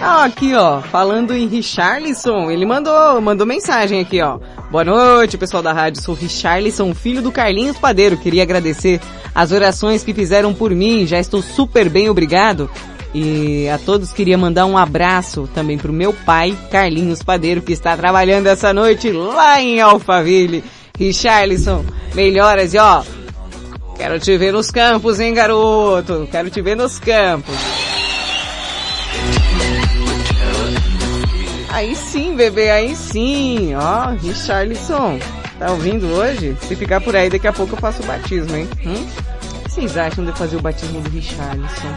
Ah, 0.00 0.24
aqui, 0.24 0.54
ó, 0.54 0.80
falando 0.80 1.34
em 1.34 1.48
Richarlison, 1.48 2.50
ele 2.50 2.64
mandou, 2.64 3.20
mandou 3.20 3.44
mensagem 3.44 4.00
aqui, 4.00 4.22
ó. 4.22 4.38
Boa 4.70 4.84
noite, 4.84 5.36
pessoal 5.36 5.60
da 5.60 5.72
rádio. 5.72 6.00
Sou 6.00 6.14
Richarlison, 6.14 6.94
filho 6.94 7.20
do 7.20 7.32
Carlinhos 7.32 7.76
Padeiro. 7.76 8.16
Queria 8.16 8.44
agradecer 8.44 9.00
as 9.34 9.50
orações 9.50 10.04
que 10.04 10.14
fizeram 10.14 10.54
por 10.54 10.70
mim. 10.70 11.04
Já 11.04 11.18
estou 11.18 11.42
super 11.42 11.90
bem, 11.90 12.08
obrigado. 12.08 12.70
E 13.12 13.68
a 13.68 13.76
todos 13.76 14.12
queria 14.12 14.38
mandar 14.38 14.66
um 14.66 14.78
abraço 14.78 15.50
também 15.52 15.76
pro 15.76 15.92
meu 15.92 16.12
pai, 16.12 16.56
Carlinhos 16.70 17.24
Padeiro, 17.24 17.60
que 17.60 17.72
está 17.72 17.96
trabalhando 17.96 18.46
essa 18.46 18.72
noite 18.72 19.10
lá 19.10 19.60
em 19.60 19.80
Alphaville. 19.80 20.62
Richarlison, 20.96 21.84
melhoras 22.14 22.72
e 22.72 22.78
ó, 22.78 23.02
quero 24.00 24.18
te 24.18 24.34
ver 24.38 24.50
nos 24.50 24.70
campos, 24.70 25.20
hein, 25.20 25.34
garoto? 25.34 26.26
Quero 26.30 26.48
te 26.48 26.62
ver 26.62 26.74
nos 26.74 26.98
campos. 26.98 27.54
Aí 31.68 31.94
sim, 31.94 32.34
bebê, 32.34 32.70
aí 32.70 32.96
sim. 32.96 33.74
Ó, 33.74 34.12
Richarlison. 34.12 35.18
Tá 35.58 35.70
ouvindo 35.72 36.06
hoje? 36.14 36.56
Se 36.62 36.74
ficar 36.74 37.02
por 37.02 37.14
aí, 37.14 37.28
daqui 37.28 37.46
a 37.46 37.52
pouco 37.52 37.74
eu 37.74 37.78
faço 37.78 38.02
o 38.02 38.06
batismo, 38.06 38.56
hein? 38.56 38.66
Hum? 38.86 38.94
O 38.94 39.64
que 39.64 39.70
vocês 39.70 39.94
acham 39.98 40.24
de 40.24 40.30
eu 40.30 40.36
fazer 40.36 40.56
o 40.56 40.62
batismo 40.62 41.02
do 41.02 41.10
Richarlison? 41.10 41.94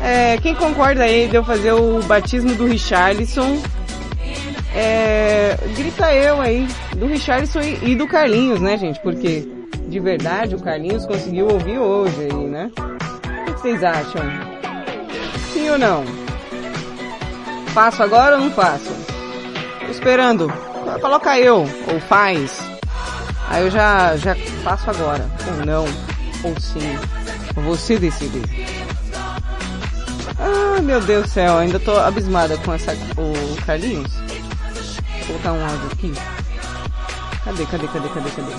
É, 0.00 0.36
quem 0.38 0.56
concorda 0.56 1.04
aí 1.04 1.28
de 1.28 1.36
eu 1.36 1.44
fazer 1.44 1.74
o 1.74 2.02
batismo 2.02 2.56
do 2.56 2.66
Richarlison? 2.66 3.62
É, 4.74 5.56
grita 5.76 6.14
eu 6.14 6.40
aí, 6.40 6.68
do 6.96 7.06
Richarlison 7.06 7.60
e, 7.60 7.92
e 7.92 7.96
do 7.96 8.06
Carlinhos, 8.06 8.60
né, 8.60 8.76
gente? 8.76 9.00
Porque, 9.00 9.48
de 9.88 10.00
verdade, 10.00 10.54
o 10.54 10.60
Carlinhos 10.60 11.06
conseguiu 11.06 11.48
ouvir 11.48 11.78
hoje 11.78 12.28
aí, 12.30 12.46
né? 12.46 12.70
O 12.76 13.44
que 13.54 13.60
vocês 13.60 13.82
acham? 13.82 14.22
Sim 15.52 15.70
ou 15.70 15.78
não? 15.78 16.04
Faço 17.68 18.02
agora 18.02 18.36
ou 18.36 18.42
não 18.42 18.50
faço? 18.50 18.90
Tô 19.80 19.90
esperando. 19.90 20.52
Coloca 21.00 21.38
eu, 21.38 21.58
ou 21.92 22.00
faz. 22.08 22.60
Aí 23.48 23.64
eu 23.64 23.70
já, 23.70 24.16
já 24.16 24.34
faço 24.62 24.90
agora. 24.90 25.26
Ou 25.58 25.66
não, 25.66 25.84
ou 26.44 26.60
sim. 26.60 26.98
Você 27.64 27.98
decide. 27.98 28.42
Ah, 30.38 30.80
meu 30.82 31.00
Deus 31.00 31.24
do 31.24 31.28
céu, 31.28 31.58
ainda 31.58 31.80
tô 31.80 31.92
abismada 31.98 32.56
com 32.58 32.72
essa, 32.72 32.92
o 33.16 33.64
Carlinhos. 33.64 34.27
Colocar 35.28 35.52
um 35.52 35.62
áudio 35.62 35.86
aqui. 35.92 36.12
Cadê, 37.44 37.66
cadê, 37.66 37.86
cadê, 37.86 38.08
cadê, 38.08 38.30
cadê? 38.30 38.52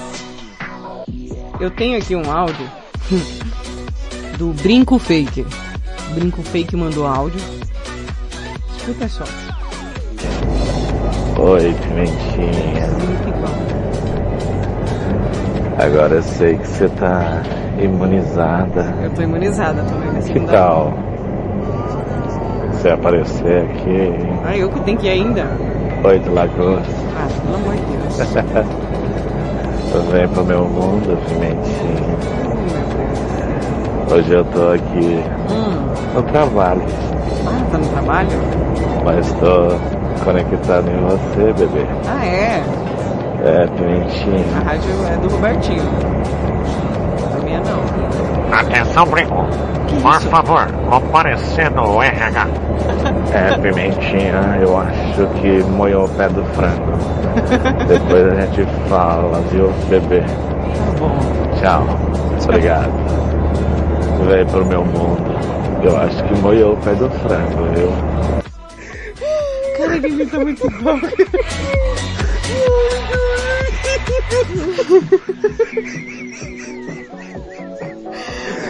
Eu 1.59 1.72
tenho 1.72 1.97
aqui 1.97 2.15
um 2.15 2.32
áudio 2.32 2.70
do 4.38 4.53
Brinco 4.53 4.97
Fake. 4.97 5.45
Brinco 6.13 6.41
Fake 6.43 6.76
mandou 6.78 7.05
áudio. 7.05 7.41
Escuta 8.78 9.09
só. 9.09 9.24
Oi, 11.41 11.74
Pimentinha. 11.82 12.88
Agora 15.78 16.15
eu 16.15 16.24
sei 16.24 16.57
que 16.57 16.67
você 16.67 16.88
tá 16.89 17.41
imunizada. 17.82 18.95
Eu 19.01 19.09
tô 19.11 19.22
imunizada, 19.24 19.82
vendo 19.84 20.34
Que 20.34 20.39
tal 20.41 20.93
você 22.80 22.89
aparecer 22.89 23.63
aqui 23.63 24.09
Ah, 24.45 24.55
eu 24.55 24.70
que 24.70 24.80
tenho 24.82 24.97
que 24.97 25.07
ir 25.07 25.09
ainda? 25.09 25.43
Oito 26.04 26.32
Lagoas? 26.34 26.86
Ah, 27.18 27.28
pelo 27.43 27.56
amor 27.56 27.76
de 27.76 27.82
Deus. 27.97 28.18
Tu 29.91 29.97
vem 30.12 30.28
pro 30.28 30.43
meu 30.45 30.66
mundo, 30.66 31.18
Pimentinha. 31.28 32.20
Hoje 34.12 34.32
eu 34.34 34.45
tô 34.45 34.70
aqui 34.74 35.24
Hum. 35.52 35.88
no 36.14 36.24
trabalho, 36.24 36.84
Ah, 37.47 37.62
tá 37.72 37.78
no 37.80 37.88
trabalho? 37.88 38.30
mas 39.04 39.32
tô 39.34 40.24
conectado 40.24 40.88
em 40.89 41.02
você, 41.02 41.54
bebê. 41.54 41.86
Ah, 42.08 42.24
é? 42.26 42.64
É, 43.45 43.64
A 43.64 43.68
Pimentinha. 43.68 44.45
rádio 44.64 44.91
é 45.12 45.18
do 45.18 45.28
Robertinho. 45.34 45.84
A 47.36 47.43
minha 47.43 47.60
não. 47.62 47.80
Atenção, 48.52 49.06
Brinco. 49.06 49.45
Por 50.02 50.22
favor, 50.22 50.68
comparecer 50.89 51.70
no 51.72 52.02
RH. 52.02 52.47
É, 53.32 53.56
Pimentinha, 53.60 54.58
eu 54.60 54.76
acho 54.80 55.28
que 55.39 55.62
moiou 55.72 56.06
o 56.06 56.10
pé 56.10 56.28
do 56.30 56.43
frango. 56.45 56.93
Depois 57.88 58.26
a 58.26 58.41
gente 58.41 58.66
fala, 58.89 59.39
viu, 59.52 59.72
bebê? 59.88 60.22
Tá 60.22 60.91
bom. 60.97 61.16
Tchau. 61.60 61.86
Obrigado. 62.43 62.91
Veio 64.28 64.45
pro 64.47 64.66
meu 64.66 64.84
mundo. 64.84 65.24
Eu 65.84 65.95
acho 65.97 66.24
que 66.24 66.34
moiou 66.41 66.74
o 66.74 66.78
pé 66.78 66.95
do 66.95 67.10
frango, 67.10 67.66
viu? 67.76 67.91
Cara, 69.78 69.95
ele 69.95 70.26
tá 70.26 70.39
muito 70.39 70.70
bom. 70.82 71.00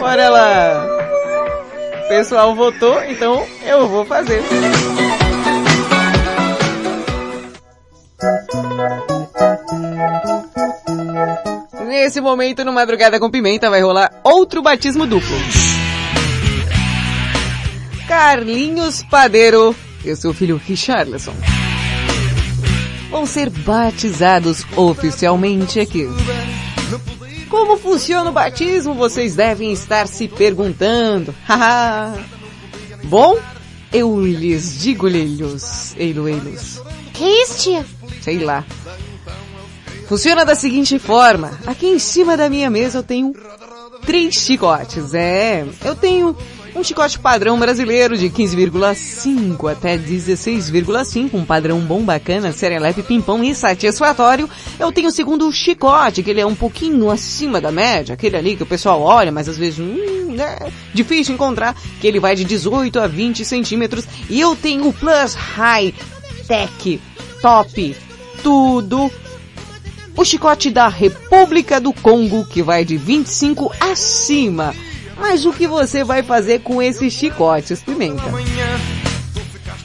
Bora 0.00 0.30
lá. 0.30 0.86
O 2.04 2.08
pessoal 2.08 2.54
votou, 2.56 3.04
então 3.04 3.46
eu 3.66 3.86
vou 3.86 4.04
fazer. 4.06 4.42
Nesse 11.86 12.20
momento, 12.20 12.64
no 12.64 12.72
Madrugada 12.72 13.20
com 13.20 13.30
Pimenta, 13.30 13.68
vai 13.68 13.82
rolar 13.82 14.10
outro 14.24 14.62
batismo 14.62 15.06
duplo. 15.06 15.36
Carlinhos 18.08 19.04
Padeiro 19.04 19.76
e 20.04 20.16
seu 20.16 20.32
filho 20.32 20.56
Richarlison 20.56 21.34
vão 23.10 23.26
ser 23.26 23.50
batizados 23.50 24.64
oficialmente 24.76 25.78
aqui. 25.78 26.08
Como 27.50 27.76
funciona 27.76 28.30
o 28.30 28.32
batismo, 28.32 28.94
vocês 28.94 29.34
devem 29.34 29.72
estar 29.72 30.06
se 30.06 30.28
perguntando. 30.28 31.34
Haha. 31.44 32.14
Bom, 33.02 33.36
eu 33.92 34.24
lhes 34.24 34.80
digo, 34.80 35.08
lelhos, 35.08 35.94
eiloeilos. 35.96 36.80
Que 37.12 37.24
isso, 37.24 37.58
tia? 37.58 37.84
Sei 38.22 38.38
lá. 38.38 38.64
Funciona 40.06 40.44
da 40.44 40.54
seguinte 40.54 40.98
forma. 40.98 41.50
Aqui 41.66 41.86
em 41.86 41.98
cima 41.98 42.36
da 42.36 42.48
minha 42.48 42.70
mesa 42.70 42.98
eu 42.98 43.02
tenho 43.02 43.34
três 44.06 44.34
chicotes. 44.36 45.12
É, 45.12 45.66
eu 45.84 45.96
tenho 45.96 46.36
um 46.74 46.84
chicote 46.84 47.18
padrão 47.18 47.58
brasileiro 47.58 48.16
de 48.16 48.30
15,5 48.30 49.70
até 49.70 49.98
16,5, 49.98 51.30
um 51.34 51.44
padrão 51.44 51.80
bom, 51.80 52.02
bacana, 52.02 52.52
serelepe, 52.52 53.02
pimpão 53.02 53.42
e 53.42 53.54
satisfatório. 53.54 54.48
Eu 54.78 54.92
tenho 54.92 55.08
o 55.08 55.12
segundo 55.12 55.50
chicote, 55.52 56.22
que 56.22 56.30
ele 56.30 56.40
é 56.40 56.46
um 56.46 56.54
pouquinho 56.54 57.10
acima 57.10 57.60
da 57.60 57.72
média, 57.72 58.14
aquele 58.14 58.36
ali 58.36 58.56
que 58.56 58.62
o 58.62 58.66
pessoal 58.66 59.00
olha, 59.00 59.32
mas 59.32 59.48
às 59.48 59.56
vezes 59.56 59.78
hum, 59.78 60.36
é 60.38 60.70
difícil 60.94 61.34
encontrar, 61.34 61.74
que 62.00 62.06
ele 62.06 62.20
vai 62.20 62.34
de 62.34 62.44
18 62.44 62.98
a 63.00 63.06
20 63.06 63.44
centímetros. 63.44 64.06
E 64.28 64.40
eu 64.40 64.54
tenho 64.56 64.88
o 64.88 64.92
Plus 64.92 65.34
High 65.34 65.94
Tech 66.46 67.00
Top 67.40 67.96
Tudo 68.42 69.10
o 70.16 70.24
chicote 70.24 70.70
da 70.70 70.86
República 70.86 71.80
do 71.80 71.94
Congo, 71.94 72.44
que 72.44 72.62
vai 72.62 72.84
de 72.84 72.96
25 72.98 73.72
acima. 73.80 74.74
Mas 75.20 75.44
o 75.44 75.52
que 75.52 75.66
você 75.66 76.02
vai 76.02 76.22
fazer 76.22 76.60
com 76.60 76.82
esses 76.82 77.12
chicotes, 77.12 77.82
Pimenta? 77.82 78.22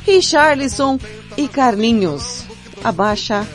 Richarlison 0.06 1.00
e 1.38 1.48
Carlinhos. 1.48 2.46
Abaixa 2.84 3.48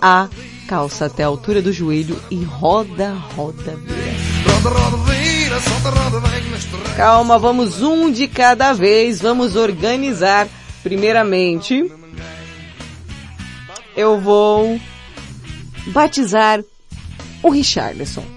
a 0.00 0.28
calça 0.66 1.06
até 1.06 1.22
a 1.22 1.28
altura 1.28 1.62
do 1.62 1.72
joelho 1.72 2.20
e 2.30 2.42
roda, 2.42 3.12
roda, 3.34 3.76
vira. 3.76 4.16
Calma, 6.96 7.38
vamos 7.38 7.82
um 7.82 8.10
de 8.10 8.26
cada 8.26 8.72
vez, 8.72 9.20
vamos 9.20 9.54
organizar. 9.54 10.48
Primeiramente, 10.82 11.90
eu 13.96 14.20
vou 14.20 14.80
batizar 15.88 16.62
o 17.42 17.50
Richarlison. 17.50 18.35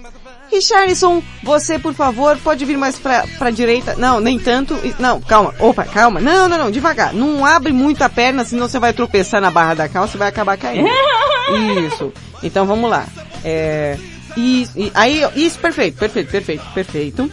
Richarlison, 0.50 1.22
você, 1.42 1.78
por 1.78 1.94
favor, 1.94 2.36
pode 2.38 2.64
vir 2.64 2.76
mais 2.76 2.98
pra, 2.98 3.24
pra 3.38 3.50
direita. 3.50 3.94
Não, 3.96 4.20
nem 4.20 4.38
tanto. 4.38 4.76
Não, 4.98 5.20
calma. 5.20 5.54
Opa, 5.58 5.84
calma. 5.84 6.20
Não, 6.20 6.48
não, 6.48 6.58
não, 6.58 6.70
devagar. 6.70 7.12
Não 7.12 7.44
abre 7.44 7.72
muito 7.72 8.02
a 8.02 8.08
perna, 8.08 8.44
senão 8.44 8.68
você 8.68 8.78
vai 8.78 8.92
tropeçar 8.92 9.40
na 9.40 9.50
barra 9.50 9.74
da 9.74 9.88
calça 9.88 10.16
e 10.16 10.18
vai 10.18 10.28
acabar 10.28 10.56
caindo. 10.56 10.88
Isso. 11.86 12.12
Então 12.42 12.66
vamos 12.66 12.90
lá. 12.90 13.06
É, 13.44 13.96
e, 14.36 14.66
e, 14.76 14.92
aí, 14.94 15.24
isso, 15.34 15.58
perfeito, 15.58 15.98
perfeito, 15.98 16.30
perfeito, 16.30 16.64
perfeito. 16.72 17.30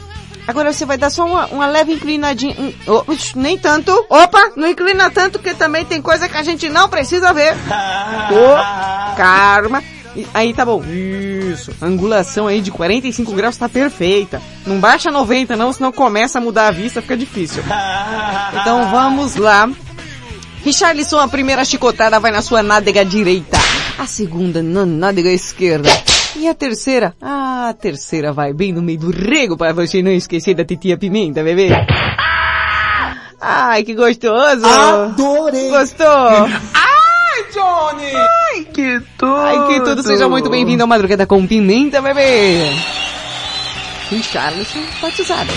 Agora 0.47 0.71
você 0.71 0.85
vai 0.85 0.97
dar 0.97 1.09
só 1.09 1.25
uma, 1.25 1.45
uma 1.47 1.67
leve 1.67 1.93
inclinadinha. 1.93 2.55
Hum, 2.57 2.73
oh, 2.87 3.03
nem 3.35 3.57
tanto. 3.57 3.91
Opa, 4.09 4.51
não 4.55 4.67
inclina 4.67 5.09
tanto, 5.09 5.39
porque 5.39 5.53
também 5.53 5.83
tem 5.83 6.01
coisa 6.01 6.29
que 6.29 6.37
a 6.37 6.43
gente 6.43 6.69
não 6.69 6.89
precisa 6.89 7.33
ver. 7.33 7.53
Oh, 8.29 9.15
karma. 9.15 9.81
Aí 10.33 10.53
tá 10.53 10.65
bom. 10.65 10.81
Isso. 11.57 11.73
A 11.81 11.85
angulação 11.87 12.45
aí 12.47 12.61
de 12.61 12.69
45 12.69 13.31
graus 13.33 13.57
tá 13.57 13.67
perfeita. 13.67 14.39
Não 14.65 14.79
baixa 14.79 15.09
90 15.09 15.55
não, 15.55 15.73
senão 15.73 15.91
começa 15.91 16.37
a 16.37 16.41
mudar 16.41 16.67
a 16.67 16.71
vista, 16.71 17.01
fica 17.01 17.17
difícil. 17.17 17.63
Então 18.61 18.91
vamos 18.91 19.35
lá. 19.35 19.67
Richarlison, 20.63 21.19
a 21.19 21.27
primeira 21.27 21.65
chicotada 21.65 22.19
vai 22.19 22.31
na 22.31 22.41
sua 22.41 22.61
nádega 22.61 23.03
direita. 23.03 23.57
A 23.97 24.05
segunda 24.05 24.61
na 24.61 24.85
nádega 24.85 25.31
esquerda. 25.31 25.89
E 26.35 26.47
a 26.47 26.53
terceira? 26.53 27.15
Ah, 27.19 27.69
a 27.69 27.73
terceira 27.73 28.31
vai 28.31 28.53
bem 28.53 28.71
no 28.71 28.81
meio 28.81 28.99
do 28.99 29.09
rego 29.09 29.57
para 29.57 29.73
você 29.73 30.03
não 30.03 30.11
esquecer 30.11 30.53
da 30.53 30.63
titia 30.63 30.95
pimenta, 30.97 31.43
bebê. 31.43 31.69
Ai, 33.41 33.83
que 33.83 33.95
gostoso. 33.95 34.65
Adorei. 34.65 35.69
Gostou? 35.69 36.07
Ai, 36.07 37.43
Johnny! 37.51 38.11
Ai, 38.77 38.99
que 38.99 38.99
tudo! 39.17 39.35
Ai, 39.35 39.67
que 39.67 39.81
tudo! 39.81 40.03
Seja 40.03 40.29
muito 40.29 40.51
bem-vindo 40.51 40.83
ao 40.83 40.87
Madrugada 40.87 41.25
com 41.25 41.47
Pimenta, 41.47 41.99
bebê! 41.99 42.69
Richarlison 44.11 44.79
batizado. 45.01 45.49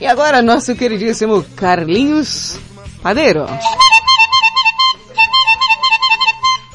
E 0.00 0.06
agora, 0.06 0.40
nosso 0.40 0.74
queridíssimo 0.76 1.44
Carlinhos 1.56 2.58
Padeiro. 3.02 3.44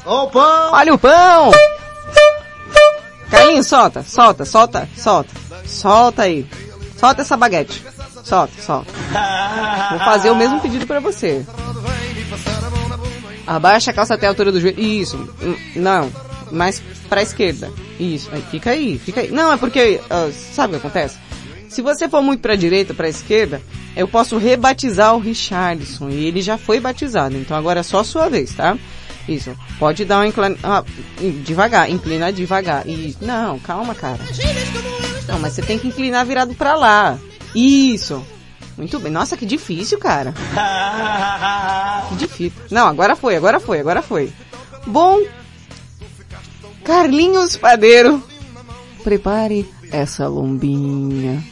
O 0.04 0.26
pão! 0.28 0.70
Olha 0.72 0.94
o 0.94 0.98
pão! 0.98 1.50
Carlinhos, 3.30 3.66
solta, 3.66 4.02
solta, 4.02 4.44
solta, 4.44 4.88
solta. 4.94 5.30
Solta 5.64 6.22
aí. 6.22 6.46
Solta 6.98 7.22
essa 7.22 7.38
baguete. 7.38 7.82
Solta, 8.22 8.52
solta. 8.60 8.92
Vou 9.90 9.98
fazer 10.00 10.30
o 10.30 10.36
mesmo 10.36 10.60
pedido 10.60 10.86
para 10.86 11.00
você. 11.00 11.44
Abaixa 13.46 13.90
a 13.90 13.94
calça 13.94 14.14
até 14.14 14.26
a 14.26 14.30
altura 14.30 14.50
do 14.50 14.60
joelho. 14.60 14.80
Isso. 14.80 15.16
Hum, 15.42 15.56
Não. 15.76 16.10
Mais 16.50 16.80
pra 17.08 17.22
esquerda. 17.22 17.70
Isso. 17.98 18.28
Aí, 18.32 18.42
fica 18.50 18.70
aí, 18.70 18.98
fica 18.98 19.20
aí. 19.20 19.30
Não, 19.30 19.52
é 19.52 19.56
porque, 19.56 20.00
uh, 20.10 20.32
sabe 20.32 20.76
o 20.76 20.80
que 20.80 20.86
acontece? 20.86 21.18
Se 21.68 21.82
você 21.82 22.08
for 22.08 22.22
muito 22.22 22.40
pra 22.40 22.54
direita, 22.54 22.94
pra 22.94 23.08
esquerda, 23.08 23.60
eu 23.96 24.06
posso 24.06 24.36
rebatizar 24.38 25.14
o 25.14 25.18
Richardson. 25.18 26.08
E 26.08 26.24
ele 26.26 26.40
já 26.40 26.56
foi 26.56 26.78
batizado. 26.80 27.36
Então 27.36 27.56
agora 27.56 27.80
é 27.80 27.82
só 27.82 28.00
a 28.00 28.04
sua 28.04 28.28
vez, 28.28 28.52
tá? 28.54 28.78
Isso. 29.28 29.56
Pode 29.78 30.04
dar 30.04 30.18
uma 30.18 30.26
inclina... 30.28 30.56
Ah, 30.62 30.84
devagar. 31.44 31.90
Inclina 31.90 32.32
devagar. 32.32 32.86
Isso. 32.86 33.18
Não, 33.20 33.58
calma, 33.58 33.94
cara. 33.94 34.20
Não, 35.26 35.40
mas 35.40 35.52
você 35.54 35.62
tem 35.62 35.78
que 35.78 35.88
inclinar 35.88 36.24
virado 36.24 36.54
pra 36.54 36.76
lá. 36.76 37.18
Isso. 37.54 38.24
Muito 38.76 38.98
bem. 38.98 39.10
Nossa, 39.10 39.36
que 39.36 39.46
difícil, 39.46 39.98
cara. 39.98 40.34
Que 42.08 42.16
difícil. 42.16 42.62
Não, 42.70 42.86
agora 42.86 43.16
foi, 43.16 43.36
agora 43.36 43.58
foi, 43.58 43.80
agora 43.80 44.02
foi. 44.02 44.32
Bom. 44.86 45.20
Carlinhos 46.84 47.56
Padeiro. 47.56 48.22
Prepare 49.02 49.66
essa 49.90 50.28
lombinha. 50.28 51.42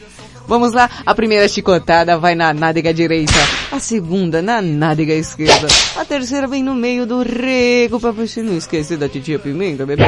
Vamos 0.46 0.74
lá, 0.74 0.90
a 1.06 1.14
primeira 1.14 1.48
chicotada 1.48 2.18
vai 2.18 2.34
na 2.34 2.52
nádega 2.52 2.92
direita, 2.92 3.32
a 3.72 3.80
segunda 3.80 4.42
na 4.42 4.60
nádega 4.60 5.14
esquerda, 5.14 5.68
a 5.96 6.04
terceira 6.04 6.46
vem 6.46 6.62
no 6.62 6.74
meio 6.74 7.06
do 7.06 7.22
rego 7.22 7.98
pra 7.98 8.10
você 8.10 8.42
não 8.42 8.54
esquecer 8.54 8.98
da 8.98 9.08
titia 9.08 9.38
pimenta, 9.38 9.86
bebê. 9.86 10.04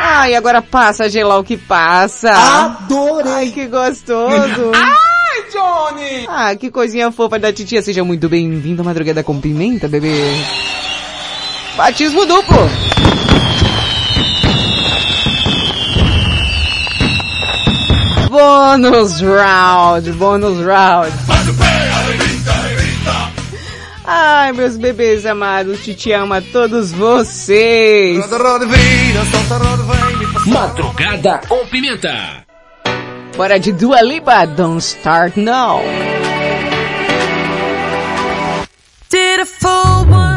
Ai, 0.00 0.34
agora 0.34 0.60
passa, 0.60 1.08
gelar 1.08 1.38
o 1.38 1.44
que 1.44 1.56
passa. 1.56 2.32
Adorei. 2.32 3.32
Ai, 3.32 3.50
que 3.52 3.68
gostoso. 3.68 4.72
Johnny! 5.60 6.26
Ah, 6.28 6.56
que 6.56 6.70
coisinha 6.70 7.12
fofa 7.12 7.38
da 7.38 7.52
titia. 7.52 7.82
Seja 7.82 8.02
muito 8.02 8.28
bem-vindo 8.28 8.80
à 8.80 8.84
madrugada 8.84 9.22
com 9.22 9.38
pimenta, 9.38 9.86
bebê. 9.88 10.14
Batismo 11.76 12.24
duplo. 12.24 12.58
Bônus 18.30 19.20
round, 19.20 20.12
bônus 20.12 20.64
round. 20.64 21.12
Ai, 24.04 24.52
meus 24.52 24.76
bebês 24.76 25.26
amados, 25.26 25.80
Titi 25.84 26.12
ama 26.12 26.40
todos 26.40 26.90
vocês. 26.92 28.18
Madrugada 30.46 31.40
com 31.48 31.66
pimenta. 31.66 32.49
Bora 33.40 33.58
de 33.58 33.72
Dua 33.72 34.02
Lipa, 34.02 34.44
Don't 34.44 34.82
Start 34.82 35.34
Now. 35.38 35.80
Did 39.08 39.40
a 39.40 39.46
full 39.46 40.04
180, 40.04 40.29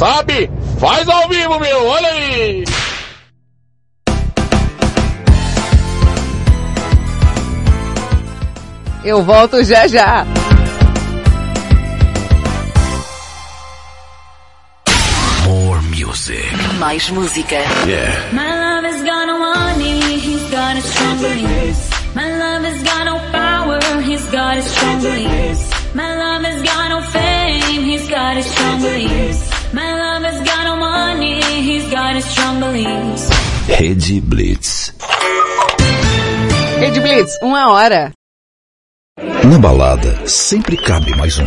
sabe 0.00 0.50
faz 0.78 1.06
ao 1.10 1.28
vivo, 1.28 1.60
meu, 1.60 1.86
olha 1.86 2.08
aí! 2.08 2.64
Eu 9.04 9.22
volto 9.22 9.62
já 9.62 9.86
já. 9.86 10.24
More 15.44 15.82
music. 15.82 16.46
Mais 16.78 17.10
música. 17.10 17.56
Yeah. 17.86 18.32
My 18.32 18.54
love 18.54 18.86
has 18.86 19.02
got 19.02 19.26
no 19.26 19.38
money, 19.38 20.00
he's 20.18 20.50
got 20.50 20.76
his 20.76 20.84
strong 20.86 21.18
beliefs. 21.18 21.90
My 22.14 22.38
love 22.38 22.64
has 22.64 22.82
got 22.82 23.04
no 23.04 23.18
power, 23.32 24.00
he's 24.00 24.24
got 24.30 24.56
his 24.56 24.64
strong 24.64 25.02
beliefs. 25.02 25.70
My 25.94 26.16
love 26.16 26.42
has 26.44 26.62
got 26.62 26.88
no 26.88 27.02
fame, 27.02 27.84
he's 27.84 28.08
got 28.08 28.36
his 28.36 28.46
strong 28.46 28.80
beliefs. 28.80 29.49
My 29.72 29.94
love 29.94 30.24
has 30.24 30.42
got 30.42 30.64
no 30.64 30.76
money, 30.76 31.40
he's 31.62 31.88
got 31.90 32.14
his 32.16 32.24
strong 32.24 32.58
beliefs. 32.58 33.30
Rede 33.68 34.20
Blitz. 34.20 34.92
Rede 36.80 37.00
Blitz, 37.00 37.38
uma 37.40 37.70
hora. 37.70 38.12
Na 39.44 39.58
balada, 39.58 40.26
sempre 40.26 40.76
cabe 40.76 41.14
mais 41.16 41.38
um. 41.38 41.46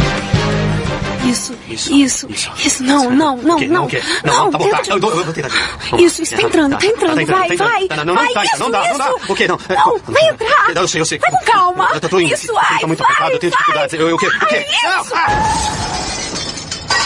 Isso, 1.23 1.53
isso, 1.67 2.27
isso, 2.65 2.83
não, 2.83 3.09
não, 3.11 3.37
não, 3.37 3.59
não, 3.59 3.59
Não, 3.59 3.67
não, 3.67 3.87
Não, 4.23 4.51
tá 4.51 4.57
bom, 4.57 4.69
tá. 4.69 4.81
Eu 4.89 4.99
vou 4.99 5.11
tentar 5.33 5.47
de 5.47 5.49
novo. 5.49 5.57
Vamos 5.89 6.01
Isso, 6.03 6.21
isso, 6.23 6.35
tá 6.35 6.41
entrando, 6.41 6.77
tá 6.77 6.85
entrando, 6.85 7.15
Tá 7.15 7.21
entrando, 7.21 7.39
vai, 7.39 7.47
tá 7.47 7.53
entrando. 7.53 7.69
vai, 7.69 7.87
Não, 7.89 7.95
não, 7.97 8.05
não, 8.15 8.23
vai, 8.23 8.33
tá, 8.33 8.43
isso, 8.45 8.59
não 8.59 8.71
dá, 8.71 8.87
não 8.89 8.97
dá. 8.97 9.09
isso. 9.15 9.31
O 9.31 9.35
quê? 9.35 9.47
Não, 9.47 9.59
Não, 9.69 9.99
vai 10.13 10.29
entrar. 10.29 10.71
Eu 10.75 10.87
sei, 10.87 11.01
eu 11.01 11.05
sei. 11.05 11.19
Vai 11.19 11.31
com 11.31 11.45
calma. 11.45 11.89
Eu 11.93 12.01
tô 12.09 12.19
indo. 12.19 12.33
Isso, 12.33 12.53
vai, 12.53 12.79
Tá 12.79 12.87
muito 12.87 12.99
vai, 13.03 13.07
apertado, 13.11 13.31
eu 13.33 13.39
tenho 13.39 13.51
vai. 13.51 13.59
dificuldades. 13.59 13.93
Eu, 13.99 14.09
eu, 14.09 14.15
o 14.15 14.19
quê? 14.19 14.27
O 14.27 14.31
quê? 14.47 14.65
Vai, 14.65 15.01
isso. 15.01 15.11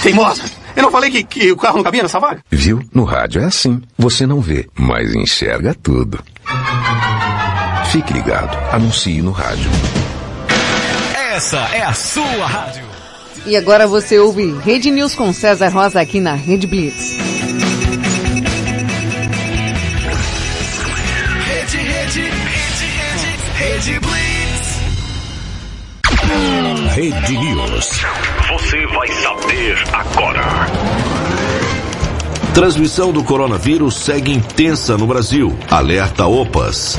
Teimosa! 0.04 0.44
Eu 0.76 0.84
não 0.84 0.92
falei 0.92 1.10
que, 1.10 1.24
que 1.24 1.52
o 1.52 1.58
carro 1.58 1.78
não 1.78 1.84
cabia 1.84 2.04
nessa 2.04 2.20
vaga? 2.20 2.44
Viu? 2.52 2.82
No 2.94 3.04
rádio 3.06 3.42
é 3.42 3.46
assim. 3.46 3.82
Você 3.98 4.26
não 4.28 4.40
vê, 4.42 4.68
mas 4.78 5.14
enxerga 5.16 5.74
tudo. 5.74 6.20
Fique 7.92 8.12
ligado. 8.14 8.56
Anuncie 8.74 9.22
no 9.22 9.32
rádio. 9.32 9.70
Essa 11.34 11.58
é 11.74 11.82
a 11.84 11.94
sua 11.94 12.46
rádio. 12.46 12.84
E 13.46 13.56
agora 13.56 13.88
você 13.88 14.18
ouve 14.20 14.52
Rede 14.64 14.90
News 14.92 15.16
com 15.16 15.32
César 15.32 15.70
Rosa 15.70 16.02
aqui 16.02 16.20
na 16.20 16.34
Rede 16.34 16.68
Blitz. 16.68 17.16
Rede, 21.46 21.78
rede, 21.78 22.22
rede, 22.22 22.86
rede, 22.96 23.90
rede 23.90 24.00
Blitz. 24.00 24.26
Rede 26.96 27.38
News. 27.38 27.90
Você 28.50 28.86
vai 28.88 29.08
saber 29.22 29.78
agora. 29.94 30.42
Transmissão 32.54 33.12
do 33.12 33.24
coronavírus 33.24 33.98
segue 33.98 34.32
intensa 34.32 34.98
no 34.98 35.06
Brasil. 35.06 35.54
Alerta 35.70 36.26
OPAS. 36.26 36.98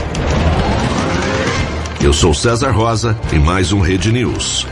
Eu 2.05 2.13
sou 2.13 2.35
César 2.35 2.73
Rosa 2.73 3.19
e 3.33 3.37
mais 3.37 3.73
um 3.73 3.81
Rede 3.81 4.13
News. 4.13 4.67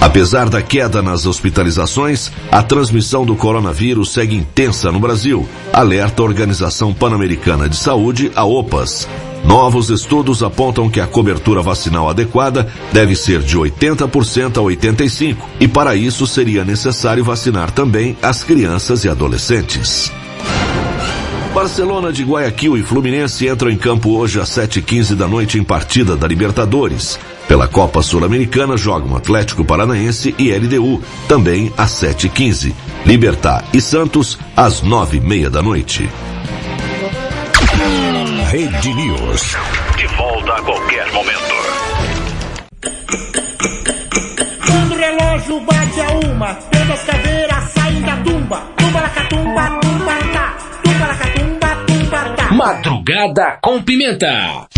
Apesar 0.00 0.48
da 0.48 0.62
queda 0.62 1.02
nas 1.02 1.26
hospitalizações, 1.26 2.32
a 2.50 2.62
transmissão 2.62 3.24
do 3.24 3.36
coronavírus 3.36 4.12
segue 4.12 4.34
intensa 4.34 4.90
no 4.90 4.98
Brasil, 4.98 5.46
alerta 5.72 6.22
a 6.22 6.24
Organização 6.24 6.94
Pan-Americana 6.94 7.68
de 7.68 7.76
Saúde, 7.76 8.32
a 8.34 8.42
OPAS. 8.44 9.06
Novos 9.44 9.90
estudos 9.90 10.42
apontam 10.42 10.88
que 10.88 11.00
a 11.00 11.06
cobertura 11.06 11.60
vacinal 11.60 12.08
adequada 12.08 12.66
deve 12.92 13.14
ser 13.14 13.40
de 13.40 13.58
80% 13.58 14.56
a 14.56 14.60
85%, 14.60 15.36
e 15.60 15.68
para 15.68 15.94
isso 15.94 16.26
seria 16.26 16.64
necessário 16.64 17.22
vacinar 17.22 17.70
também 17.70 18.16
as 18.22 18.42
crianças 18.42 19.04
e 19.04 19.08
adolescentes. 19.08 20.10
Barcelona 21.54 22.12
de 22.12 22.22
Guayaquil 22.22 22.76
e 22.76 22.82
Fluminense 22.82 23.46
entram 23.48 23.70
em 23.70 23.76
campo 23.76 24.10
hoje 24.10 24.40
às 24.40 24.48
7h15 24.50 25.14
da 25.14 25.26
noite 25.26 25.58
em 25.58 25.64
partida 25.64 26.16
da 26.16 26.26
Libertadores. 26.26 27.18
Pela 27.50 27.66
Copa 27.66 28.00
Sul-Americana 28.00 28.76
jogam 28.76 29.16
Atlético 29.16 29.64
Paranaense 29.64 30.32
e 30.38 30.52
LDU, 30.52 31.02
também 31.26 31.72
às 31.76 31.90
7h15. 32.00 32.72
Libertar 33.04 33.64
e 33.74 33.80
Santos 33.80 34.38
às 34.56 34.84
9h30 34.84 35.48
da 35.48 35.60
noite. 35.60 36.08
Rede 38.52 38.94
News. 38.94 39.56
De 39.96 40.06
volta 40.16 40.52
a 40.52 40.62
qualquer 40.62 41.12
momento. 41.12 41.54
Quando 44.64 44.92
o 44.92 44.96
relógio 44.96 45.60
bate 45.62 46.00
a 46.02 46.28
uma, 46.28 46.54
todas 46.54 46.90
as 46.90 47.02
caveiras 47.02 47.64
saem 47.72 48.00
da 48.02 48.16
tumba. 48.18 48.62
Tumba 48.76 49.00
lacatumba, 49.00 49.80
tumba 49.80 50.18
tá. 50.32 50.56
Tumba 50.84 51.06
lacatumba, 51.08 51.66
tumba 51.88 52.18
tá. 52.36 52.54
Madrugada 52.54 53.58
com 53.60 53.82
pimenta. 53.82 54.68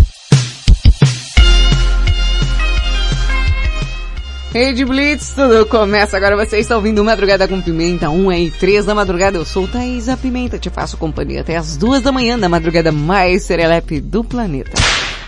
Rede 4.53 4.85
Blitz, 4.85 5.33
tudo 5.35 5.65
começa 5.65 6.15
agora. 6.15 6.37
Você 6.37 6.59
está 6.59 6.77
ouvindo 6.77 7.03
Madrugada 7.03 7.49
com 7.49 7.59
Pimenta, 7.63 8.11
1 8.11 8.33
e 8.33 8.51
3 8.51 8.85
da 8.85 8.95
madrugada. 8.95 9.39
Eu 9.39 9.47
sou 9.47 9.67
Thaisa 9.67 10.15
Pimenta, 10.15 10.59
te 10.59 10.69
faço 10.69 10.99
companhia 10.99 11.41
até 11.41 11.57
as 11.57 11.79
2 11.79 12.03
da 12.03 12.13
manhã, 12.13 12.37
na 12.37 12.51
madrugada 12.51 12.93
mais 12.93 13.45
serelepe 13.45 13.99
do 13.99 14.23
planeta. 14.23 14.73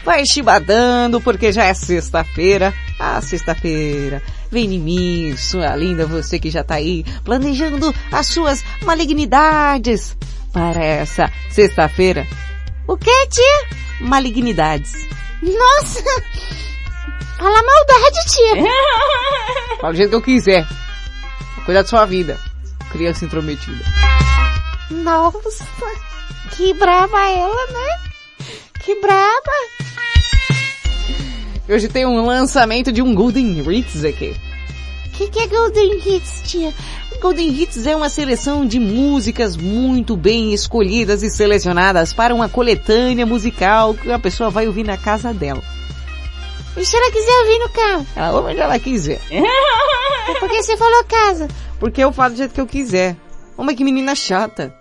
Vai 0.05 0.27
chibadando, 0.27 1.22
porque 1.22 1.53
já 1.53 1.64
é 1.64 1.72
sexta-feira. 1.72 2.75
Ah, 3.01 3.18
sexta-feira. 3.22 4.22
Vem 4.51 4.75
em 4.75 4.79
mim, 4.79 5.37
sua 5.39 5.75
linda, 5.75 6.07
você 6.07 6.39
que 6.39 6.51
já 6.51 6.62
tá 6.62 6.75
aí, 6.75 7.03
planejando 7.25 7.95
as 8.12 8.27
suas 8.27 8.62
malignidades 8.83 10.14
para 10.53 10.85
essa 10.85 11.33
sexta-feira. 11.49 12.27
O 12.87 12.95
que, 12.99 13.27
tia? 13.29 13.79
Malignidades. 14.03 14.93
Nossa! 15.43 16.05
Fala 17.37 17.62
maldade, 17.62 18.26
tia. 18.28 18.64
Fala 19.80 19.93
do 19.93 19.97
jeito 19.97 20.11
que 20.11 20.16
eu 20.16 20.22
quiser. 20.22 20.66
Cuidar 21.64 21.82
da 21.82 21.89
sua 21.89 22.05
vida. 22.05 22.39
Criança 22.91 23.24
intrometida. 23.24 23.85
Nossa, 24.91 25.66
que 26.53 26.72
brava 26.74 27.28
ela, 27.28 27.66
né? 27.66 27.99
Que 28.80 29.01
brava. 29.01 29.53
Hoje 31.68 31.89
tem 31.89 32.05
um 32.05 32.24
lançamento 32.24 32.93
de 32.93 33.03
um 33.03 33.14
Golden 33.14 33.59
Hits 33.59 34.05
aqui. 34.05 34.37
O 35.07 35.11
que, 35.11 35.28
que 35.28 35.41
é 35.41 35.47
Golden 35.47 35.95
Hits, 35.95 36.43
tia? 36.45 36.72
Golden 37.20 37.49
Hits 37.49 37.87
é 37.87 37.97
uma 37.97 38.11
seleção 38.11 38.66
de 38.66 38.78
músicas 38.78 39.57
muito 39.57 40.16
bem 40.16 40.53
escolhidas 40.53 41.22
e 41.22 41.30
selecionadas 41.30 42.12
para 42.12 42.35
uma 42.35 42.49
coletânea 42.49 43.24
musical 43.24 43.95
que 43.95 44.12
a 44.12 44.18
pessoa 44.18 44.51
vai 44.51 44.66
ouvir 44.66 44.85
na 44.85 44.99
casa 44.99 45.32
dela. 45.32 45.62
E 46.77 46.85
se 46.85 46.97
ela 46.97 47.11
quiser 47.12 47.39
ouvir 47.41 47.59
no 47.59 47.68
carro? 47.68 48.07
Ela 48.16 48.33
ouve 48.33 48.51
onde 48.51 48.61
ela 48.61 48.79
quiser. 48.79 49.20
Por 50.41 50.49
que 50.49 50.62
você 50.62 50.77
falou 50.77 51.05
casa? 51.05 51.49
Porque 51.79 52.03
eu 52.03 52.12
falo 52.12 52.31
do 52.31 52.37
jeito 52.37 52.55
que 52.55 52.61
eu 52.61 52.66
quiser. 52.66 53.16
Uma 53.57 53.75
que 53.75 53.85
menina 53.85 54.14
chata. 54.14 54.75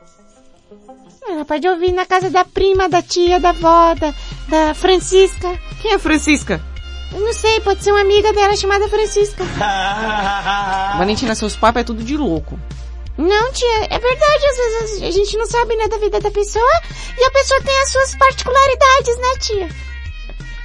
Ela 1.28 1.46
pode 1.46 1.68
ouvir 1.68 1.92
na 1.92 2.06
casa 2.06 2.30
da 2.30 2.44
prima, 2.44 2.90
da 2.90 3.02
tia, 3.02 3.40
da 3.40 3.50
avó, 3.50 3.94
da, 3.96 4.14
da 4.48 4.74
Francisca. 4.74 5.58
Quem 5.82 5.94
é 5.94 6.00
Francisca? 6.00 6.62
Eu 7.14 7.20
não 7.20 7.34
sei, 7.34 7.60
pode 7.62 7.84
ser 7.84 7.92
uma 7.92 8.02
amiga 8.02 8.34
dela 8.34 8.56
chamada 8.56 8.90
Francisca. 8.90 9.44
Valentina, 10.98 11.36
seus 11.36 11.56
papos 11.56 11.82
é 11.82 11.84
tudo 11.84 12.04
de 12.04 12.18
louco. 12.18 12.60
Não, 13.18 13.52
tia, 13.52 13.86
é 13.90 14.00
verdade, 14.00 14.46
às 14.46 14.58
vezes 14.58 15.04
a 15.04 15.12
gente 15.12 15.38
não 15.38 15.46
sabe 15.46 15.76
né 15.76 15.88
da 15.88 15.98
vida 15.98 16.20
da 16.20 16.32
pessoa 16.32 16.82
e 17.18 17.24
a 17.24 17.30
pessoa 17.30 17.62
tem 17.62 17.82
as 17.82 17.92
suas 17.92 18.16
particularidades, 18.16 19.18
né, 19.18 19.38
tia? 19.40 19.93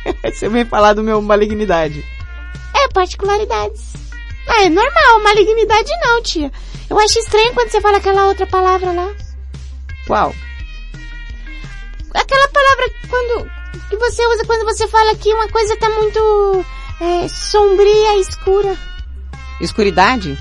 Você 0.24 0.48
vem 0.48 0.64
falar 0.64 0.94
do 0.94 1.02
meu 1.02 1.20
malignidade. 1.20 2.04
É, 2.74 2.88
particularidades. 2.88 3.94
Ah, 4.48 4.64
é 4.64 4.70
normal, 4.70 5.22
malignidade 5.22 5.90
não, 6.04 6.22
tia. 6.22 6.50
Eu 6.88 6.98
acho 6.98 7.18
estranho 7.18 7.52
quando 7.54 7.70
você 7.70 7.80
fala 7.80 7.98
aquela 7.98 8.26
outra 8.26 8.46
palavra 8.46 8.92
lá. 8.92 9.14
Qual? 10.06 10.34
Aquela 12.14 12.48
palavra 12.48 12.90
quando 13.08 13.50
que 13.90 13.96
você 13.96 14.26
usa 14.26 14.44
quando 14.46 14.64
você 14.64 14.88
fala 14.88 15.14
que 15.14 15.32
uma 15.32 15.48
coisa 15.48 15.76
tá 15.76 15.88
muito 15.90 16.64
é, 17.00 17.28
sombria, 17.28 18.18
escura. 18.18 18.76
Escuridade? 19.60 20.38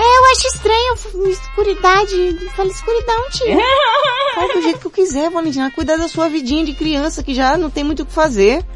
É, 0.00 0.02
eu 0.02 0.32
acho 0.32 0.46
estranho 0.46 0.94
escuridade. 1.30 2.48
Fala 2.56 2.70
escuridão, 2.70 3.28
tia. 3.28 3.58
Fala 4.34 4.54
do 4.54 4.62
jeito 4.62 4.78
que 4.78 4.86
eu 4.86 4.90
quiser, 4.90 5.30
Valentina. 5.30 5.70
Cuidar 5.70 5.98
da 5.98 6.08
sua 6.08 6.26
vidinha 6.26 6.64
de 6.64 6.72
criança 6.72 7.22
que 7.22 7.34
já 7.34 7.54
não 7.58 7.68
tem 7.68 7.84
muito 7.84 8.02
o 8.02 8.06
que 8.06 8.12
fazer. 8.12 8.64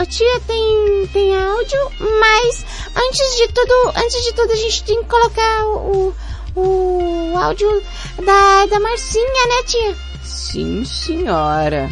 Ô, 0.00 0.06
tia, 0.06 0.40
tem, 0.48 1.06
tem 1.12 1.40
áudio, 1.40 1.78
mas 2.18 2.66
antes 2.96 3.36
de 3.36 3.46
tudo, 3.52 3.92
antes 3.96 4.24
de 4.24 4.32
tudo 4.32 4.52
a 4.52 4.56
gente 4.56 4.82
tem 4.82 5.00
que 5.00 5.08
colocar 5.08 5.64
o, 5.66 6.12
o, 6.56 7.32
o 7.32 7.38
áudio 7.38 7.80
da, 8.24 8.66
da 8.66 8.80
Marcinha, 8.80 9.46
né, 9.46 9.62
tia? 9.64 9.96
Sim, 10.24 10.84
senhora. 10.84 11.88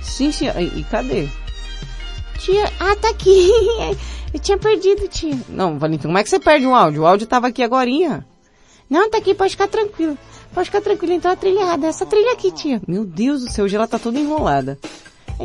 Sim, 0.00 0.30
senhora. 0.30 0.62
E, 0.62 0.78
e 0.78 0.84
cadê? 0.84 1.28
Tia, 2.38 2.72
ah, 2.78 2.94
tá 2.94 3.08
aqui. 3.08 3.50
Eu 4.32 4.38
tinha 4.40 4.58
perdido, 4.58 5.08
tia. 5.08 5.38
Não, 5.48 5.78
Valentina, 5.78 6.08
como 6.08 6.18
é 6.18 6.22
que 6.22 6.30
você 6.30 6.38
perde 6.38 6.66
um 6.66 6.74
áudio? 6.74 7.02
O 7.02 7.06
áudio 7.06 7.26
tava 7.26 7.48
aqui 7.48 7.62
agorinha. 7.62 8.26
Não, 8.88 9.10
tá 9.10 9.18
aqui, 9.18 9.34
pode 9.34 9.52
ficar 9.52 9.68
tranquilo. 9.68 10.16
Pode 10.54 10.66
ficar 10.66 10.80
tranquilo, 10.80 11.12
então 11.12 11.30
a 11.30 11.36
trilha 11.36 11.60
errada. 11.60 11.86
Essa 11.86 12.06
trilha 12.06 12.32
aqui, 12.32 12.50
tia. 12.50 12.80
Meu 12.86 13.04
Deus 13.04 13.42
do 13.42 13.50
céu, 13.50 13.64
hoje 13.64 13.76
ela 13.76 13.86
tá 13.86 13.98
toda 13.98 14.18
enrolada. 14.18 14.78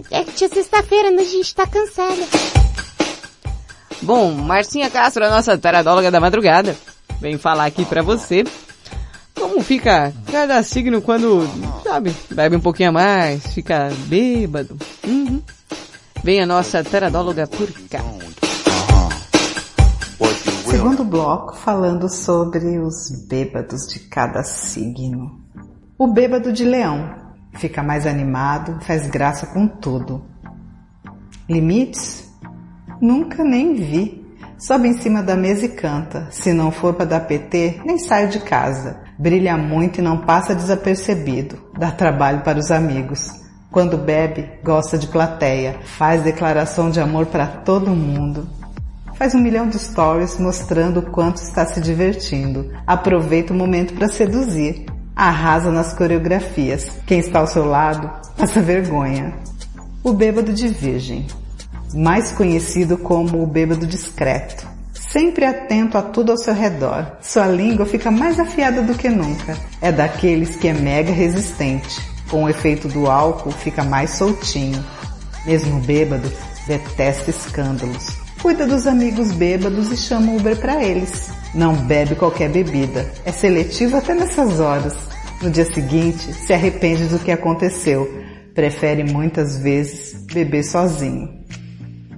É 0.10 0.24
que 0.24 0.32
tia, 0.32 0.50
sexta-feira, 0.50 1.12
né? 1.12 1.22
a 1.22 1.26
gente 1.26 1.54
tá 1.54 1.68
cansada. 1.68 2.24
Bom, 4.02 4.32
Marcinha 4.32 4.90
Castro, 4.90 5.26
a 5.26 5.30
nossa 5.30 5.58
taradóloga 5.58 6.12
da 6.12 6.20
madrugada, 6.20 6.76
vem 7.22 7.38
falar 7.38 7.66
aqui 7.66 7.86
pra 7.86 8.02
você 8.02 8.44
como 9.34 9.62
fica 9.62 10.14
cada 10.32 10.62
signo 10.64 11.02
quando, 11.02 11.48
sabe, 11.84 12.16
bebe 12.32 12.56
um 12.56 12.62
pouquinho 12.62 12.90
a 12.90 12.92
mais, 12.94 13.46
fica 13.54 13.92
bêbado. 14.08 14.78
Uhum. 15.06 15.42
Vem 16.24 16.42
a 16.42 16.46
nossa 16.46 16.84
taradóloga 16.84 17.46
por 17.46 17.70
cá. 17.90 18.04
Segundo 20.84 21.06
bloco, 21.06 21.56
falando 21.56 22.10
sobre 22.10 22.78
os 22.78 23.10
bêbados 23.30 23.88
de 23.88 24.02
cada 24.02 24.44
signo. 24.44 25.40
O 25.98 26.08
bêbado 26.08 26.52
de 26.52 26.66
leão 26.66 27.10
fica 27.54 27.82
mais 27.82 28.06
animado, 28.06 28.80
faz 28.82 29.10
graça 29.10 29.48
com 29.48 29.66
tudo. 29.66 30.26
Limites? 31.50 32.30
Nunca 33.02 33.46
nem 33.46 33.76
vi. 33.76 34.28
Sobe 34.58 34.90
em 34.90 34.98
cima 34.98 35.24
da 35.24 35.38
mesa 35.38 35.68
e 35.68 35.70
canta. 35.70 36.28
Se 36.32 36.52
não 36.52 36.70
for 36.70 36.94
para 36.94 37.06
dar 37.06 37.22
PT, 37.22 37.80
nem 37.86 37.98
sai 37.98 38.28
de 38.28 38.42
casa. 38.42 39.04
Brilha 39.18 39.56
muito 39.56 40.00
e 40.00 40.04
não 40.04 40.26
passa 40.26 40.54
desapercebido. 40.54 41.58
Dá 41.80 41.92
trabalho 41.92 42.42
para 42.42 42.60
os 42.60 42.72
amigos. 42.72 43.32
Quando 43.72 43.98
bebe, 43.98 44.60
gosta 44.62 44.98
de 44.98 45.08
plateia. 45.08 45.80
Faz 45.98 46.24
declaração 46.24 46.90
de 46.90 47.00
amor 47.00 47.28
para 47.28 47.48
todo 47.48 47.90
mundo. 47.90 48.63
Faz 49.24 49.36
um 49.36 49.40
milhão 49.40 49.70
de 49.70 49.80
stories 49.80 50.38
mostrando 50.38 51.00
o 51.00 51.02
quanto 51.02 51.38
está 51.38 51.66
se 51.66 51.80
divertindo. 51.80 52.70
Aproveita 52.86 53.54
o 53.54 53.56
momento 53.56 53.94
para 53.94 54.10
seduzir. 54.10 54.86
Arrasa 55.16 55.72
nas 55.72 55.94
coreografias. 55.94 56.92
Quem 57.08 57.20
está 57.20 57.40
ao 57.40 57.48
seu 57.48 57.64
lado 57.64 58.12
passa 58.36 58.60
vergonha. 58.60 59.34
O 60.04 60.12
bêbado 60.12 60.52
de 60.52 60.68
virgem. 60.68 61.26
Mais 61.94 62.34
conhecido 62.34 62.98
como 62.98 63.42
o 63.42 63.48
bêbado 63.48 63.88
discreto. 63.88 64.68
Sempre 64.94 65.46
atento 65.46 65.98
a 65.98 66.02
tudo 66.02 66.34
ao 66.34 66.38
seu 66.38 66.54
redor. 66.54 67.14
Sua 67.22 67.48
língua 67.48 67.86
fica 67.86 68.12
mais 68.12 68.38
afiada 68.38 68.82
do 68.82 68.94
que 68.94 69.08
nunca. 69.08 69.58
É 69.82 69.90
daqueles 69.90 70.58
que 70.58 70.68
é 70.68 70.74
mega 70.74 71.14
resistente. 71.14 72.02
Com 72.30 72.44
o 72.44 72.50
efeito 72.50 72.90
do 72.90 73.10
álcool 73.10 73.54
fica 73.54 73.86
mais 73.86 74.10
soltinho. 74.10 74.84
Mesmo 75.46 75.80
bêbado, 75.80 76.30
detesta 76.68 77.30
escândalos. 77.30 78.23
Cuida 78.44 78.68
dos 78.68 78.86
amigos 78.86 79.32
bêbados 79.32 79.90
e 79.90 79.96
chama 79.96 80.34
Uber 80.34 80.60
para 80.60 80.84
eles. 80.84 81.32
Não 81.56 81.74
bebe 81.74 82.14
qualquer 82.14 82.50
bebida. 82.50 83.10
É 83.24 83.32
seletivo 83.32 83.96
até 83.96 84.14
nessas 84.14 84.60
horas. 84.60 84.94
No 85.42 85.50
dia 85.50 85.64
seguinte, 85.64 86.34
se 86.34 86.52
arrepende 86.52 87.06
do 87.06 87.20
que 87.20 87.32
aconteceu. 87.32 88.06
Prefere 88.54 89.06
muitas 89.06 89.60
vezes 89.60 90.26
beber 90.26 90.66
sozinho. 90.66 91.30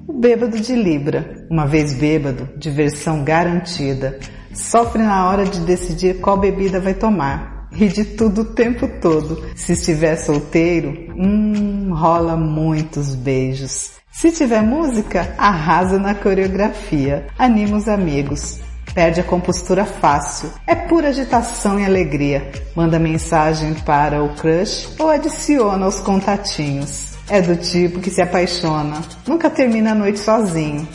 O 0.07 0.13
bêbado 0.13 0.59
de 0.59 0.75
Libra. 0.75 1.45
Uma 1.47 1.67
vez 1.67 1.93
bêbado, 1.93 2.49
diversão 2.57 3.23
garantida. 3.23 4.17
Sofre 4.51 5.03
na 5.03 5.29
hora 5.29 5.45
de 5.45 5.59
decidir 5.59 6.21
qual 6.21 6.39
bebida 6.39 6.79
vai 6.79 6.95
tomar. 6.95 7.69
e 7.71 7.87
de 7.87 8.03
tudo 8.03 8.41
o 8.41 8.45
tempo 8.45 8.87
todo. 8.99 9.43
Se 9.55 9.73
estiver 9.73 10.15
solteiro, 10.15 11.13
hum, 11.15 11.93
rola 11.93 12.35
muitos 12.35 13.13
beijos. 13.13 13.91
Se 14.17 14.31
tiver 14.31 14.61
música, 14.61 15.35
arrasa 15.37 15.99
na 15.99 16.15
coreografia, 16.15 17.27
anima 17.37 17.75
os 17.75 17.89
amigos. 17.89 18.61
Perde 18.93 19.19
a 19.19 19.23
compostura 19.25 19.83
fácil, 19.83 20.49
é 20.65 20.73
pura 20.73 21.09
agitação 21.09 21.77
e 21.77 21.83
alegria. 21.83 22.49
Manda 22.73 22.97
mensagem 22.97 23.73
para 23.73 24.23
o 24.23 24.33
crush 24.35 24.87
ou 24.97 25.09
adiciona 25.09 25.85
os 25.85 25.99
contatinhos. 25.99 27.17
É 27.27 27.41
do 27.41 27.57
tipo 27.57 27.99
que 27.99 28.09
se 28.09 28.21
apaixona, 28.21 29.01
nunca 29.27 29.49
termina 29.49 29.91
a 29.91 29.95
noite 29.95 30.19
sozinho. 30.19 30.87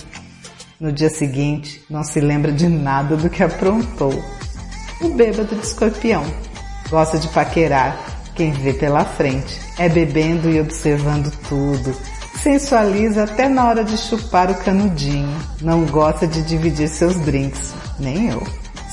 No 0.80 0.90
dia 0.90 1.10
seguinte, 1.10 1.84
não 1.90 2.02
se 2.02 2.20
lembra 2.20 2.50
de 2.50 2.70
nada 2.70 3.18
do 3.18 3.28
que 3.28 3.42
aprontou. 3.42 4.14
O 5.02 5.10
bêbado 5.10 5.54
de 5.54 5.62
escorpião. 5.62 6.24
Gosta 6.88 7.18
de 7.18 7.28
paquerar, 7.28 8.02
quem 8.34 8.50
vê 8.50 8.72
pela 8.72 9.04
frente. 9.04 9.60
É 9.78 9.90
bebendo 9.90 10.48
e 10.48 10.58
observando 10.58 11.30
tudo. 11.46 11.94
Sensualiza 12.42 13.24
até 13.24 13.50
na 13.50 13.68
hora 13.68 13.84
de 13.84 13.98
chupar 13.98 14.50
o 14.50 14.54
canudinho. 14.54 15.36
Não 15.60 15.84
gosta 15.84 16.26
de 16.26 16.42
dividir 16.42 16.88
seus 16.88 17.14
drinks. 17.20 17.74
Nem 17.98 18.30
eu. 18.30 18.42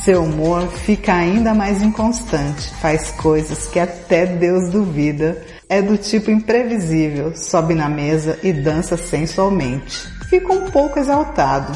Seu 0.03 0.23
humor 0.23 0.67
fica 0.67 1.13
ainda 1.13 1.53
mais 1.53 1.81
inconstante. 1.81 2.69
Faz 2.81 3.11
coisas 3.11 3.67
que 3.67 3.79
até 3.79 4.25
Deus 4.25 4.69
duvida. 4.69 5.41
É 5.69 5.81
do 5.81 5.97
tipo 5.97 6.29
imprevisível. 6.29 7.33
Sobe 7.37 7.73
na 7.73 7.87
mesa 7.87 8.37
e 8.43 8.51
dança 8.51 8.97
sensualmente. 8.97 9.97
Fica 10.29 10.51
um 10.51 10.69
pouco 10.69 10.99
exaltado. 10.99 11.71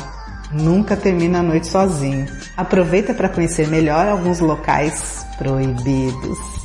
Nunca 0.52 0.98
termina 0.98 1.40
a 1.40 1.44
noite 1.44 1.68
sozinho. 1.68 2.28
Aproveita 2.58 3.14
para 3.14 3.30
conhecer 3.30 3.70
melhor 3.70 4.10
alguns 4.10 4.42
locais 4.42 5.26
proibidos. 5.38 6.61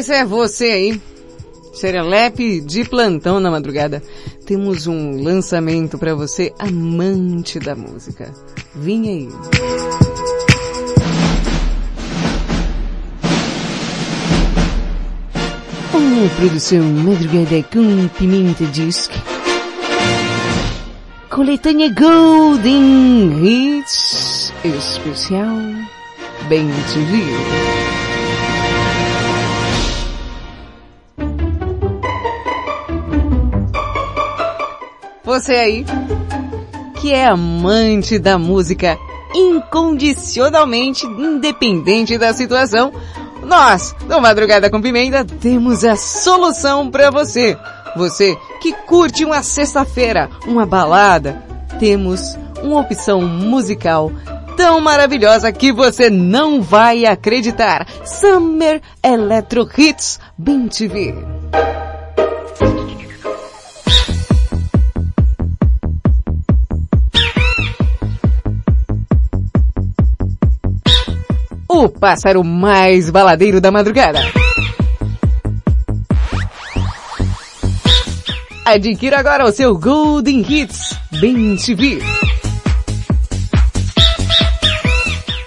Pois 0.00 0.08
é, 0.08 0.24
você 0.24 0.64
aí, 0.64 1.02
Serelepe 1.74 2.62
de 2.62 2.86
plantão 2.86 3.38
na 3.38 3.50
madrugada. 3.50 4.02
Temos 4.46 4.86
um 4.86 5.22
lançamento 5.22 5.98
para 5.98 6.14
você, 6.14 6.54
amante 6.58 7.58
da 7.58 7.76
música. 7.76 8.32
Vem 8.74 9.10
aí. 9.10 9.28
Uma 15.92 16.28
produção 16.36 16.82
madrugada 16.82 17.62
com 17.70 18.08
pimenta 18.16 18.64
disc. 18.68 19.12
Coletânea 21.28 21.92
Golden 21.92 23.44
Hits 23.44 24.50
especial 24.64 25.58
Bem 26.48 26.70
Você 35.30 35.54
aí, 35.54 35.86
que 36.96 37.12
é 37.14 37.24
amante 37.24 38.18
da 38.18 38.36
música 38.36 38.98
incondicionalmente 39.32 41.06
independente 41.06 42.18
da 42.18 42.32
situação, 42.32 42.92
nós, 43.44 43.94
do 44.08 44.20
Madrugada 44.20 44.68
com 44.68 44.82
Pimenta, 44.82 45.24
temos 45.24 45.84
a 45.84 45.94
solução 45.94 46.90
para 46.90 47.12
você. 47.12 47.56
Você 47.94 48.36
que 48.60 48.72
curte 48.72 49.24
uma 49.24 49.40
sexta-feira, 49.40 50.28
uma 50.48 50.66
balada, 50.66 51.40
temos 51.78 52.36
uma 52.60 52.80
opção 52.80 53.22
musical 53.22 54.10
tão 54.56 54.80
maravilhosa 54.80 55.52
que 55.52 55.72
você 55.72 56.10
não 56.10 56.60
vai 56.60 57.06
acreditar. 57.06 57.86
Summer 58.04 58.82
Electro 59.00 59.70
Hits 59.78 60.18
Bem 60.36 60.66
TV. 60.66 61.14
O 71.80 71.88
pássaro 71.88 72.44
mais 72.44 73.08
baladeiro 73.08 73.58
da 73.58 73.70
madrugada. 73.70 74.20
Adquira 78.66 79.18
agora 79.18 79.46
o 79.46 79.50
seu 79.50 79.78
Golden 79.78 80.44
Hits 80.46 80.94
Bem 81.12 81.56
TV. 81.56 82.02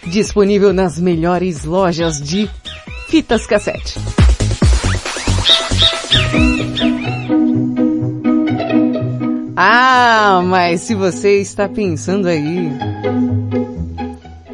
Disponível 0.07 0.73
nas 0.73 0.99
melhores 0.99 1.65
lojas 1.65 2.19
de 2.19 2.49
fitas 3.09 3.45
cassete. 3.45 3.93
Ah, 9.55 10.41
mas 10.43 10.81
se 10.81 10.95
você 10.95 11.39
está 11.39 11.69
pensando 11.69 12.27
aí, 12.27 12.71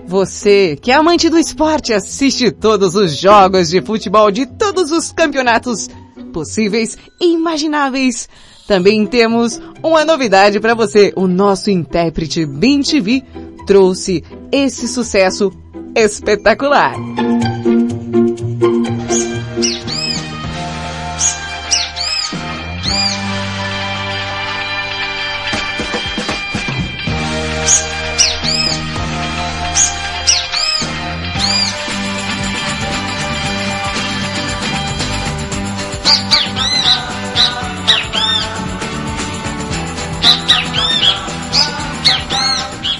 você 0.10 0.76
que 0.76 0.92
é 0.92 0.96
amante 0.96 1.30
do 1.30 1.38
esporte 1.38 1.94
assiste 1.94 2.50
todos 2.50 2.96
os 2.96 3.16
jogos 3.16 3.70
de 3.70 3.80
futebol 3.80 4.32
de 4.32 4.48
todos 4.48 4.92
os 4.92 5.12
campeonatos 5.12 5.88
possíveis 6.34 6.98
e 7.22 7.32
imagináveis. 7.34 8.28
Também 8.68 9.06
temos 9.06 9.62
uma 9.84 10.04
novidade 10.04 10.60
para 10.60 10.74
você. 10.74 11.14
O 11.16 11.28
nosso 11.28 11.70
intérprete 11.70 12.44
Bem 12.44 12.82
TV 12.82 13.24
trouxe 13.68 14.24
esse 14.52 14.88
sucesso 14.88 15.52
espetacular. 15.96 16.96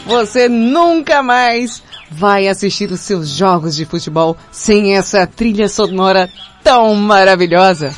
Você 0.10 0.50
nunca 0.50 1.22
mais 1.22 1.84
vai 2.10 2.48
assistir 2.48 2.92
os 2.92 3.00
seus 3.02 3.30
jogos 3.30 3.76
de 3.76 3.86
futebol 3.86 4.36
sem 4.52 4.98
essa 4.98 5.28
trilha 5.28 5.70
sonora 5.70 6.28
tão 6.64 6.96
maravilhosa. 6.96 7.94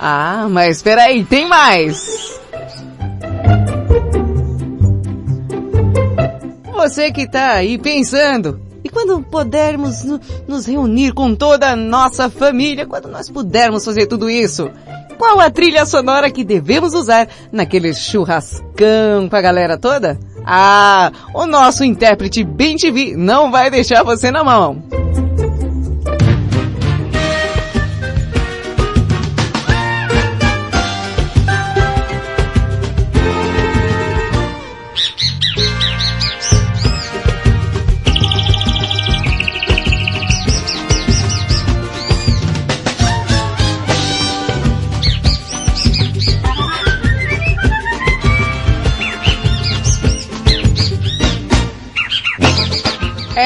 Ah, 0.00 0.48
mas 0.50 0.78
espera 0.78 1.04
aí, 1.04 1.24
tem 1.24 1.48
mais! 1.48 2.40
Você 6.72 7.12
que 7.12 7.28
tá 7.28 7.52
aí 7.52 7.78
pensando, 7.78 8.60
e 8.82 8.88
quando 8.88 9.22
pudermos 9.22 10.02
no, 10.02 10.20
nos 10.48 10.66
reunir 10.66 11.12
com 11.12 11.36
toda 11.36 11.70
a 11.70 11.76
nossa 11.76 12.28
família, 12.28 12.84
quando 12.84 13.08
nós 13.08 13.30
pudermos 13.30 13.84
fazer 13.84 14.06
tudo 14.06 14.28
isso, 14.28 14.70
qual 15.14 15.40
a 15.40 15.50
trilha 15.50 15.86
sonora 15.86 16.30
que 16.30 16.44
devemos 16.44 16.94
usar 16.94 17.28
naquele 17.50 17.94
churrascão 17.94 19.28
com 19.28 19.36
a 19.36 19.40
galera 19.40 19.78
toda? 19.78 20.18
Ah, 20.44 21.10
o 21.32 21.46
nosso 21.46 21.84
intérprete 21.84 22.44
Bem 22.44 22.76
TV 22.76 23.14
não 23.16 23.50
vai 23.50 23.70
deixar 23.70 24.02
você 24.02 24.30
na 24.30 24.44
mão. 24.44 24.82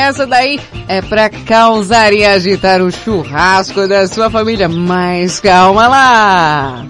Essa 0.08 0.26
daí 0.26 0.58
é 0.88 1.02
pra 1.02 1.28
causar 1.28 2.14
e 2.14 2.24
agitar 2.24 2.80
o 2.80 2.90
churrasco 2.90 3.86
da 3.86 4.08
sua 4.08 4.30
família. 4.30 4.66
Mas 4.66 5.38
calma 5.38 5.86
lá! 5.86 6.86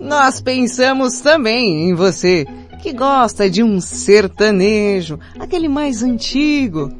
Nós 0.00 0.40
pensamos 0.40 1.20
também 1.20 1.88
em 1.88 1.94
você 1.94 2.44
que 2.82 2.92
gosta 2.92 3.48
de 3.48 3.62
um 3.62 3.80
sertanejo, 3.80 5.20
aquele 5.38 5.68
mais 5.68 6.02
antigo. 6.02 6.92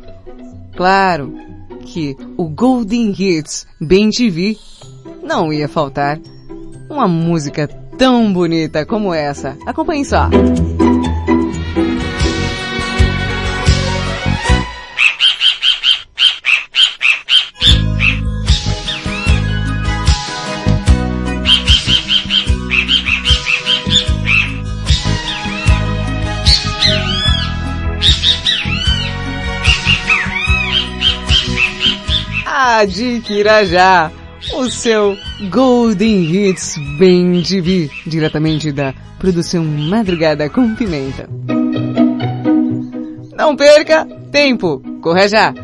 Claro 0.77 1.35
que 1.81 2.17
o 2.37 2.49
Golden 2.49 3.13
Hits 3.19 3.67
Bem 3.81 4.11
TV 4.11 4.57
não 5.25 5.53
ia 5.53 5.69
faltar 5.69 6.21
uma 6.89 7.09
música 7.09 7.67
tão 7.99 8.33
bonita 8.33 8.87
como 8.87 9.13
essa. 9.13 9.59
Acompanhe 9.67 10.05
só. 10.05 10.31
Adquira 32.77 33.65
já 33.65 34.11
o 34.55 34.71
seu 34.71 35.17
Golden 35.51 36.23
Hits 36.23 36.75
TV, 37.49 37.91
diretamente 38.07 38.71
da 38.71 38.93
produção 39.19 39.65
Madrugada 39.65 40.51
com 40.51 40.75
Pimenta. 40.75 41.29
Não 43.37 43.57
perca 43.57 44.07
tempo, 44.31 44.83
corre 45.01 45.29
já. 45.29 45.55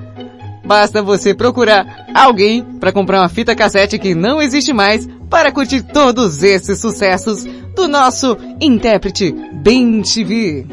Basta 0.64 1.02
você 1.02 1.34
procurar 1.34 2.06
alguém 2.14 2.64
para 2.80 2.90
comprar 2.90 3.20
uma 3.20 3.28
fita 3.28 3.54
cassete 3.54 3.98
que 3.98 4.14
não 4.14 4.40
existe 4.40 4.72
mais 4.72 5.06
para 5.28 5.52
curtir 5.52 5.82
todos 5.82 6.42
esses 6.42 6.80
sucessos 6.80 7.44
do 7.76 7.86
nosso 7.86 8.36
intérprete 8.60 9.30
Bem 9.62 10.00
TV. 10.00 10.66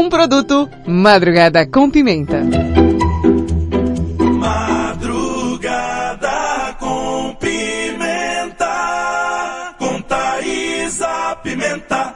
Um 0.00 0.08
produto 0.08 0.66
Madrugada 0.86 1.66
com 1.66 1.90
Pimenta. 1.90 2.40
Madrugada 4.38 6.30
com 6.78 7.36
pimenta, 7.38 8.64
com 9.78 10.00
Thaísa 10.00 11.36
Pimenta. 11.42 12.14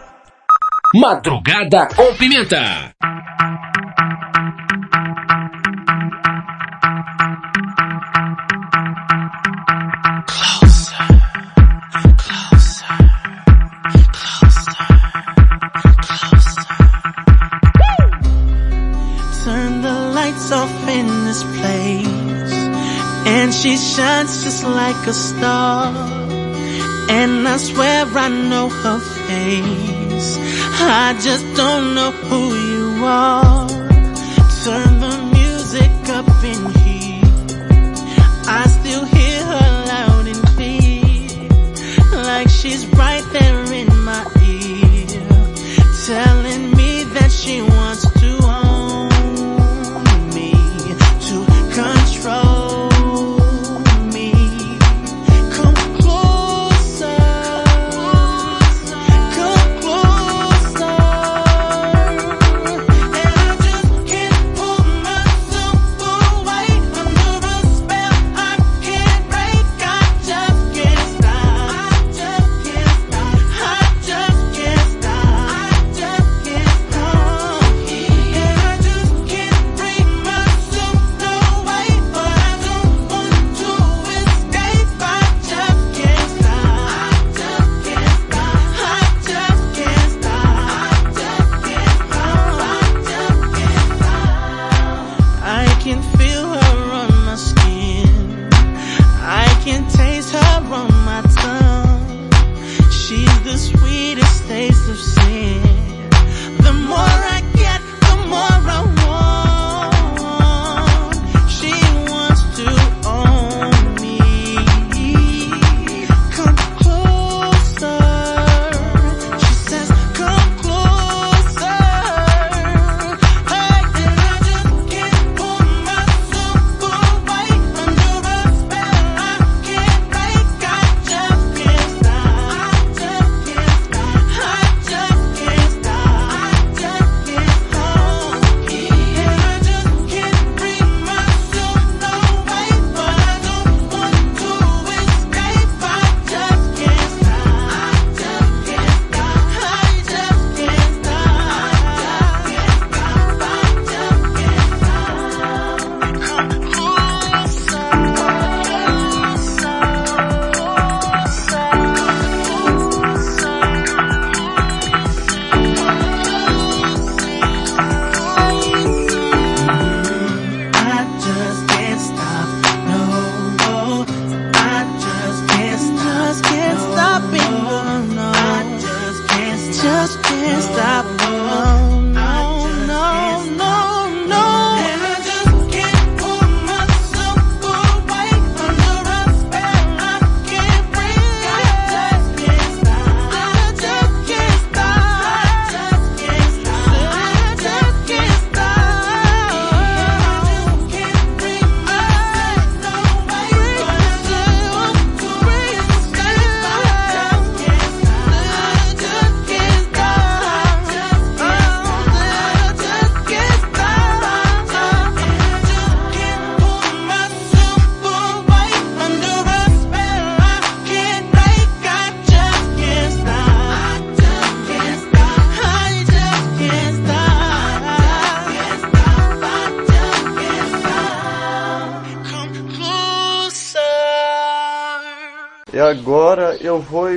Madrugada 0.94 1.86
com 1.94 2.15
pimenta. 2.15 2.94
She 23.60 23.76
shines 23.76 24.43
just 24.43 24.64
like 24.64 25.06
a 25.06 25.12
star. 25.12 25.93
And 27.09 27.47
I 27.47 27.56
swear 27.56 28.05
I 28.06 28.28
know 28.28 28.68
her 28.68 28.98
face. 28.98 30.39
I 30.81 31.16
just 31.20 31.44
don't 31.56 31.94
know 31.94 32.10
who 32.10 32.43
you 32.70 33.05
are. 33.05 33.68
Turn 34.64 35.01
the 35.01 35.16
music 35.32 35.93
up 36.09 36.28
in 36.43 36.62
here. 36.81 37.22
I 38.47 38.64
still 38.78 39.05
hear 39.05 39.40
her 39.44 39.70
loud 39.93 40.26
and 40.26 40.43
clear. 40.55 41.48
Like 42.24 42.48
she's 42.48 42.86
right 42.89 43.24
there 43.32 43.64
in 43.72 43.89
my 44.10 44.24
ear. 44.43 45.20
Telling 46.06 46.70
me 46.76 47.05
that 47.14 47.31
she 47.31 47.62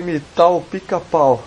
imitar 0.10 0.52
o 0.52 0.62
pica-pau. 0.62 1.44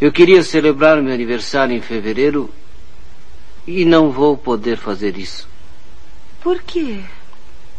Eu 0.00 0.12
queria 0.12 0.42
celebrar 0.42 1.02
meu 1.02 1.12
aniversário 1.12 1.76
em 1.76 1.80
fevereiro 1.80 2.50
e 3.66 3.84
não 3.84 4.10
vou 4.10 4.36
poder 4.36 4.76
fazer 4.76 5.18
isso. 5.18 5.48
Por 6.40 6.62
quê? 6.62 7.00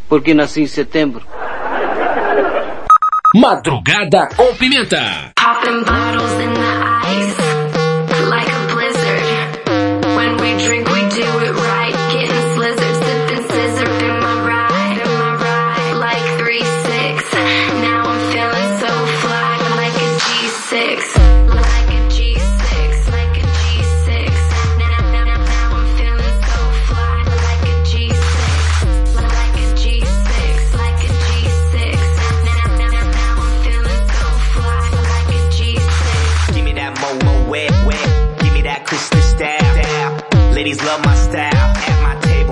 Porque 0.07 0.33
nasci 0.33 0.61
em 0.61 0.67
setembro. 0.67 1.25
Madrugada 3.35 4.27
com 4.35 4.55
pimenta. 4.55 5.31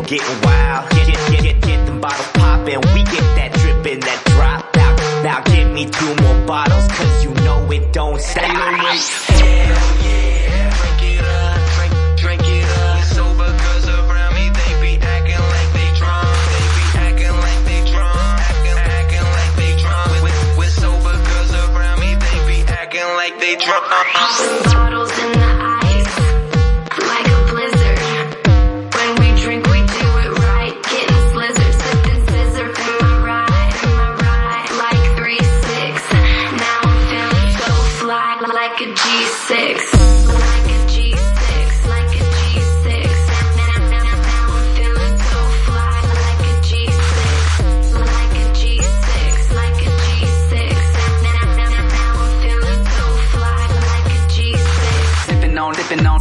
Getting 0.07 0.41
wild. 0.41 0.89
Get 0.91 1.07
get 1.07 1.31
get 1.31 1.43
get, 1.43 1.61
get 1.61 1.85
them 1.85 1.99
bottles 1.99 2.27
poppin'. 2.33 2.81
We 2.95 3.03
get 3.03 3.25
that 3.35 3.51
drippin', 3.59 3.99
that 3.99 4.23
drop 4.31 4.63
out. 4.77 4.95
Now 5.23 5.43
give 5.43 5.69
me 5.71 5.85
two 5.85 6.15
more 6.23 6.39
bottles, 6.47 6.87
cause 6.87 7.23
you 7.23 7.33
know 7.43 7.69
it 7.71 7.91
don't 7.91 8.19
stop. 8.19 8.43
Hell 8.43 8.87
yeah, 10.07 10.71
drink 10.79 11.03
it 11.03 11.25
up, 11.25 11.59
drink 11.75 11.93
drink 12.15 12.41
it 12.47 12.69
up. 12.87 13.03
Sober 13.03 13.51
girls 13.51 13.87
around 13.87 14.33
me, 14.35 14.47
they 14.47 14.71
be 14.79 14.91
acting 15.03 15.43
like 15.53 15.69
they 15.75 15.89
drunk. 15.99 16.31
They 16.55 16.65
be 16.79 16.85
acting 17.03 17.35
like 17.43 17.61
they 17.67 17.79
drunk, 17.91 18.31
acting 18.47 18.79
acting 18.79 19.27
like 19.27 19.53
they 19.59 19.71
drunk. 19.75 20.07
With 20.23 20.39
with 20.57 20.71
sober 20.71 21.15
girls 21.19 21.51
around 21.51 21.99
me, 21.99 22.15
they 22.15 22.37
be 22.47 22.57
acting 22.63 23.09
like 23.19 23.35
they 23.43 23.55
drunk. 23.59 23.83
Uh-huh. 23.83 24.86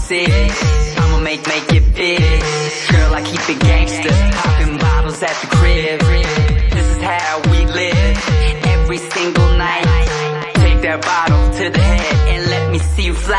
I'ma 0.09 1.19
make, 1.19 1.45
make 1.49 1.73
it 1.73 1.93
big. 1.93 2.21
Girl, 2.21 3.13
I 3.13 3.23
keep 3.25 3.41
it 3.51 3.59
gangster. 3.59 4.09
Popping 4.39 4.79
bottles 4.79 5.21
at 5.21 5.35
the 5.41 5.49
crib. 5.57 5.99
This 6.71 6.97
is 6.97 7.03
how 7.03 7.43
we 7.51 7.67
live. 7.67 8.17
Every 8.67 8.99
single 8.99 9.49
night. 9.59 9.83
Take 10.55 10.81
that 10.83 11.03
bottle 11.03 11.51
to 11.59 11.71
the 11.71 11.81
head 11.81 12.29
and 12.29 12.51
let 12.51 12.71
me 12.71 12.79
see 12.79 13.07
you 13.07 13.15
fly. 13.15 13.35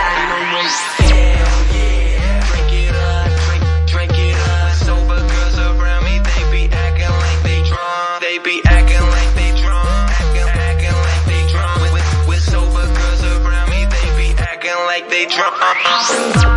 Be 8.44 8.62
acting 8.66 9.02
like 9.02 9.34
they 9.36 9.52
drunk. 9.62 9.88
Acting 10.46 10.94
like 10.94 11.26
they 11.26 11.48
drunk. 11.52 12.28
With, 12.28 12.40
sober 12.40 12.86
girls 12.86 13.24
around 13.24 13.70
me, 13.70 13.84
they 13.84 14.08
be 14.16 14.34
acting 14.38 14.80
like 14.86 15.10
they 15.10 15.26
drunk. 15.26 15.56
Uh-uh. 15.60 16.57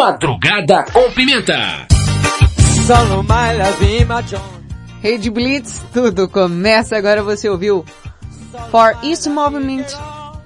Madrugada 0.00 0.82
com 0.94 1.10
pimenta. 1.10 1.86
Solo 2.86 3.22
my 3.22 3.58
my. 3.58 4.40
Rede 5.02 5.28
Blitz, 5.28 5.82
tudo 5.92 6.26
começa 6.26 6.96
agora. 6.96 7.22
Você 7.22 7.50
ouviu 7.50 7.84
For 8.70 8.96
East 9.02 9.26
Movement 9.26 9.84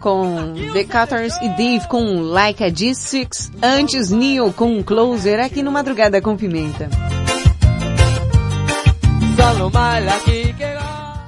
com 0.00 0.54
The 0.72 0.82
Cutters 0.82 1.36
e 1.36 1.50
Dave 1.50 1.86
com 1.86 2.20
Like 2.20 2.64
a 2.64 2.68
G6. 2.68 3.52
Antes 3.62 4.10
Neil 4.10 4.52
com 4.52 4.82
Closer 4.82 5.38
aqui 5.38 5.62
no 5.62 5.70
Madrugada 5.70 6.20
com 6.20 6.36
Pimenta. 6.36 6.88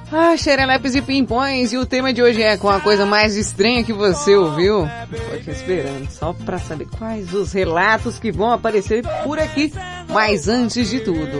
Ah, 0.09 0.37
xerelepes 0.37 0.95
e 0.95 1.01
pimpões, 1.01 1.73
e 1.73 1.77
o 1.77 1.85
tema 1.85 2.13
de 2.13 2.21
hoje 2.21 2.41
é 2.41 2.55
com 2.55 2.69
a 2.69 2.79
coisa 2.79 3.05
mais 3.05 3.35
estranha 3.35 3.83
que 3.83 3.91
você 3.91 4.35
ouviu. 4.37 4.87
Tô 5.09 5.35
aqui 5.35 5.51
esperando, 5.51 6.09
só 6.09 6.31
pra 6.31 6.57
saber 6.57 6.87
quais 6.97 7.33
os 7.33 7.51
relatos 7.51 8.17
que 8.17 8.31
vão 8.31 8.51
aparecer 8.51 9.03
por 9.23 9.37
aqui. 9.37 9.73
Mas 10.07 10.47
antes 10.47 10.89
de 10.89 11.01
tudo... 11.01 11.37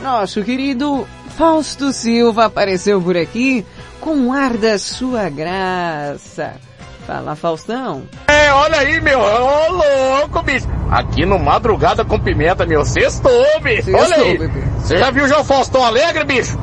Nosso 0.00 0.44
querido 0.44 1.08
Fausto 1.36 1.92
Silva 1.92 2.44
apareceu 2.44 3.00
por 3.00 3.16
aqui 3.16 3.64
com 4.00 4.28
o 4.28 4.32
ar 4.32 4.56
da 4.56 4.78
sua 4.78 5.28
graça. 5.28 6.54
Fala, 7.06 7.34
Faustão. 7.34 8.02
É, 8.28 8.52
olha 8.52 8.78
aí, 8.78 9.00
meu. 9.00 9.18
Ô, 9.18 9.72
louco, 9.72 10.42
bicho. 10.42 10.68
Aqui 10.90 11.26
no 11.26 11.38
Madrugada 11.38 12.04
com 12.04 12.18
Pimenta, 12.18 12.64
meu. 12.64 12.84
Sextou, 12.84 13.32
bicho. 13.60 13.90
Sextou, 13.90 14.00
olha 14.00 14.16
aí. 14.16 14.38
bebê. 14.38 14.60
Você 14.78 14.98
já 14.98 15.10
viu 15.10 15.24
o 15.24 15.28
João 15.28 15.44
Faustão 15.44 15.84
Alegre, 15.84 16.24
bicho? 16.24 16.56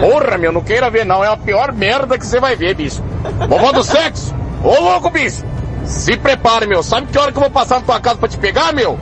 Porra, 0.00 0.36
meu, 0.36 0.52
não 0.52 0.60
queira 0.60 0.90
ver 0.90 1.06
não. 1.06 1.24
É 1.24 1.28
a 1.28 1.36
pior 1.36 1.72
merda 1.72 2.18
que 2.18 2.26
você 2.26 2.38
vai 2.38 2.54
ver, 2.54 2.74
bicho. 2.74 3.02
Vovó 3.48 3.72
do 3.72 3.82
sexo. 3.82 4.34
Ô 4.62 4.78
louco, 4.80 5.08
bicho. 5.10 5.44
Se 5.84 6.16
prepare, 6.16 6.66
meu. 6.66 6.82
Sabe 6.82 7.06
que 7.06 7.18
hora 7.18 7.32
que 7.32 7.38
eu 7.38 7.42
vou 7.42 7.50
passar 7.50 7.76
na 7.76 7.86
tua 7.86 8.00
casa 8.00 8.18
pra 8.18 8.28
te 8.28 8.36
pegar, 8.36 8.74
meu? 8.74 8.98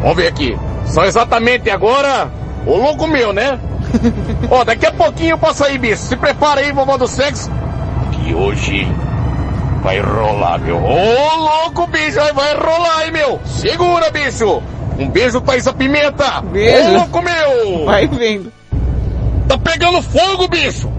Vamos 0.00 0.16
ver 0.16 0.26
aqui. 0.26 0.58
São 0.86 1.04
exatamente 1.04 1.70
agora... 1.70 2.30
O 2.66 2.76
louco 2.78 3.06
meu, 3.06 3.32
né? 3.32 3.60
Ó, 4.50 4.64
daqui 4.64 4.86
a 4.86 4.92
pouquinho 4.92 5.34
eu 5.34 5.38
passo 5.38 5.64
aí, 5.64 5.78
bicho. 5.78 6.02
Se 6.02 6.16
prepara 6.16 6.62
aí, 6.62 6.72
vovó 6.72 6.96
do 6.96 7.06
sexo. 7.06 7.48
Que 8.10 8.34
hoje 8.34 8.88
vai 9.82 10.00
rolar, 10.00 10.58
meu. 10.58 10.76
Ô, 10.76 11.36
louco, 11.36 11.86
bicho, 11.86 12.16
vai, 12.16 12.32
vai 12.32 12.54
rolar 12.54 12.98
aí, 12.98 13.10
meu. 13.10 13.40
Segura, 13.44 14.10
bicho. 14.10 14.62
Um 14.98 15.08
beijo, 15.08 15.40
Thaisa 15.40 15.72
Pimenta. 15.72 16.40
Beijo. 16.40 16.88
Ô, 16.88 16.92
louco, 16.98 17.22
meu. 17.22 17.84
Vai 17.86 18.06
vendo. 18.06 18.52
Tá 19.48 19.58
pegando 19.58 20.02
fogo, 20.02 20.48
bicho. 20.48 20.90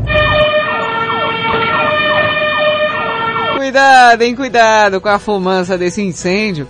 Cuidado, 3.57 4.21
hein? 4.21 4.35
Cuidado 4.35 5.01
com 5.01 5.09
a 5.09 5.19
fumaça 5.19 5.77
desse 5.77 6.01
incêndio. 6.01 6.67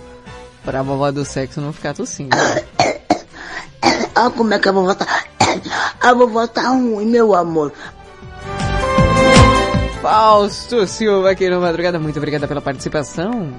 Pra 0.64 0.82
vovó 0.82 1.10
do 1.10 1.24
sexo 1.24 1.60
não 1.60 1.72
ficar 1.72 1.94
tossindo. 1.94 2.36
Olha 4.16 4.30
como 4.30 4.52
é 4.52 4.58
que 4.58 4.68
a 4.68 4.72
vovó 4.72 4.94
tá. 4.94 5.06
A 6.00 6.12
vovó 6.12 6.46
tá 6.46 6.68
ruim, 6.70 7.06
meu 7.06 7.34
amor. 7.34 7.72
Fausto 10.10 10.86
Silva 10.86 11.32
aqui 11.32 11.50
no 11.50 11.60
Madrugada, 11.60 11.98
muito 11.98 12.16
obrigada 12.16 12.48
pela 12.48 12.62
participação. 12.62 13.52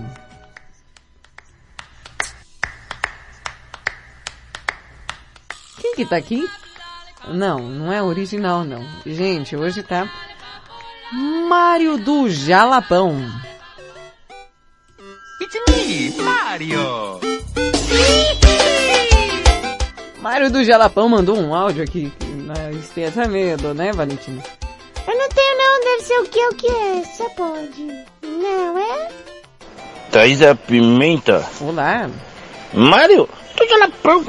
Quem 5.80 5.93
que 5.93 6.05
tá 6.07 6.15
aqui? 6.15 6.49
Não, 7.27 7.59
não 7.59 7.93
é 7.93 8.01
original 8.01 8.63
não. 8.63 8.84
Gente, 9.05 9.55
hoje 9.55 9.84
tá 9.84 10.11
Mário 11.47 11.99
do 11.99 12.27
Jalapão. 12.27 13.23
It's 15.39 15.55
me, 15.69 16.19
Mario. 16.19 17.19
Mário 20.19 20.51
do 20.51 20.63
Jalapão 20.63 21.07
mandou 21.07 21.38
um 21.38 21.53
áudio 21.53 21.84
aqui, 21.84 22.11
nós 22.43 22.89
temos 22.89 23.15
até 23.15 23.27
medo, 23.27 23.71
né, 23.76 23.91
Valentina? 23.91 24.41
Eu 25.10 25.18
não 25.18 25.30
tenho 25.30 25.57
não, 25.57 25.80
deve 25.86 26.03
ser 26.03 26.19
o 26.19 26.23
que 26.26 26.40
é 26.40 26.49
o 26.49 26.53
que 26.53 26.68
é, 26.68 27.03
só 27.18 27.27
pode. 27.30 27.88
Não 28.22 28.77
é? 28.77 29.07
Thaisa 30.11 30.53
Pimenta. 30.53 31.44
Olá. 31.61 32.07
Mário, 32.72 33.27
já 33.68 33.77
na 33.80 33.90
pão. 33.90 34.23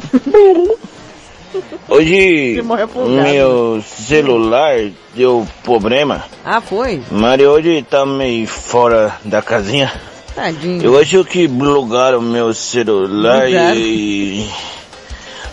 Hoje 1.86 2.62
meu 2.62 3.82
celular 3.82 4.90
deu 5.14 5.46
problema. 5.62 6.24
Ah, 6.46 6.62
foi? 6.62 7.02
Mário 7.10 7.50
hoje 7.50 7.82
tá 7.82 8.06
meio 8.06 8.46
fora 8.46 9.18
da 9.22 9.42
casinha. 9.42 9.92
Tadinho. 10.34 10.82
Eu 10.82 10.98
acho 10.98 11.22
que 11.26 11.46
bugaram 11.46 12.22
meu 12.22 12.54
celular 12.54 13.50
e 13.76 14.48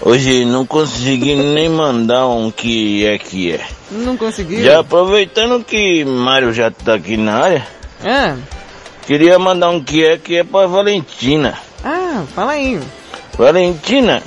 hoje 0.01 0.45
não 0.45 0.65
consegui 0.65 1.35
nem 1.35 1.69
mandar 1.69 2.27
um 2.27 2.49
que 2.51 3.05
é 3.05 3.17
que 3.17 3.51
é. 3.51 3.65
Não 3.91 4.17
conseguiu? 4.17 4.63
Já 4.63 4.79
aproveitando 4.79 5.63
que 5.63 6.03
Mário 6.05 6.53
já 6.53 6.69
tá 6.71 6.95
aqui 6.95 7.17
na 7.17 7.35
área, 7.37 7.67
Ah, 8.05 8.35
queria 9.05 9.37
mandar 9.39 9.69
um 9.69 9.83
que 9.83 10.03
é 10.05 10.17
que 10.17 10.37
é 10.37 10.43
pra 10.43 10.67
Valentina. 10.67 11.57
ah, 11.83 12.23
fala 12.35 12.53
aí. 12.53 12.79
Valentina, 13.37 14.21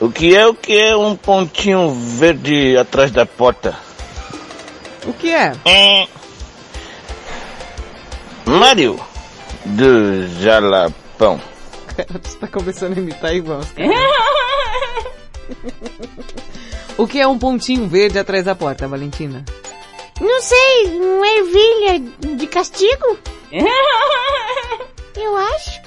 o 0.00 0.10
que 0.10 0.34
é 0.34 0.46
o 0.46 0.54
que 0.54 0.76
é 0.76 0.96
um 0.96 1.14
pontinho 1.16 1.90
verde 1.94 2.76
atrás 2.76 3.10
da 3.10 3.24
porta? 3.26 3.74
O 5.06 5.12
que 5.12 5.30
é? 5.30 5.52
Mário 8.44 8.98
do 9.64 10.26
Jalapão. 10.40 11.40
Cara, 12.06 12.20
você 12.22 12.38
tá 12.38 12.46
começando 12.46 12.96
a 12.96 13.00
imitar 13.00 13.34
igual. 13.34 13.58
os 13.58 13.70
caras. 13.72 13.92
o 16.96 17.06
que 17.08 17.20
é 17.20 17.26
um 17.26 17.36
pontinho 17.36 17.88
verde 17.88 18.20
atrás 18.20 18.44
da 18.44 18.54
porta, 18.54 18.86
Valentina? 18.86 19.44
Não 20.20 20.40
sei, 20.40 20.86
uma 21.00 21.26
ervilha 21.26 21.98
de 22.36 22.46
castigo? 22.46 23.18
Eu 25.16 25.36
acho. 25.36 25.80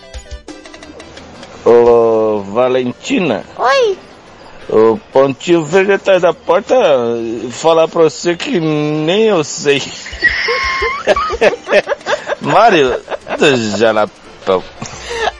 Ô, 1.63 2.41
Valentina, 2.41 3.45
Oi, 3.55 3.97
o 4.67 4.97
pontinho 5.13 5.63
verde 5.63 5.93
atrás 5.93 6.21
da 6.23 6.33
porta, 6.33 6.75
falar 7.51 7.87
pra 7.87 8.03
você 8.03 8.35
que 8.35 8.59
nem 8.59 9.27
eu 9.27 9.43
sei. 9.43 9.81
Mário 12.41 12.99
do 13.37 14.11
Jalapão. 14.41 14.63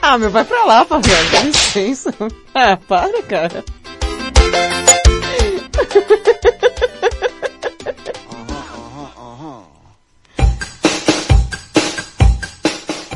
Ah, 0.00 0.18
meu, 0.18 0.30
vai 0.30 0.44
pra 0.44 0.64
lá, 0.64 0.84
Fabiano, 0.84 1.30
dá 1.30 1.40
licença. 1.42 2.14
Ah, 2.54 2.76
para, 2.76 3.22
cara. 3.22 3.64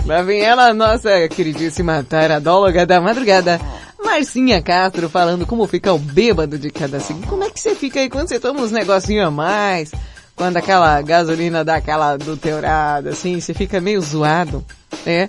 Lá 0.07 0.23
vem 0.23 0.41
ela, 0.41 0.73
nossa 0.73 1.29
queridíssima 1.29 2.03
taradóloga 2.03 2.87
da 2.87 2.99
madrugada, 2.99 3.61
Marcinha 4.03 4.63
Castro, 4.63 5.11
falando 5.11 5.45
como 5.45 5.67
fica 5.67 5.93
o 5.93 5.99
bêbado 5.99 6.59
de 6.59 6.71
cada 6.71 6.99
segundo. 6.99 7.27
Como 7.27 7.45
é 7.45 7.51
que 7.51 7.61
você 7.61 7.75
fica 7.75 8.01
aí 8.01 8.09
quando 8.09 8.29
você 8.29 8.41
toma 8.41 8.63
uns 8.63 8.73
negocinhos 8.73 9.27
a 9.27 9.31
mais? 9.31 9.93
Quando 10.35 10.57
aquela 10.57 11.03
gasolina 11.03 11.63
dá 11.63 11.77
aquela 11.77 12.13
adulterada, 12.13 13.11
assim, 13.11 13.39
você 13.39 13.53
fica 13.53 13.83
meio 13.83 14.01
zoado, 14.01 14.65
né? 15.05 15.29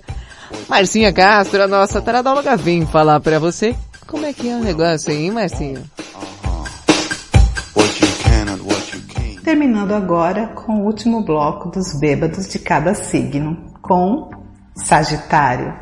Marcinha 0.67 1.11
Castro, 1.13 1.63
a 1.63 1.67
nossa 1.67 2.01
taradóloga, 2.01 2.55
vem 2.55 2.85
falar 2.85 3.19
pra 3.19 3.39
você 3.39 3.75
como 4.07 4.25
é 4.25 4.31
que 4.31 4.49
é 4.49 4.55
o 4.55 4.63
negócio 4.63 5.11
aí, 5.11 5.25
hein, 5.25 5.31
Marcinha? 5.31 5.83
Terminando 9.43 9.91
agora 9.91 10.47
com 10.47 10.77
o 10.77 10.85
último 10.85 11.25
bloco 11.25 11.69
dos 11.69 11.99
bêbados 11.99 12.47
de 12.47 12.57
cada 12.57 12.93
signo, 12.93 13.57
com 13.81 14.29
Sagitário. 14.73 15.73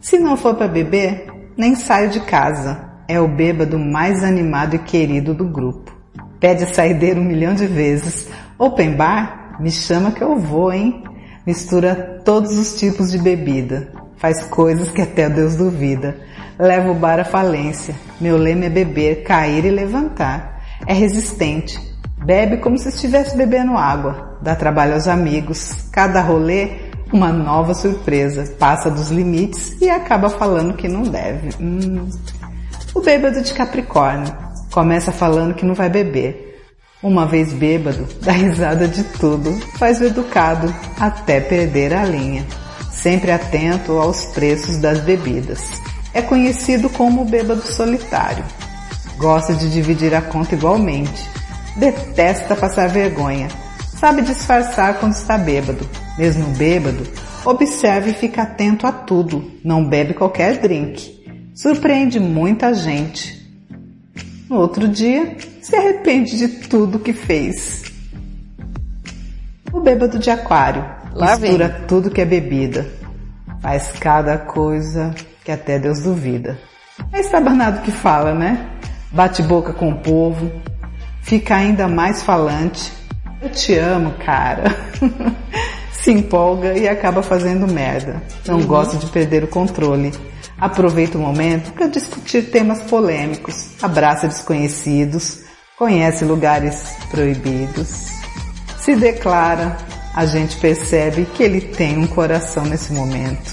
Se 0.00 0.18
não 0.18 0.36
for 0.36 0.54
para 0.54 0.66
beber, 0.66 1.26
nem 1.56 1.74
saio 1.74 2.08
de 2.08 2.20
casa. 2.20 2.90
É 3.06 3.20
o 3.20 3.28
bêbado 3.28 3.78
mais 3.78 4.24
animado 4.24 4.76
e 4.76 4.78
querido 4.78 5.34
do 5.34 5.44
grupo. 5.44 5.94
Pede 6.40 6.64
a 6.64 6.66
saideira 6.66 7.20
um 7.20 7.24
milhão 7.24 7.54
de 7.54 7.66
vezes. 7.66 8.30
Open 8.58 8.96
bar? 8.96 9.58
Me 9.60 9.70
chama 9.70 10.12
que 10.12 10.24
eu 10.24 10.38
vou, 10.38 10.72
hein? 10.72 11.04
Mistura 11.44 12.20
todos 12.24 12.56
os 12.56 12.78
tipos 12.78 13.10
de 13.10 13.18
bebida. 13.18 13.88
Faz 14.16 14.44
coisas 14.44 14.90
que 14.90 15.02
até 15.02 15.28
Deus 15.28 15.56
duvida. 15.56 16.16
Leva 16.56 16.92
o 16.92 16.94
bar 16.94 17.18
à 17.18 17.24
falência. 17.24 17.94
Meu 18.20 18.36
lema 18.36 18.66
é 18.66 18.70
beber, 18.70 19.24
cair 19.24 19.64
e 19.64 19.70
levantar. 19.70 20.62
É 20.86 20.92
resistente. 20.92 21.80
Bebe 22.24 22.58
como 22.58 22.78
se 22.78 22.90
estivesse 22.90 23.36
bebendo 23.36 23.76
água. 23.76 24.38
Dá 24.40 24.54
trabalho 24.54 24.94
aos 24.94 25.08
amigos. 25.08 25.88
Cada 25.90 26.20
rolê, 26.20 26.92
uma 27.12 27.32
nova 27.32 27.74
surpresa. 27.74 28.54
Passa 28.56 28.88
dos 28.88 29.10
limites 29.10 29.76
e 29.80 29.90
acaba 29.90 30.30
falando 30.30 30.74
que 30.74 30.86
não 30.86 31.02
deve. 31.02 31.50
Hum. 31.60 32.08
O 32.94 33.00
bêbado 33.00 33.42
de 33.42 33.52
Capricórnio. 33.52 34.32
Começa 34.70 35.10
falando 35.10 35.54
que 35.54 35.66
não 35.66 35.74
vai 35.74 35.90
beber. 35.90 36.51
Uma 37.02 37.26
vez 37.26 37.52
bêbado, 37.52 38.06
dá 38.22 38.32
risada 38.32 38.86
de 38.86 39.02
tudo, 39.02 39.52
faz 39.78 40.00
o 40.00 40.04
educado 40.04 40.72
até 40.98 41.40
perder 41.40 41.92
a 41.92 42.04
linha. 42.04 42.46
Sempre 42.90 43.32
atento 43.32 43.98
aos 43.98 44.26
preços 44.26 44.76
das 44.76 45.00
bebidas. 45.00 45.82
É 46.14 46.22
conhecido 46.22 46.88
como 46.88 47.22
o 47.22 47.24
bêbado 47.24 47.62
solitário. 47.62 48.44
Gosta 49.16 49.54
de 49.54 49.70
dividir 49.70 50.14
a 50.14 50.22
conta 50.22 50.54
igualmente. 50.54 51.28
Detesta 51.76 52.54
passar 52.54 52.88
vergonha. 52.88 53.48
Sabe 53.98 54.22
disfarçar 54.22 55.00
quando 55.00 55.14
está 55.14 55.36
bêbado. 55.36 55.88
Mesmo 56.16 56.46
bêbado, 56.56 57.04
observa 57.44 58.10
e 58.10 58.14
fica 58.14 58.42
atento 58.42 58.86
a 58.86 58.92
tudo. 58.92 59.50
Não 59.64 59.88
bebe 59.88 60.14
qualquer 60.14 60.58
drink. 60.58 61.20
Surpreende 61.54 62.20
muita 62.20 62.72
gente. 62.74 63.41
No 64.52 64.58
outro 64.58 64.86
dia, 64.86 65.34
se 65.62 65.74
arrepende 65.74 66.36
de 66.36 66.46
tudo 66.68 66.98
que 66.98 67.14
fez. 67.14 67.84
O 69.72 69.80
bêbado 69.80 70.18
de 70.18 70.30
aquário 70.30 70.84
Lá 71.14 71.38
mistura 71.38 71.70
tudo 71.88 72.10
que 72.10 72.20
é 72.20 72.24
bebida. 72.26 72.86
Faz 73.62 73.92
cada 73.98 74.36
coisa 74.36 75.14
que 75.42 75.50
até 75.50 75.78
Deus 75.78 76.00
duvida. 76.00 76.58
É 77.10 77.20
estabanado 77.20 77.80
que 77.80 77.90
fala, 77.90 78.34
né? 78.34 78.68
Bate 79.10 79.42
boca 79.42 79.72
com 79.72 79.88
o 79.88 79.96
povo. 80.00 80.52
Fica 81.22 81.56
ainda 81.56 81.88
mais 81.88 82.22
falante. 82.22 82.92
Eu 83.40 83.48
te 83.48 83.74
amo, 83.78 84.12
cara. 84.22 84.64
Se 85.92 86.10
empolga 86.12 86.76
e 86.76 86.86
acaba 86.86 87.22
fazendo 87.22 87.66
merda. 87.66 88.22
Não 88.46 88.56
Uhum. 88.56 88.66
gosta 88.66 88.98
de 88.98 89.06
perder 89.06 89.44
o 89.44 89.48
controle. 89.48 90.12
Aproveita 90.62 91.18
o 91.18 91.20
momento 91.20 91.72
para 91.72 91.88
discutir 91.88 92.52
temas 92.52 92.82
polêmicos. 92.82 93.70
Abraça 93.82 94.28
desconhecidos. 94.28 95.40
conhece 95.76 96.24
lugares 96.24 96.84
proibidos, 97.10 98.06
se 98.78 98.94
declara, 98.94 99.76
a 100.14 100.24
gente 100.24 100.56
percebe 100.58 101.24
que 101.24 101.42
ele 101.42 101.60
tem 101.60 101.98
um 101.98 102.06
coração 102.06 102.64
nesse 102.64 102.92
momento. 102.92 103.50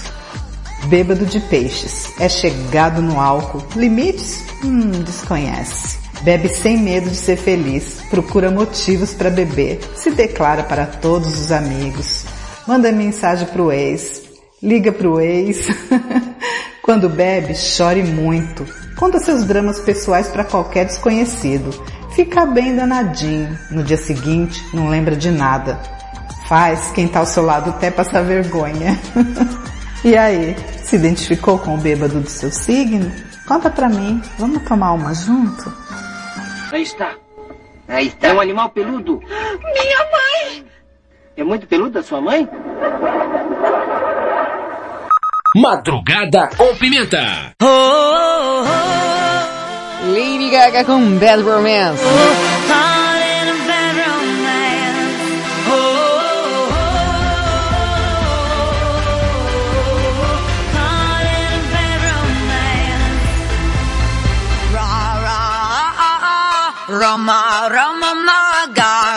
Bêbado 0.84 1.26
de 1.26 1.40
peixes, 1.40 2.12
é 2.20 2.28
chegado 2.28 3.02
no 3.02 3.20
álcool, 3.20 3.60
limites? 3.74 4.44
Hum, 4.62 5.02
desconhece. 5.02 5.98
Bebe 6.22 6.48
sem 6.48 6.78
medo 6.78 7.10
de 7.10 7.16
ser 7.16 7.36
feliz, 7.36 8.02
procura 8.08 8.52
motivos 8.52 9.14
para 9.14 9.30
beber, 9.30 9.80
se 9.96 10.12
declara 10.12 10.62
para 10.62 10.86
todos 10.86 11.40
os 11.40 11.50
amigos, 11.50 12.24
manda 12.68 12.92
mensagem 12.92 13.48
pro 13.48 13.72
ex, 13.72 14.22
liga 14.62 14.92
pro 14.92 15.20
ex. 15.20 15.66
Quando 16.90 17.08
bebe, 17.08 17.54
chore 17.54 18.02
muito, 18.02 18.66
conta 18.96 19.20
seus 19.20 19.44
dramas 19.44 19.78
pessoais 19.78 20.26
para 20.26 20.42
qualquer 20.42 20.86
desconhecido, 20.86 21.70
fica 22.16 22.44
bem 22.44 22.74
danadinho, 22.74 23.56
no 23.70 23.84
dia 23.84 23.96
seguinte 23.96 24.60
não 24.74 24.88
lembra 24.88 25.14
de 25.14 25.30
nada. 25.30 25.78
Faz 26.48 26.90
quem 26.90 27.06
tá 27.06 27.20
ao 27.20 27.26
seu 27.26 27.44
lado 27.44 27.70
até 27.70 27.92
passar 27.92 28.22
vergonha. 28.22 28.98
e 30.04 30.16
aí, 30.16 30.56
se 30.82 30.96
identificou 30.96 31.60
com 31.60 31.76
o 31.76 31.78
bêbado 31.78 32.18
do 32.18 32.28
seu 32.28 32.50
signo? 32.50 33.08
Conta 33.46 33.70
pra 33.70 33.88
mim, 33.88 34.20
vamos 34.36 34.60
tomar 34.64 34.92
uma 34.94 35.14
junto? 35.14 35.72
Aí 36.72 36.82
está. 36.82 37.14
Aí 37.86 38.08
está. 38.08 38.26
É 38.26 38.34
um 38.34 38.40
animal 38.40 38.68
peludo. 38.70 39.20
Minha 39.20 39.98
mãe! 40.10 40.66
É 41.36 41.44
muito 41.44 41.68
peluda 41.68 42.02
sua 42.02 42.20
mãe? 42.20 42.48
Madrugada 45.56 46.48
com 46.56 46.76
pimenta. 46.76 47.56
Lady 50.06 50.48
Gaga 50.48 50.84
com 50.84 51.18
Bad 51.18 51.42
Romance. 51.42 52.04
Roma, 66.88 67.68
Roma, 67.68 68.14
ma, 68.14 68.66
ga, 68.72 69.09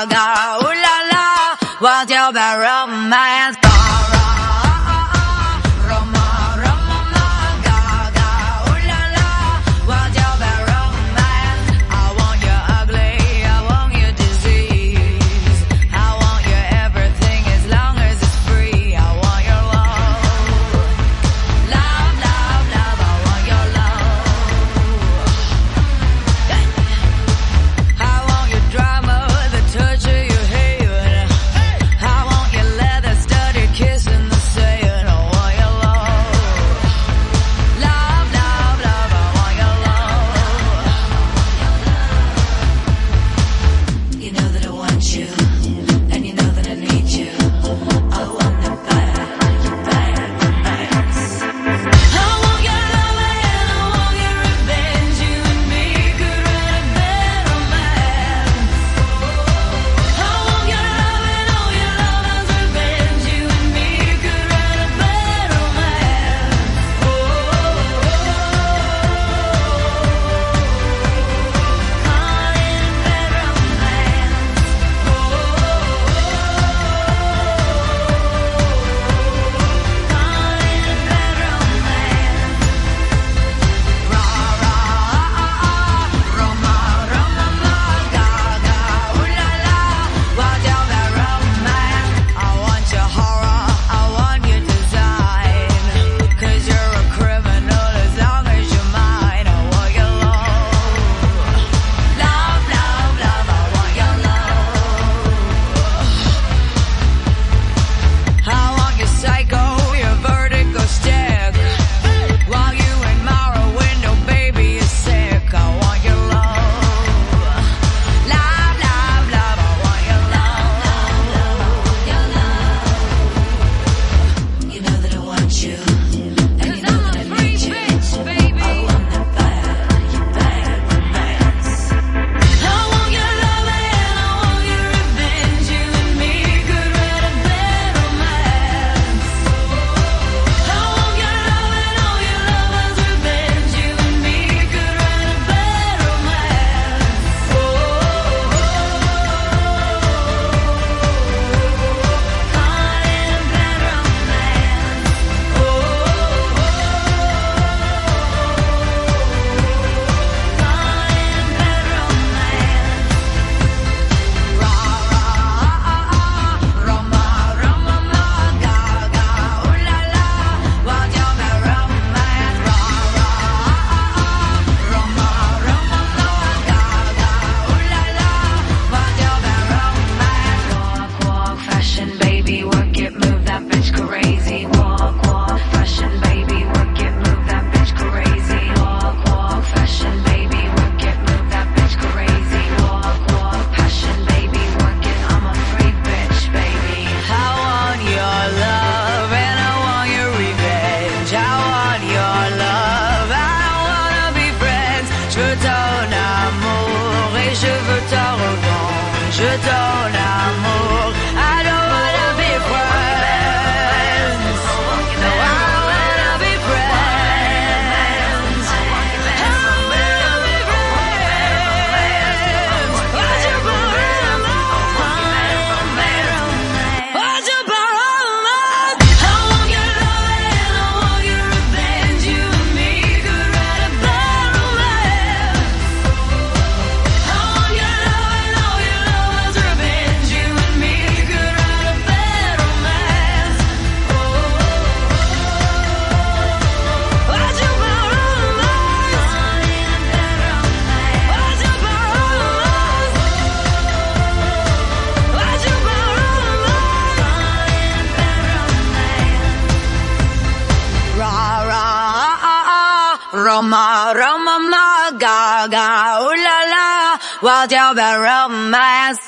your 267.98 268.22
romance. 268.22 269.20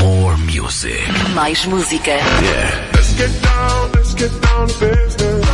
More 0.00 0.36
music. 0.38 1.06
Mais 1.34 1.64
música. 1.66 2.10
Yeah. 2.10 2.90
Let's 2.94 3.12
get 3.14 3.42
down, 3.42 3.92
let's 3.92 4.14
get 4.14 4.32
down 4.42 4.68
to 4.68 4.74
business. 4.78 5.46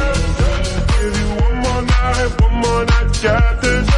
Give 0.99 1.15
you 1.21 1.29
one 1.45 1.57
more 1.65 1.83
night, 1.83 2.41
one 2.41 2.55
more 2.65 2.85
night, 2.85 3.23
got 3.23 3.61
this. 3.63 3.89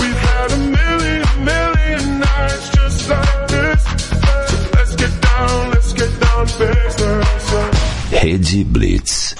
We've 0.00 0.22
had 0.28 0.52
a 0.52 0.60
million, 0.78 1.24
million 1.44 2.20
nights 2.20 2.68
just 2.70 3.08
like 3.08 3.48
this. 3.48 3.82
So 4.20 4.56
let's 4.76 4.94
get 4.96 5.14
down, 5.20 5.70
let's 5.70 5.92
get 5.92 6.12
down 6.20 6.46
to 6.46 6.58
business. 6.58 8.22
Rede 8.22 8.64
Blitz. 8.64 9.34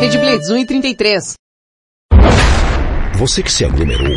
Rede 0.00 0.18
Blitz, 0.18 0.48
1 0.50 0.58
e 0.58 0.66
33. 0.66 1.34
Você 3.18 3.42
que 3.42 3.50
se 3.50 3.64
aglomerou 3.64 4.16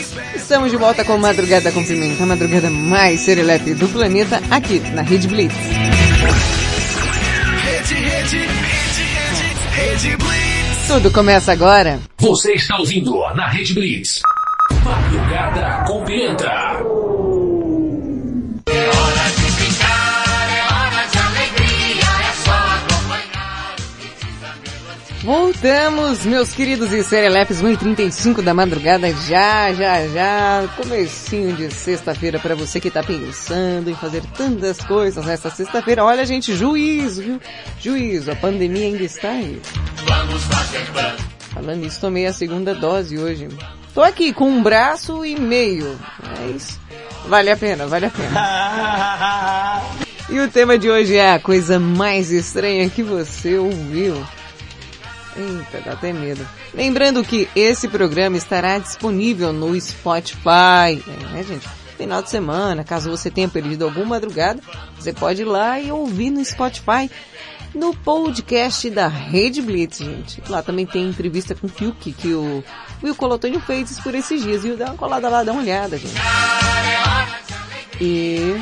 Estamos 0.51 0.69
de 0.69 0.75
volta 0.75 1.05
com 1.05 1.17
Madrugada 1.17 1.71
com 1.71 1.81
Pimenta, 1.81 2.23
a 2.23 2.25
madrugada 2.25 2.69
mais 2.69 3.21
serelepe 3.21 3.73
do 3.73 3.87
planeta, 3.87 4.41
aqui 4.51 4.81
na 4.93 5.01
Rede 5.01 5.29
Blitz. 5.29 5.55
Rede, 5.55 5.73
rede, 7.93 8.37
rede, 8.37 9.03
rede, 9.13 9.43
rede 9.71 10.17
Blitz. 10.17 10.87
Tudo 10.87 11.09
começa 11.09 11.53
agora. 11.53 12.01
Você 12.17 12.51
está 12.51 12.77
ouvindo 12.77 13.17
na 13.33 13.47
Rede 13.47 13.73
Blitz. 13.73 14.19
Madrugada 14.83 15.85
com 15.87 16.03
Pimenta. 16.03 16.83
Voltamos, 25.23 26.25
meus 26.25 26.51
queridos 26.51 26.91
e 26.91 27.03
serelepes, 27.03 27.61
1h35 27.61 28.41
da 28.41 28.55
madrugada, 28.55 29.13
já, 29.13 29.71
já, 29.71 30.07
já, 30.07 30.67
comecinho 30.75 31.55
de 31.55 31.71
sexta-feira 31.71 32.39
para 32.39 32.55
você 32.55 32.79
que 32.79 32.89
tá 32.89 33.03
pensando 33.03 33.91
em 33.91 33.93
fazer 33.93 34.23
tantas 34.35 34.79
coisas 34.79 35.23
nessa 35.23 35.51
sexta-feira. 35.51 36.03
Olha, 36.03 36.25
gente, 36.25 36.55
juízo, 36.55 37.21
viu? 37.21 37.41
Juízo, 37.79 38.31
a 38.31 38.35
pandemia 38.35 38.87
ainda 38.87 39.03
está 39.03 39.29
aí. 39.29 39.61
Falando 41.53 41.81
nisso, 41.81 42.01
tomei 42.01 42.25
a 42.25 42.33
segunda 42.33 42.73
dose 42.73 43.19
hoje. 43.19 43.47
Tô 43.93 44.01
aqui 44.01 44.33
com 44.33 44.49
um 44.49 44.63
braço 44.63 45.23
e 45.23 45.39
meio. 45.39 45.99
É 46.39 46.47
isso. 46.47 46.79
Vale 47.27 47.51
a 47.51 47.57
pena, 47.57 47.85
vale 47.85 48.07
a 48.07 48.09
pena. 48.09 49.81
E 50.31 50.39
o 50.39 50.49
tema 50.49 50.77
de 50.77 50.89
hoje 50.89 51.17
é 51.17 51.33
a 51.33 51.39
coisa 51.39 51.77
mais 51.77 52.31
estranha 52.31 52.89
que 52.89 53.03
você 53.03 53.57
ouviu. 53.57 54.15
Eita, 55.35 55.81
dá 55.85 55.93
até 55.93 56.11
medo. 56.11 56.47
Lembrando 56.73 57.23
que 57.23 57.47
esse 57.55 57.87
programa 57.87 58.37
estará 58.37 58.77
disponível 58.77 59.53
no 59.53 59.79
Spotify. 59.79 61.01
É, 61.07 61.25
né, 61.31 61.43
gente? 61.47 61.67
Final 61.97 62.23
de 62.23 62.29
semana, 62.29 62.83
caso 62.83 63.09
você 63.09 63.29
tenha 63.29 63.47
perdido 63.47 63.85
alguma 63.85 64.05
madrugada, 64.07 64.59
você 64.97 65.13
pode 65.13 65.43
ir 65.43 65.45
lá 65.45 65.79
e 65.79 65.91
ouvir 65.91 66.31
no 66.31 66.43
Spotify. 66.43 67.09
No 67.73 67.95
podcast 67.95 68.89
da 68.89 69.07
Rede 69.07 69.61
Blitz, 69.61 69.99
gente. 69.99 70.43
Lá 70.49 70.61
também 70.61 70.85
tem 70.85 71.07
entrevista 71.07 71.55
com 71.55 71.67
o 71.67 71.69
Fiuk, 71.69 72.11
que 72.11 72.33
o 72.33 72.61
Will 73.01 73.15
Colotônio 73.15 73.61
fez 73.61 73.97
por 73.99 74.13
esses 74.13 74.43
dias. 74.43 74.63
Viu? 74.63 74.75
Dá 74.75 74.87
uma 74.87 74.97
colada 74.97 75.29
lá, 75.29 75.41
dá 75.43 75.53
uma 75.53 75.61
olhada, 75.61 75.97
gente. 75.97 76.13
E 78.01 78.61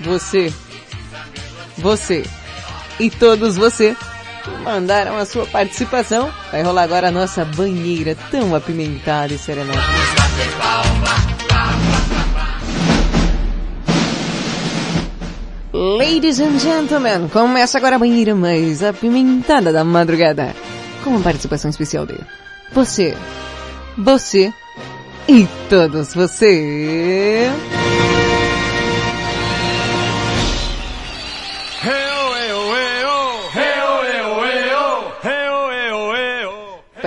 você, 0.00 0.52
você 1.78 2.24
e 3.00 3.10
todos 3.10 3.56
você 3.56 3.96
mandaram 4.64 5.16
a 5.16 5.24
sua 5.24 5.46
participação. 5.46 6.30
Vai 6.50 6.62
rolar 6.62 6.82
agora 6.82 7.08
a 7.08 7.12
nossa 7.12 7.44
banheira 7.44 8.16
tão 8.30 8.54
apimentada 8.54 9.32
e 9.32 9.38
serenata. 9.38 9.80
Ladies 15.72 16.40
and 16.40 16.58
gentlemen, 16.58 17.28
começa 17.28 17.76
agora 17.76 17.96
a 17.96 17.98
banheira 17.98 18.34
mais 18.34 18.82
apimentada 18.82 19.72
da 19.72 19.84
madrugada. 19.84 20.54
Com 21.04 21.10
uma 21.10 21.20
participação 21.20 21.70
especial 21.70 22.06
de 22.06 22.18
você, 22.72 23.14
você 23.98 24.52
e 25.28 25.46
todos 25.68 26.14
você. 26.14 27.50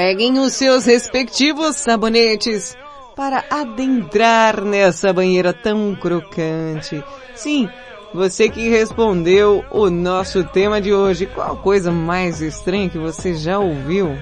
Peguem 0.10 0.40
os 0.40 0.54
seus 0.54 0.86
respectivos 0.86 1.76
sabonetes 1.76 2.76
para 3.16 3.46
adentrar 3.48 4.60
nessa 4.66 5.14
banheira 5.14 5.54
tão 5.54 5.96
crocante. 5.96 7.04
Sim, 7.36 7.70
você 8.12 8.50
que 8.50 8.70
respondeu 8.70 9.64
o 9.70 9.88
nosso 9.92 10.44
tema 10.46 10.82
de 10.82 10.92
hoje. 10.92 11.28
Qual 11.28 11.58
coisa 11.58 11.92
mais 11.92 12.42
estranha 12.42 12.90
que 12.90 12.98
você 12.98 13.36
já 13.36 13.60
ouviu? 13.60 14.18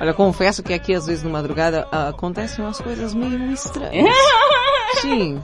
Olha, 0.00 0.14
confesso 0.14 0.62
que 0.62 0.72
aqui 0.72 0.94
às 0.94 1.08
vezes 1.08 1.24
no 1.24 1.30
madrugada 1.30 1.88
ah, 1.90 2.10
acontecem 2.10 2.64
umas 2.64 2.80
coisas 2.80 3.12
meio 3.12 3.52
estranhas. 3.52 4.14
Sim, 5.02 5.42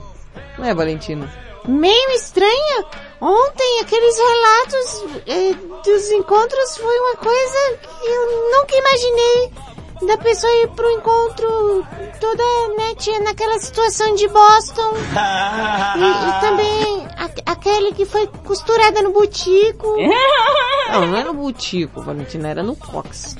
não 0.57 0.63
é, 0.63 0.73
Valentina? 0.73 1.29
Meio 1.67 2.11
estranha? 2.11 2.85
Ontem 3.19 3.81
aqueles 3.81 4.15
relatos 4.17 5.23
eh, 5.27 5.53
dos 5.83 6.09
encontros 6.11 6.77
foi 6.77 6.99
uma 6.99 7.17
coisa 7.17 7.77
que 7.81 8.07
eu 8.07 8.49
nunca 8.49 8.77
imaginei. 8.77 9.68
Da 10.07 10.17
pessoa 10.17 10.51
ir 10.63 10.69
pro 10.69 10.89
encontro 10.91 11.85
toda, 12.21 12.43
né, 12.77 12.95
tinha 12.97 13.19
naquela 13.19 13.59
situação 13.59 14.15
de 14.15 14.27
Boston. 14.29 14.93
E, 15.95 16.27
e 16.29 16.39
também 16.41 17.07
a- 17.17 17.51
aquele 17.51 17.93
que 17.93 18.05
foi 18.05 18.25
costurada 18.45 19.01
no 19.01 19.11
butico. 19.11 19.95
Não, 20.91 21.05
não 21.05 21.15
era 21.17 21.31
no 21.31 21.35
Butico, 21.35 22.01
Valentina, 22.01 22.47
era 22.49 22.63
no 22.63 22.75
Cox. 22.75 23.35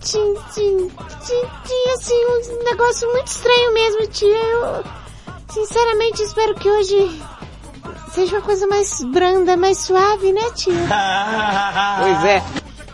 Tinha, 0.00 0.40
tinha, 0.54 0.88
tinha, 1.26 1.94
assim, 1.94 2.24
um 2.26 2.62
negócio 2.64 3.10
muito 3.10 3.26
estranho 3.26 3.74
mesmo, 3.74 4.06
tia. 4.06 4.28
Eu, 4.28 4.84
sinceramente, 5.48 6.22
espero 6.22 6.54
que 6.54 6.70
hoje 6.70 7.20
seja 8.12 8.36
uma 8.36 8.42
coisa 8.42 8.68
mais 8.68 9.02
branda, 9.02 9.56
mais 9.56 9.78
suave, 9.78 10.32
né, 10.32 10.48
tio? 10.54 10.72
Pois 12.00 12.24
é. 12.24 12.42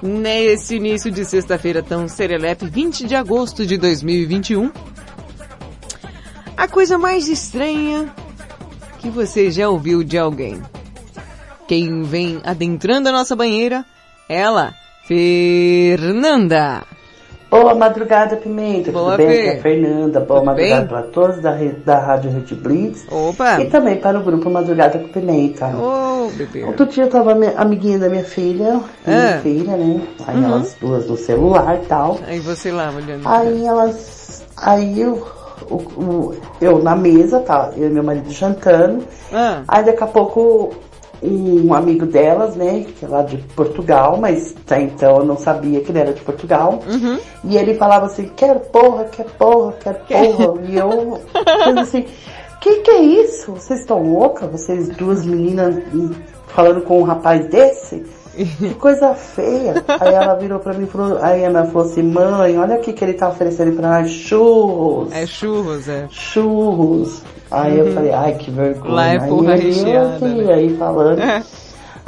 Nesse 0.02 0.76
início 0.76 1.10
de 1.10 1.24
sexta-feira 1.24 1.82
tão 1.82 2.06
serelepe, 2.06 2.66
20 2.66 3.06
de 3.06 3.14
agosto 3.14 3.64
de 3.64 3.78
2021, 3.78 4.70
a 6.56 6.68
coisa 6.68 6.98
mais 6.98 7.28
estranha 7.28 8.12
que 8.98 9.08
você 9.08 9.50
já 9.50 9.68
ouviu 9.68 10.04
de 10.04 10.18
alguém. 10.18 10.60
Quem 11.66 12.02
vem 12.02 12.40
adentrando 12.44 13.08
a 13.08 13.12
nossa 13.12 13.34
banheira, 13.34 13.84
ela, 14.28 14.74
Fernanda. 15.06 16.84
Boa 17.48 17.74
madrugada, 17.74 18.36
Pimenta. 18.36 18.90
Boa, 18.90 19.12
Tudo 19.12 19.26
bem? 19.28 19.38
Aqui 19.40 19.48
é 19.48 19.58
a 19.58 19.62
Fernanda. 19.62 20.20
Boa 20.20 20.40
Tudo 20.40 20.46
madrugada 20.46 20.86
para 20.88 21.02
todos 21.02 21.40
da, 21.40 21.56
da 21.84 21.98
Rádio 21.98 22.30
Red 22.32 22.54
Blitz. 22.56 23.06
Opa! 23.10 23.60
E 23.60 23.66
também 23.70 23.96
para 23.96 24.18
o 24.18 24.22
grupo 24.22 24.50
Madrugada 24.50 24.98
com 24.98 25.08
Pimenta. 25.08 25.66
Ô, 25.68 26.28
bebê. 26.36 26.64
Outro 26.64 26.86
dia 26.86 27.04
eu 27.04 27.08
tava 27.10 27.32
ami- 27.32 27.52
amiguinha 27.56 27.98
da 28.00 28.08
minha 28.08 28.24
filha, 28.24 28.80
e 29.06 29.10
minha 29.10 29.36
Ah. 29.36 29.40
filha, 29.40 29.76
né? 29.76 30.00
Aí 30.26 30.36
Uhum. 30.36 30.44
elas 30.44 30.76
duas 30.80 31.06
no 31.08 31.16
celular 31.16 31.76
e 31.82 31.86
tal. 31.86 32.18
Aí 32.26 32.40
você 32.40 32.72
lá 32.72 32.90
olhando. 32.90 33.26
Aí 33.26 33.64
elas. 33.64 34.44
Aí 34.56 35.00
eu, 35.00 35.26
o- 35.70 35.74
o- 35.76 36.34
eu 36.60 36.82
na 36.82 36.96
mesa, 36.96 37.38
tá? 37.40 37.70
Eu 37.76 37.88
e 37.88 37.92
meu 37.92 38.02
marido 38.02 38.30
jantando. 38.30 39.04
Ah. 39.32 39.62
Aí 39.68 39.84
daqui 39.84 40.02
a 40.02 40.06
pouco 40.08 40.70
um 41.22 41.72
amigo 41.74 42.06
delas, 42.06 42.56
né? 42.56 42.84
Que 42.98 43.04
é 43.04 43.08
lá 43.08 43.22
de 43.22 43.38
Portugal, 43.54 44.18
mas 44.20 44.54
até 44.64 44.82
então 44.82 45.18
eu 45.18 45.24
não 45.24 45.36
sabia 45.36 45.80
que 45.80 45.90
ele 45.90 45.98
era 45.98 46.12
de 46.12 46.20
Portugal. 46.20 46.80
Uhum. 46.86 47.18
E 47.44 47.56
ele 47.56 47.74
falava 47.74 48.06
assim, 48.06 48.30
quero 48.36 48.60
porra, 48.60 49.04
quer 49.04 49.26
porra, 49.38 49.72
quer 49.72 49.94
porra. 50.04 50.60
e 50.68 50.76
eu 50.76 51.20
pensando 51.34 51.80
assim, 51.80 52.04
que 52.60 52.80
que 52.80 52.90
é 52.90 53.00
isso? 53.00 53.52
Vocês 53.52 53.80
estão 53.80 54.02
loucas? 54.02 54.50
Vocês 54.50 54.88
duas 54.88 55.24
meninas 55.24 55.76
falando 56.48 56.80
com 56.82 57.00
um 57.00 57.04
rapaz 57.04 57.48
desse? 57.48 58.04
Que 58.36 58.74
coisa 58.78 59.14
feia. 59.14 59.82
Aí 60.00 60.12
ela 60.14 60.34
virou 60.34 60.58
pra 60.58 60.74
mim 60.74 60.84
e 60.84 60.86
falou, 60.86 61.18
aí 61.22 61.44
a 61.44 61.48
Ana 61.48 61.64
falou 61.64 61.88
assim, 61.88 62.02
mãe, 62.02 62.58
olha 62.58 62.76
o 62.76 62.80
que 62.80 62.92
que 62.92 63.02
ele 63.04 63.14
tá 63.14 63.28
oferecendo 63.28 63.72
pra 63.76 63.88
nós, 64.00 64.10
churros. 64.10 65.12
É 65.12 65.26
churros, 65.26 65.88
é. 65.88 66.06
Churros. 66.10 67.22
Aí 67.50 67.78
eu 67.78 67.86
Uhum. 67.86 67.92
falei, 67.94 68.12
ai 68.12 68.34
que 68.34 68.50
vergonha. 68.50 68.92
Lá 68.94 69.06
é 69.08 69.18
Aí 69.20 69.28
porra 69.28 69.54
ele, 69.56 69.66
recheada, 69.72 70.18
né? 70.28 70.52
Aí 70.54 70.76
falando. 70.76 71.20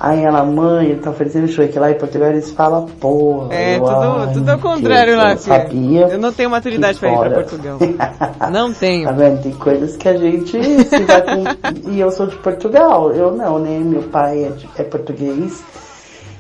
Aí 0.00 0.22
ela, 0.22 0.44
mãe, 0.44 0.90
ele 0.90 1.00
tá 1.00 1.10
oferecendo 1.10 1.48
churro, 1.48 1.66
que 1.68 1.78
lá 1.78 1.90
em 1.90 1.94
Portugal 1.94 2.28
eles 2.30 2.52
falam 2.52 2.86
porra. 2.86 3.52
É, 3.52 3.76
Eu, 3.76 3.80
tudo, 3.80 3.90
"Ai, 3.96 4.32
tudo 4.32 4.48
ao 4.50 4.58
contrário 4.60 5.12
eu 5.14 5.16
lá, 5.18 5.36
filha. 5.36 5.38
sabia. 5.38 6.06
Eu 6.08 6.18
não 6.18 6.32
tenho 6.32 6.50
maturidade 6.50 6.98
pra 7.00 7.10
ir 7.12 7.18
pra. 7.18 7.30
Portugal. 7.30 7.78
Não 8.52 8.72
tenho. 8.72 9.06
Tá 9.06 9.12
vendo? 9.12 9.42
Tem 9.42 9.52
coisas 9.52 9.96
que 9.96 10.08
a 10.08 10.16
gente 10.16 10.50
se 10.84 10.98
vai 11.04 11.22
com... 11.22 11.90
E 11.90 11.98
eu 12.00 12.10
sou 12.12 12.26
de 12.28 12.36
Portugal. 12.36 13.10
Eu 13.12 13.32
não, 13.32 13.58
né? 13.58 13.78
Meu 13.82 14.02
pai 14.04 14.44
é, 14.44 14.48
de- 14.50 14.68
é 14.78 14.82
português. 14.84 15.62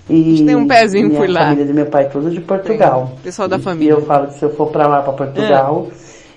E 0.08 0.44
tem 0.44 0.56
um 0.56 0.66
pezinho 0.66 1.10
por 1.10 1.28
lá. 1.28 1.40
família 1.46 1.66
do 1.66 1.74
meu 1.74 1.86
pai 1.86 2.04
é 2.04 2.08
tudo 2.08 2.30
de 2.30 2.40
Portugal. 2.40 3.10
Tem. 3.14 3.24
Pessoal 3.24 3.46
da 3.48 3.58
família. 3.58 3.92
É. 3.92 3.96
E 3.96 3.98
eu 4.00 4.06
falo 4.06 4.28
que 4.28 4.34
se 4.38 4.42
eu 4.44 4.54
for 4.54 4.68
pra 4.70 4.86
lá, 4.86 5.02
pra 5.02 5.12
Portugal, 5.12 5.88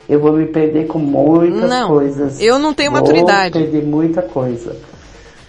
eu 0.09 0.19
vou 0.19 0.33
me 0.33 0.45
perder 0.47 0.87
com 0.87 0.99
muitas 0.99 1.69
Não, 1.69 1.87
coisas. 1.87 2.41
eu 2.41 2.59
não 2.59 2.73
tenho 2.73 2.91
Vou 2.91 2.99
maturidade. 2.99 3.57
perder 3.57 3.83
muita 3.85 4.21
coisa. 4.21 4.75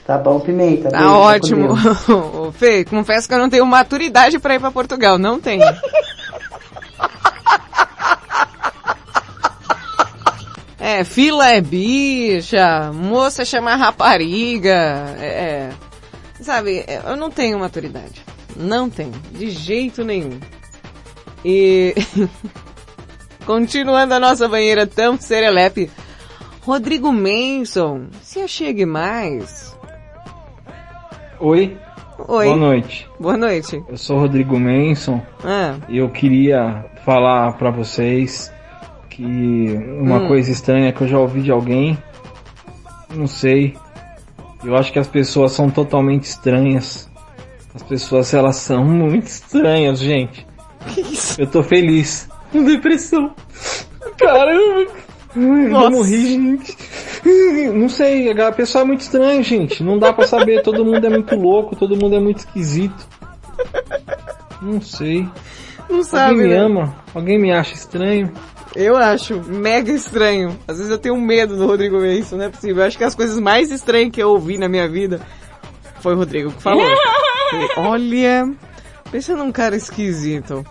Tá 0.07 0.19
bom, 0.19 0.39
Pimenta? 0.40 0.89
Tá 0.90 0.99
com 0.99 1.05
ótimo. 1.05 1.69
Fê, 2.55 2.85
confesso 2.85 3.27
que 3.28 3.35
eu 3.35 3.39
não 3.39 3.49
tenho 3.51 3.65
maturidade 3.66 4.39
pra 4.39 4.55
ir 4.55 4.61
pra 4.61 4.70
Portugal. 4.70 5.19
Não 5.19 5.40
tenho. 5.40 5.62
É, 10.78 11.05
fila 11.05 11.49
é 11.51 11.61
bicha, 11.61 12.90
moça 12.93 13.44
chama 13.44 13.77
rapariga, 13.77 15.15
é, 15.20 15.24
é. 15.27 15.70
Sabe, 16.43 16.85
eu 17.06 17.16
não 17.16 17.31
tenho 17.31 17.59
maturidade. 17.59 18.23
Não 18.56 18.90
tenho, 18.90 19.12
de 19.32 19.51
jeito 19.51 20.05
nenhum. 20.05 20.39
E... 21.44 21.94
Continuando 23.47 24.14
a 24.14 24.20
nossa 24.20 24.48
banheira 24.48 24.86
tão 24.86 25.19
serelepe, 25.19 25.90
Rodrigo 26.64 27.12
Manson, 27.12 28.06
se 28.23 28.39
achegue 28.40 28.86
mais. 28.86 29.77
Oi. 31.40 31.77
Oi. 32.28 32.44
Boa 32.44 32.56
noite. 32.56 33.09
Boa 33.19 33.36
noite. 33.36 33.82
Eu 33.89 33.97
sou 33.97 34.20
Rodrigo 34.20 34.59
Manson 34.60 35.20
Ah, 35.43 35.74
e 35.89 35.98
eu 35.98 36.09
queria 36.09 36.85
falar 37.05 37.55
pra 37.55 37.70
vocês 37.70 38.52
que 39.10 39.24
uma 40.01 40.19
Hum. 40.19 40.28
coisa 40.28 40.51
estranha 40.52 40.93
que 40.93 41.01
eu 41.02 41.09
já 41.09 41.19
ouvi 41.19 41.43
de 41.43 41.51
alguém, 41.51 41.98
não 43.12 43.27
sei. 43.27 43.77
Eu 44.64 44.76
acho 44.76 44.93
que 44.93 44.98
as 44.98 45.09
pessoas 45.09 45.52
são 45.52 45.70
totalmente 45.70 46.24
estranhas. 46.24 47.10
As 47.74 47.82
pessoas 47.82 48.32
elas 48.34 48.56
são 48.56 48.84
muito 48.84 49.26
estranhas, 49.26 49.98
gente. 49.98 50.47
Eu 51.39 51.47
tô 51.47 51.62
feliz. 51.62 52.28
Com 52.51 52.64
depressão. 52.64 53.34
Caramba. 54.18 54.90
Nossa. 55.34 55.86
Eu 55.86 55.90
morri, 55.90 56.26
gente. 56.26 56.76
Não 57.72 57.89
sei, 57.89 58.30
a 58.30 58.52
pessoa 58.52 58.82
é 58.82 58.86
muito 58.86 59.01
estranha, 59.01 59.43
gente. 59.43 59.82
Não 59.82 59.98
dá 59.98 60.12
pra 60.12 60.26
saber. 60.26 60.62
Todo 60.62 60.84
mundo 60.84 61.05
é 61.06 61.10
muito 61.10 61.34
louco, 61.34 61.74
todo 61.74 61.97
mundo 61.97 62.16
é 62.16 62.20
muito 62.20 62.39
esquisito. 62.39 63.09
Não 64.60 64.80
sei. 64.80 65.26
Não 65.89 66.02
sabe, 66.02 66.32
Alguém 66.32 66.47
me 66.48 66.55
né? 66.55 66.60
ama? 66.60 66.97
Alguém 67.14 67.39
me 67.39 67.52
acha 67.52 67.74
estranho? 67.74 68.32
Eu 68.74 68.97
acho 68.97 69.40
mega 69.43 69.93
estranho. 69.93 70.59
Às 70.66 70.78
vezes 70.78 70.90
eu 70.90 70.99
tenho 70.99 71.16
medo 71.20 71.57
do 71.57 71.66
Rodrigo 71.66 72.01
Manson, 72.01 72.36
não 72.36 72.44
é 72.44 72.49
possível. 72.49 72.82
Eu 72.82 72.86
acho 72.86 72.99
que 72.99 73.05
as 73.05 73.15
coisas 73.15 73.39
mais 73.39 73.70
estranhas 73.70 74.11
que 74.11 74.23
eu 74.23 74.31
ouvi 74.31 74.59
na 74.59 74.69
minha 74.69 74.89
vida 74.89 75.20
foi 76.01 76.15
o 76.15 76.16
Rodrigo 76.16 76.53
que 76.53 76.62
falou. 76.62 76.86
Olha, 77.77 78.51
pensa 79.11 79.36
num 79.36 79.53
cara 79.53 79.77
esquisito. 79.77 80.65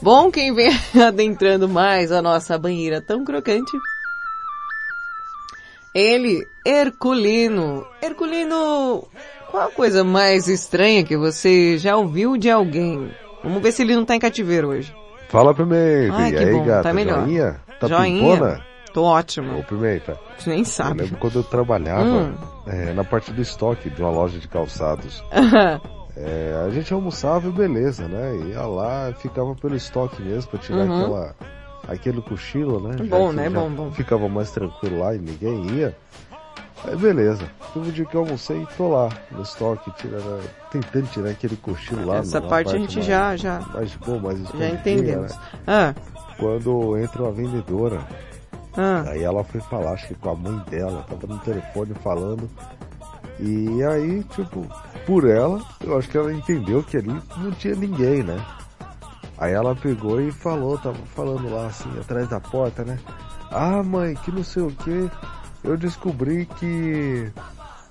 Bom, 0.00 0.30
quem 0.30 0.54
vem 0.54 0.70
adentrando 1.06 1.68
mais 1.68 2.12
a 2.12 2.22
nossa 2.22 2.58
banheira 2.58 3.00
tão 3.00 3.24
crocante. 3.24 3.72
Ele, 5.94 6.46
Herculino. 6.64 7.86
Herculino, 8.00 9.08
qual 9.50 9.66
a 9.66 9.70
coisa 9.70 10.04
mais 10.04 10.46
estranha 10.46 11.04
que 11.04 11.16
você 11.16 11.76
já 11.78 11.96
ouviu 11.96 12.36
de 12.36 12.50
alguém? 12.50 13.10
Vamos 13.42 13.62
ver 13.62 13.72
se 13.72 13.82
ele 13.82 13.96
não 13.96 14.04
tá 14.04 14.14
em 14.14 14.20
cativeiro 14.20 14.68
hoje. 14.68 14.94
Fala, 15.28 15.54
Pimenta. 15.54 16.14
Ai, 16.16 16.28
e 16.30 16.32
que 16.32 16.44
aí, 16.44 16.52
bom, 16.52 16.64
gata? 16.64 16.82
tá 16.84 16.92
melhor. 16.94 17.20
Joinha? 17.24 17.60
Tá 17.80 17.86
Joinha. 17.86 18.22
pimpona? 18.36 18.60
Tô 18.92 19.02
ótimo. 19.04 19.58
Ô, 19.58 19.62
Pimenta. 19.62 20.18
Você 20.38 20.50
nem 20.50 20.60
Eu 20.60 20.64
sabe. 20.64 21.02
lembro 21.02 21.18
quando 21.18 21.36
eu 21.38 21.42
trabalhava 21.44 22.02
Hum. 22.04 22.34
é, 22.66 22.92
na 22.94 23.04
parte 23.04 23.32
do 23.32 23.42
estoque 23.42 23.90
de 23.90 24.00
uma 24.02 24.10
loja 24.10 24.38
de 24.38 24.48
calçados. 24.48 25.22
É, 26.20 26.64
a 26.66 26.70
gente 26.70 26.92
almoçava 26.92 27.46
e 27.46 27.52
beleza, 27.52 28.08
né? 28.08 28.34
Ia 28.48 28.62
lá, 28.62 29.12
ficava 29.18 29.54
pelo 29.54 29.76
estoque 29.76 30.20
mesmo 30.20 30.50
pra 30.50 30.58
tirar 30.58 30.78
Uhum. 30.84 30.96
aquela, 30.96 31.34
aquele 31.86 32.20
cochilo, 32.20 32.80
né? 32.80 32.96
Bom, 33.08 33.30
né? 33.30 33.48
Bom, 33.48 33.70
bom. 33.70 33.92
Ficava 33.92 34.28
mais 34.28 34.50
tranquilo 34.50 34.98
lá 34.98 35.14
e 35.14 35.18
ninguém 35.20 35.64
ia. 35.76 35.96
Aí 36.84 36.96
beleza. 36.96 37.48
Teve 37.74 37.88
um 37.88 37.92
dia 37.92 38.04
que 38.04 38.14
eu 38.14 38.20
almocei 38.20 38.62
e 38.62 38.66
tô 38.76 38.88
lá 38.88 39.08
no 39.32 39.42
estoque, 39.42 39.90
tirando, 39.96 40.40
tentando 40.70 41.06
tirar 41.10 41.30
aquele 41.30 41.56
cochilo 41.56 42.06
lá. 42.06 42.18
Essa 42.18 42.40
na 42.40 42.46
parte 42.48 42.74
a 42.74 42.78
gente 42.78 42.94
mais- 42.96 43.06
já- 43.06 43.36
já- 43.36 43.60
Mais 43.60 43.94
boa, 43.96 44.18
mais 44.20 44.38
Já 44.38 44.68
entendemos. 44.68 45.32
né? 45.32 45.38
Ah, 45.66 45.94
Quando 46.38 46.96
entra 46.96 47.22
uma 47.24 47.32
vendedora, 47.32 48.00
ah. 48.76 49.02
Aí 49.08 49.22
ela 49.24 49.42
foi 49.42 49.60
falar, 49.62 49.92
acho 49.92 50.06
que 50.06 50.14
com 50.14 50.30
a 50.30 50.34
mãe 50.36 50.56
dela, 50.70 51.04
tava 51.08 51.26
no 51.26 51.38
telefone 51.40 51.92
falando. 52.02 52.48
E 53.40 53.82
aí, 53.82 54.22
tipo, 54.24 54.64
por 55.04 55.28
ela, 55.28 55.60
eu 55.84 55.98
acho 55.98 56.08
que 56.08 56.16
ela 56.16 56.32
entendeu 56.32 56.82
que 56.82 56.96
ali 56.96 57.08
não 57.38 57.50
tinha 57.52 57.74
ninguém, 57.74 58.22
né? 58.22 58.40
Aí 59.36 59.52
ela 59.52 59.74
pegou 59.74 60.20
e 60.20 60.30
falou, 60.32 60.78
tava 60.78 60.96
falando 61.14 61.52
lá 61.52 61.66
assim, 61.66 61.88
atrás 62.00 62.28
da 62.28 62.40
porta, 62.40 62.84
né? 62.84 62.98
Ah, 63.50 63.82
mãe, 63.82 64.14
que 64.14 64.30
não 64.32 64.42
sei 64.44 64.62
o 64.62 64.70
que. 64.70 65.10
Eu 65.64 65.76
descobri 65.76 66.46
que 66.58 67.30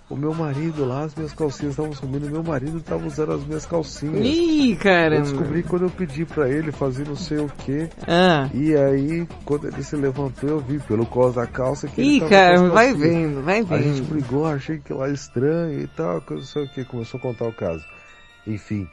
o 0.09 0.15
meu 0.15 0.33
marido 0.33 0.85
lá, 0.85 1.01
as 1.03 1.13
minhas 1.13 1.33
calcinhas 1.33 1.71
estavam 1.73 1.91
sumindo, 1.93 2.29
meu 2.29 2.41
marido 2.41 2.79
tava 2.79 3.05
usando 3.05 3.33
as 3.33 3.43
minhas 3.45 3.65
calcinhas. 3.65 4.25
Ih, 4.25 4.75
caramba. 4.77 5.15
Eu 5.17 5.21
descobri 5.23 5.63
quando 5.63 5.81
eu 5.83 5.89
pedi 5.89 6.23
pra 6.25 6.47
ele 6.49 6.71
fazer 6.71 7.05
não 7.05 7.15
sei 7.17 7.39
o 7.39 7.49
que. 7.49 7.89
Ah. 8.07 8.49
E 8.53 8.73
aí, 8.73 9.27
quando 9.43 9.67
ele 9.67 9.83
se 9.83 9.95
levantou, 9.97 10.49
eu 10.49 10.59
vi 10.61 10.79
pelo 10.79 11.05
cos 11.05 11.35
da 11.35 11.45
calça 11.45 11.87
que 11.89 11.99
ele 11.99 12.09
Ih, 12.15 12.19
tava 12.19 12.29
cara, 12.31 12.69
vai 12.69 12.93
vendo, 12.93 13.41
vai 13.43 13.59
A 13.59 13.81
gente 13.81 14.01
vendo. 14.01 14.09
brigou, 14.09 14.45
achei 14.45 14.79
que 14.79 14.93
lá 14.93 15.09
estranho 15.09 15.81
e 15.81 15.87
tal, 15.87 16.23
não 16.29 16.41
sei 16.41 16.63
o 16.63 16.69
que, 16.69 16.85
começou 16.85 17.17
a 17.17 17.21
contar 17.21 17.45
o 17.45 17.53
caso. 17.53 17.83
Enfim, 18.47 18.87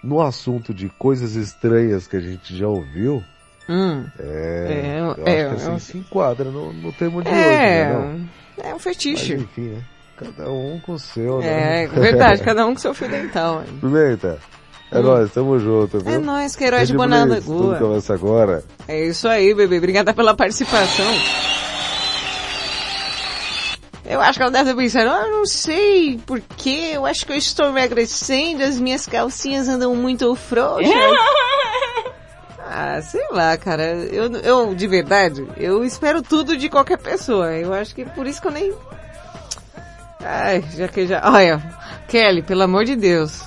no 0.00 0.20
assunto 0.22 0.72
de 0.72 0.88
coisas 0.90 1.34
estranhas 1.34 2.06
que 2.06 2.16
a 2.16 2.20
gente 2.20 2.56
já 2.56 2.68
ouviu, 2.68 3.20
Hum. 3.68 4.04
é, 4.20 4.55
É, 5.26 5.42
eu 5.42 5.46
acho 5.46 5.54
é, 5.54 5.56
que 5.56 5.62
assim 5.62 5.74
é. 5.74 5.78
se 5.78 5.98
enquadra 5.98 6.50
no, 6.50 6.72
no 6.72 6.92
termo 6.92 7.22
de 7.22 7.28
É, 7.28 7.32
hoje, 7.32 7.48
né? 7.48 8.28
Não? 8.58 8.70
é 8.70 8.74
um 8.74 8.78
fetiche. 8.78 9.34
Mas, 9.34 9.42
enfim, 9.44 9.68
né? 9.70 9.82
Cada 10.16 10.50
um 10.50 10.80
com 10.80 10.92
o 10.92 10.98
seu, 10.98 11.40
né? 11.40 11.84
É, 11.84 11.86
verdade, 11.92 12.42
cada 12.42 12.66
um 12.66 12.72
com 12.74 12.80
seu 12.80 12.94
fio 12.94 13.08
dental. 13.08 13.62
Pimenta, 13.80 14.38
é 14.90 14.98
Hum. 14.98 15.02
nóis, 15.02 15.30
tamo 15.32 15.58
junto, 15.58 15.98
viu? 16.00 16.14
É 16.14 16.18
nóis, 16.18 16.54
Queiroz 16.56 16.86
de 16.88 16.92
Rede 16.92 16.96
Bonada 16.96 17.40
Gua. 17.40 17.76
começa 17.76 18.14
agora. 18.14 18.64
É 18.86 19.04
isso 19.04 19.28
aí, 19.28 19.52
bebê. 19.54 19.78
Obrigada 19.78 20.14
pela 20.14 20.34
participação. 20.34 21.04
Eu 24.08 24.20
acho 24.20 24.38
que 24.38 24.42
ela 24.44 24.52
deve 24.52 24.70
estar 24.70 24.80
pensando, 24.80 25.10
ah, 25.10 25.24
eu 25.26 25.32
não 25.38 25.46
sei 25.46 26.20
por 26.24 26.40
quê, 26.56 26.92
eu 26.94 27.04
acho 27.04 27.26
que 27.26 27.32
eu 27.32 27.36
estou 27.36 27.66
emagrecendo, 27.66 28.62
as 28.62 28.78
minhas 28.78 29.04
calcinhas 29.04 29.68
andam 29.68 29.96
muito 29.96 30.32
frouxas. 30.36 30.86
ah, 32.78 33.00
sei 33.00 33.26
lá, 33.30 33.56
cara, 33.56 33.84
eu, 34.12 34.30
eu, 34.36 34.74
de 34.74 34.86
verdade, 34.86 35.46
eu 35.56 35.82
espero 35.82 36.20
tudo 36.20 36.58
de 36.58 36.68
qualquer 36.68 36.98
pessoa, 36.98 37.50
eu 37.52 37.72
acho 37.72 37.94
que 37.94 38.04
por 38.04 38.26
isso 38.26 38.38
que 38.38 38.48
eu 38.48 38.52
nem... 38.52 38.70
Ai, 40.22 40.62
já 40.76 40.86
que 40.86 41.06
já... 41.06 41.22
Olha, 41.24 41.62
Kelly, 42.06 42.42
pelo 42.42 42.64
amor 42.64 42.84
de 42.84 42.94
Deus. 42.94 43.42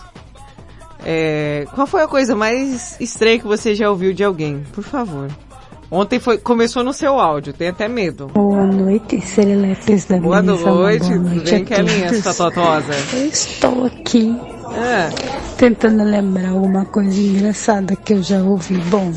É, 1.05 1.67
qual 1.75 1.85
foi 1.85 2.01
a 2.01 2.07
coisa 2.07 2.35
mais 2.35 2.99
estranha 2.99 3.37
que 3.37 3.45
você 3.45 3.75
já 3.75 3.91
ouviu 3.91 4.13
de 4.13 4.23
alguém? 4.23 4.63
Por 4.73 4.83
favor. 4.83 5.29
Ontem 5.91 6.19
foi, 6.19 6.39
começou 6.39 6.83
no 6.83 6.91
seu 6.91 7.19
áudio, 7.19 7.53
tem 7.53 7.67
até 7.67 7.87
medo. 7.87 8.27
Boa 8.33 8.65
noite, 8.65 9.21
serelepes 9.21 10.05
da 10.05 10.17
Boa 10.17 10.41
noite, 10.41 10.63
Boa 10.63 10.97
noite 11.19 11.65
Kelinha, 11.65 12.09
todos. 12.09 12.23
sua 12.23 12.33
totosa. 12.33 12.93
Eu 13.13 13.27
estou 13.27 13.85
aqui 13.85 14.58
Tentando 15.57 16.03
lembrar 16.03 16.49
alguma 16.49 16.85
coisa 16.85 17.19
engraçada 17.19 17.95
que 17.95 18.13
eu 18.13 18.23
já 18.23 18.41
ouvi. 18.41 18.77
Bom, 18.89 19.11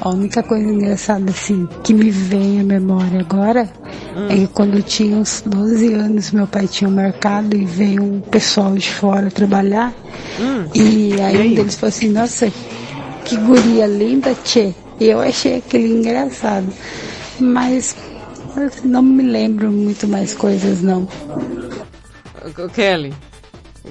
a 0.00 0.08
única 0.10 0.42
coisa 0.42 0.68
engraçada 0.68 1.30
assim 1.30 1.68
que 1.82 1.92
me 1.92 2.10
vem 2.10 2.60
à 2.60 2.64
memória 2.64 3.20
agora 3.20 3.68
Hum. 4.16 4.28
é 4.28 4.36
que 4.36 4.46
quando 4.46 4.76
eu 4.76 4.82
tinha 4.82 5.16
uns 5.16 5.42
12 5.44 5.92
anos, 5.92 6.30
meu 6.30 6.46
pai 6.46 6.68
tinha 6.68 6.88
um 6.88 6.92
mercado 6.92 7.56
e 7.56 7.64
veio 7.64 8.02
um 8.02 8.20
pessoal 8.20 8.74
de 8.74 8.90
fora 8.90 9.30
trabalhar. 9.30 9.92
Hum. 10.40 10.66
E 10.72 11.20
aí 11.20 11.48
um 11.50 11.54
deles 11.54 11.74
falou 11.74 11.88
assim, 11.88 12.08
nossa, 12.10 12.50
que 13.24 13.36
guria 13.36 13.86
linda, 13.86 14.34
tchê. 14.44 14.72
E 15.00 15.06
eu 15.06 15.20
achei 15.20 15.56
aquele 15.56 15.88
engraçado. 15.88 16.72
Mas 17.40 17.96
não 18.84 19.02
me 19.02 19.24
lembro 19.24 19.70
muito 19.72 20.06
mais 20.06 20.32
coisas 20.32 20.80
não. 20.80 21.08
Kelly. 22.72 23.12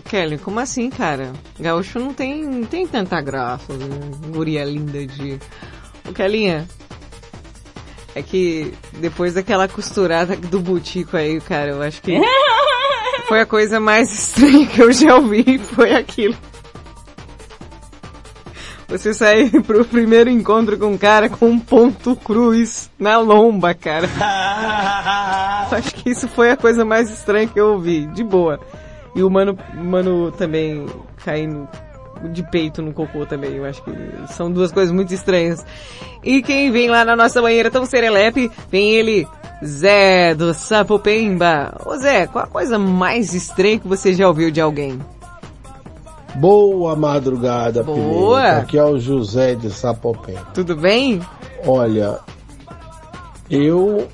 Kelly, 0.02 0.38
como 0.38 0.60
assim, 0.60 0.90
cara? 0.90 1.34
Gaúcho 1.60 2.00
não 2.00 2.14
tem, 2.14 2.44
não 2.44 2.66
tem 2.66 2.88
tanta 2.88 3.22
graça, 3.22 3.74
né? 3.74 3.86
Guria 4.30 4.66
linda 4.66 5.06
de... 5.06 5.40
Ô, 6.08 6.14
Kelinha. 6.14 6.68
É 8.16 8.22
que 8.22 8.74
depois 8.94 9.34
daquela 9.34 9.68
costurada 9.68 10.36
do 10.36 10.60
butico 10.60 11.18
aí, 11.18 11.40
cara, 11.42 11.72
eu 11.72 11.82
acho 11.82 12.02
que 12.02 12.20
foi 13.28 13.42
a 13.42 13.46
coisa 13.46 13.80
mais 13.80 14.12
estranha 14.12 14.68
que 14.68 14.82
eu 14.82 14.92
já 14.92 15.16
ouvi, 15.16 15.58
foi 15.58 15.94
aquilo. 15.96 16.36
Você 18.88 19.12
sair 19.12 19.50
pro 19.64 19.84
primeiro 19.84 20.30
encontro 20.30 20.78
com 20.78 20.88
um 20.88 20.98
cara 21.00 21.28
com 21.28 21.48
um 21.48 21.60
ponto 21.60 22.16
cruz 22.16 22.92
na 23.00 23.18
lomba, 23.18 23.74
cara. 23.74 24.08
Acho 25.72 25.96
que 25.96 26.12
isso 26.12 26.28
foi 26.28 26.52
a 26.52 26.58
coisa 26.58 26.86
mais 26.86 27.10
estranha 27.10 27.48
que 27.48 27.60
eu 27.60 27.74
ouvi, 27.74 28.06
de 28.06 28.24
boa. 28.24 28.60
E 29.16 29.22
o 29.24 29.30
mano, 29.30 29.58
mano 29.76 30.32
também 30.32 30.86
caindo 31.24 31.68
de 32.32 32.42
peito 32.50 32.82
no 32.82 32.94
cocô 32.94 33.26
também, 33.26 33.54
eu 33.56 33.66
acho 33.66 33.84
que 33.84 33.92
são 34.30 34.50
duas 34.52 34.72
coisas 34.72 34.94
muito 34.94 35.14
estranhas. 35.14 35.66
E 36.24 36.42
quem 36.42 36.72
vem 36.72 36.90
lá 36.90 37.04
na 37.04 37.16
nossa 37.16 37.42
banheira 37.42 37.70
tão 37.70 37.86
serelepe, 37.86 38.50
vem 38.72 38.92
ele, 38.92 39.28
Zé 39.64 40.34
do 40.34 40.54
Sapopemba. 40.54 41.76
Ô 41.86 41.96
Zé, 41.98 42.26
qual 42.28 42.46
a 42.46 42.48
coisa 42.48 42.80
mais 42.80 43.34
estranha 43.34 43.78
que 43.80 43.88
você 43.88 44.14
já 44.14 44.28
ouviu 44.28 44.50
de 44.52 44.62
alguém? 44.62 45.00
Boa 46.36 46.96
madrugada, 46.96 47.84
Boa. 47.84 48.40
Pimenta. 48.42 48.58
Aqui 48.60 48.78
é 48.78 48.84
o 48.84 48.98
José 48.98 49.54
de 49.54 49.70
Sapopemba. 49.70 50.48
Tudo 50.54 50.76
bem? 50.76 51.22
Olha, 51.66 52.20
eu 53.50 54.08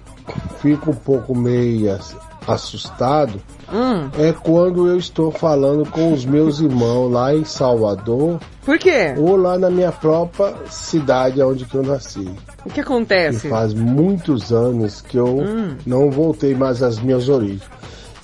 fico 0.62 0.92
um 0.92 0.96
pouco 0.96 1.34
meio 1.36 1.94
ass- 1.94 2.18
assustado 2.48 3.40
Hum, 3.72 4.10
é 4.18 4.34
quando 4.34 4.88
eu 4.88 4.98
estou 4.98 5.32
falando 5.32 5.88
com 5.90 6.12
os 6.12 6.26
meus 6.26 6.60
irmãos 6.60 7.12
lá 7.12 7.36
em 7.36 7.46
Salvador 7.46 8.40
por 8.66 8.78
quê? 8.80 9.14
ou 9.18 9.36
lá 9.36 9.58
na 9.60 9.70
minha 9.70 9.92
própria 9.92 10.56
cidade 10.70 11.42
onde 11.42 11.68
eu 11.74 11.84
nasci. 11.84 12.28
O 12.66 12.70
que 12.70 12.82
acontece? 12.82 13.48
faz 13.50 13.74
muitos 13.74 14.52
anos 14.52 15.02
que 15.02 15.18
eu 15.18 15.28
Hum. 15.40 15.76
não 15.86 16.10
voltei 16.10 16.56
mais 16.56 16.82
às 16.82 17.00
minhas 17.00 17.30
origens. 17.30 17.62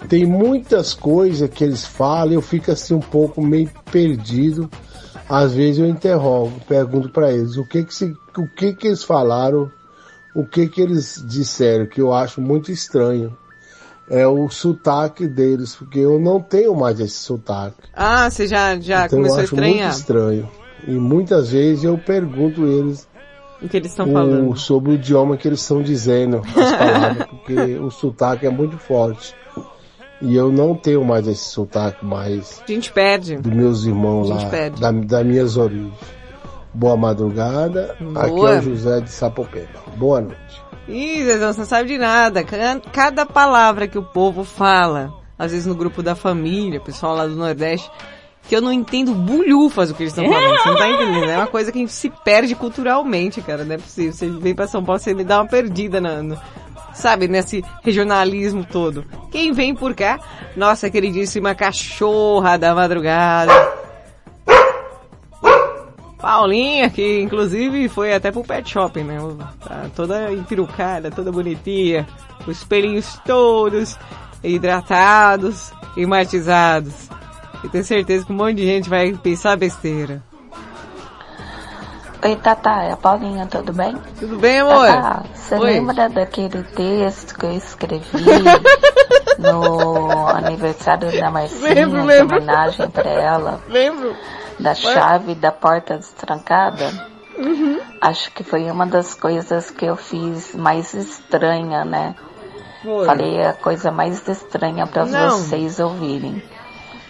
Tem 0.09 0.25
muitas 0.25 0.93
coisas 0.93 1.49
que 1.49 1.63
eles 1.63 1.85
falam, 1.85 2.33
eu 2.33 2.41
fico 2.41 2.71
assim 2.71 2.93
um 2.93 2.99
pouco 2.99 3.41
meio 3.41 3.69
perdido. 3.91 4.69
Às 5.27 5.53
vezes 5.53 5.79
eu 5.79 5.87
interrogo, 5.87 6.53
pergunto 6.67 7.09
para 7.09 7.31
eles 7.31 7.57
o 7.57 7.65
que 7.67 7.83
que, 7.83 7.93
se, 7.95 8.15
o 8.37 8.47
que 8.47 8.73
que 8.73 8.87
eles 8.87 9.03
falaram, 9.03 9.71
o 10.35 10.45
que 10.45 10.67
que 10.67 10.79
eles 10.81 11.23
disseram, 11.27 11.87
que 11.87 11.99
eu 11.99 12.13
acho 12.13 12.39
muito 12.41 12.71
estranho. 12.71 13.35
É 14.09 14.27
o 14.27 14.47
sotaque 14.49 15.27
deles, 15.27 15.75
porque 15.75 15.99
eu 15.99 16.19
não 16.19 16.39
tenho 16.39 16.75
mais 16.75 16.99
esse 16.99 17.15
sotaque. 17.17 17.75
Ah, 17.93 18.29
você 18.29 18.45
já, 18.47 18.79
já 18.79 19.05
então 19.07 19.17
começou 19.17 19.37
eu 19.37 19.41
a 19.41 19.43
estranhar 19.45 19.87
muito 19.87 19.97
estranho. 19.97 20.49
E 20.87 20.91
muitas 20.91 21.49
vezes 21.51 21.83
eu 21.83 21.97
pergunto 21.97 22.65
eles 22.67 23.07
o 23.61 23.67
que 23.67 23.77
eles 23.77 23.89
estão 23.91 24.11
falando. 24.11 24.55
sobre 24.57 24.91
o 24.91 24.93
idioma 24.93 25.37
que 25.37 25.47
eles 25.47 25.61
estão 25.61 25.81
dizendo, 25.81 26.41
as 26.55 26.71
palavras, 26.77 27.25
porque 27.27 27.75
o 27.79 27.89
sotaque 27.89 28.45
é 28.45 28.49
muito 28.49 28.77
forte. 28.77 29.33
E 30.21 30.35
eu 30.35 30.51
não 30.51 30.75
tenho 30.75 31.03
mais 31.03 31.27
esse 31.27 31.45
sotaque 31.49 32.05
mais 32.05 32.61
A 32.67 32.71
gente 32.71 32.91
perde. 32.91 33.37
dos 33.37 33.51
meus 33.51 33.85
irmãos 33.85 34.29
A 34.29 34.33
gente 34.35 34.43
lá, 34.45 34.49
pede. 34.49 34.79
da, 34.81 34.91
das 34.91 35.25
minhas 35.25 35.57
origens. 35.57 35.93
Boa 36.73 36.95
madrugada, 36.97 37.95
aqui 38.15 38.29
Boa. 38.31 38.55
é 38.55 38.59
o 38.59 38.61
José 38.61 38.99
de 39.01 39.09
Sapopemba. 39.09 39.67
Boa 39.97 40.21
noite. 40.21 40.61
Ih, 40.87 41.23
Zezão, 41.25 41.51
você 41.53 41.59
não 41.59 41.65
sabe 41.67 41.87
de 41.89 41.97
nada. 41.97 42.43
Ca- 42.43 42.79
Cada 42.93 43.25
palavra 43.25 43.87
que 43.87 43.97
o 43.97 44.03
povo 44.03 44.43
fala, 44.43 45.11
às 45.37 45.51
vezes 45.51 45.65
no 45.65 45.73
grupo 45.75 46.03
da 46.03 46.15
família, 46.15 46.79
pessoal 46.79 47.15
lá 47.15 47.25
do 47.25 47.35
Nordeste, 47.35 47.89
que 48.47 48.55
eu 48.55 48.61
não 48.61 48.71
entendo 48.71 49.11
bulhufas 49.13 49.89
o 49.89 49.95
que 49.95 50.03
eles 50.03 50.13
estão 50.15 50.31
falando. 50.31 50.57
Você 50.59 50.69
não 50.69 50.77
tá 50.77 50.87
entendendo? 50.89 51.29
É 51.31 51.37
uma 51.37 51.47
coisa 51.47 51.71
que 51.71 51.87
se 51.87 52.11
perde 52.23 52.53
culturalmente, 52.53 53.41
cara. 53.41 53.63
Não 53.65 53.73
é 53.75 53.77
possível. 53.79 54.13
Você 54.13 54.29
vem 54.29 54.53
pra 54.53 54.67
São 54.67 54.83
Paulo, 54.83 54.99
você 54.99 55.13
me 55.15 55.23
dá 55.23 55.39
uma 55.41 55.47
perdida 55.47 55.99
na, 55.99 56.21
no- 56.21 56.39
sabe, 56.93 57.27
nesse 57.27 57.63
regionalismo 57.83 58.63
todo. 58.63 59.03
Quem 59.31 59.51
vem 59.51 59.73
por 59.73 59.95
cá? 59.95 60.19
Nossa 60.55 60.87
queridíssima 60.91 61.55
cachorra 61.55 62.57
da 62.57 62.75
madrugada. 62.75 63.51
Paulinha, 66.25 66.89
que 66.89 67.21
inclusive 67.21 67.87
foi 67.87 68.11
até 68.11 68.31
pro 68.31 68.43
pet 68.43 68.67
shopping, 68.67 69.03
né? 69.03 69.19
Tá 69.63 69.85
toda 69.95 70.33
empirucada, 70.33 71.11
toda 71.11 71.31
bonitinha. 71.31 72.07
Os 72.47 72.63
pelinhos 72.63 73.19
todos 73.23 73.95
hidratados 74.43 75.71
e 75.95 76.03
matizados. 76.07 77.11
E 77.63 77.69
tenho 77.69 77.83
certeza 77.83 78.25
que 78.25 78.33
um 78.33 78.37
monte 78.37 78.55
de 78.55 78.65
gente 78.65 78.89
vai 78.89 79.13
pensar 79.13 79.55
besteira. 79.55 80.23
Oi, 82.23 82.35
Tata, 82.37 82.71
é 82.81 82.93
a 82.93 82.97
Paulinha, 82.97 83.45
tudo 83.45 83.71
bem? 83.71 83.95
Tudo 84.19 84.39
bem, 84.39 84.61
amor? 84.61 84.87
Tata, 84.87 85.25
você 85.31 85.53
Oi. 85.53 85.61
lembra 85.73 86.09
daquele 86.09 86.63
texto 86.63 87.37
que 87.37 87.45
eu 87.45 87.51
escrevi 87.53 88.01
no 89.37 90.25
aniversário 90.33 91.11
da 91.19 91.29
Marcinha, 91.29 91.71
Lembro, 91.75 91.99
em 91.99 92.05
lembro. 92.05 92.37
homenagem 92.37 92.89
pra 92.89 93.11
ela? 93.11 93.61
Lembro. 93.69 94.15
Da 94.59 94.73
chave 94.73 95.35
da 95.35 95.51
porta 95.51 95.97
destrancada? 95.97 96.89
Uhum. 97.37 97.79
Acho 97.99 98.31
que 98.31 98.43
foi 98.43 98.69
uma 98.71 98.85
das 98.85 99.13
coisas 99.13 99.69
que 99.69 99.85
eu 99.85 99.95
fiz 99.97 100.55
mais 100.55 100.93
estranha, 100.93 101.83
né? 101.83 102.15
Foi. 102.81 103.05
Falei 103.05 103.43
a 103.45 103.53
coisa 103.53 103.91
mais 103.91 104.25
estranha 104.27 104.87
pra 104.87 105.05
Não. 105.05 105.39
vocês 105.39 105.79
ouvirem. 105.79 106.41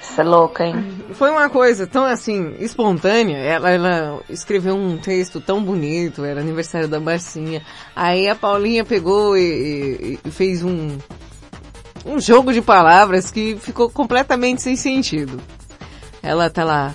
Você 0.02 0.22
é 0.22 0.24
louca, 0.24 0.64
hein? 0.66 1.04
Foi 1.14 1.30
uma 1.30 1.50
coisa 1.50 1.86
tão 1.86 2.06
assim, 2.06 2.56
espontânea. 2.60 3.38
Ela, 3.38 3.70
ela 3.72 4.20
escreveu 4.30 4.76
um 4.76 4.98
texto 4.98 5.42
tão 5.42 5.62
bonito, 5.64 6.24
era 6.24 6.40
aniversário 6.40 6.88
da 6.88 7.00
Marcinha. 7.00 7.62
Aí 7.96 8.28
a 8.28 8.36
Paulinha 8.36 8.86
pegou 8.86 9.36
e, 9.38 9.42
e- 9.42 10.20
e 10.24 10.32
fez 10.32 10.64
um, 10.64 10.98
um 12.06 12.20
jogo 12.20 12.54
de 12.54 12.62
palavras 12.62 13.30
que 13.32 13.58
ficou 13.58 13.90
completamente 13.90 14.62
sem 14.62 14.76
sentido. 14.76 15.42
Ela 16.24 16.50
tá 16.50 16.64
lá, 16.64 16.94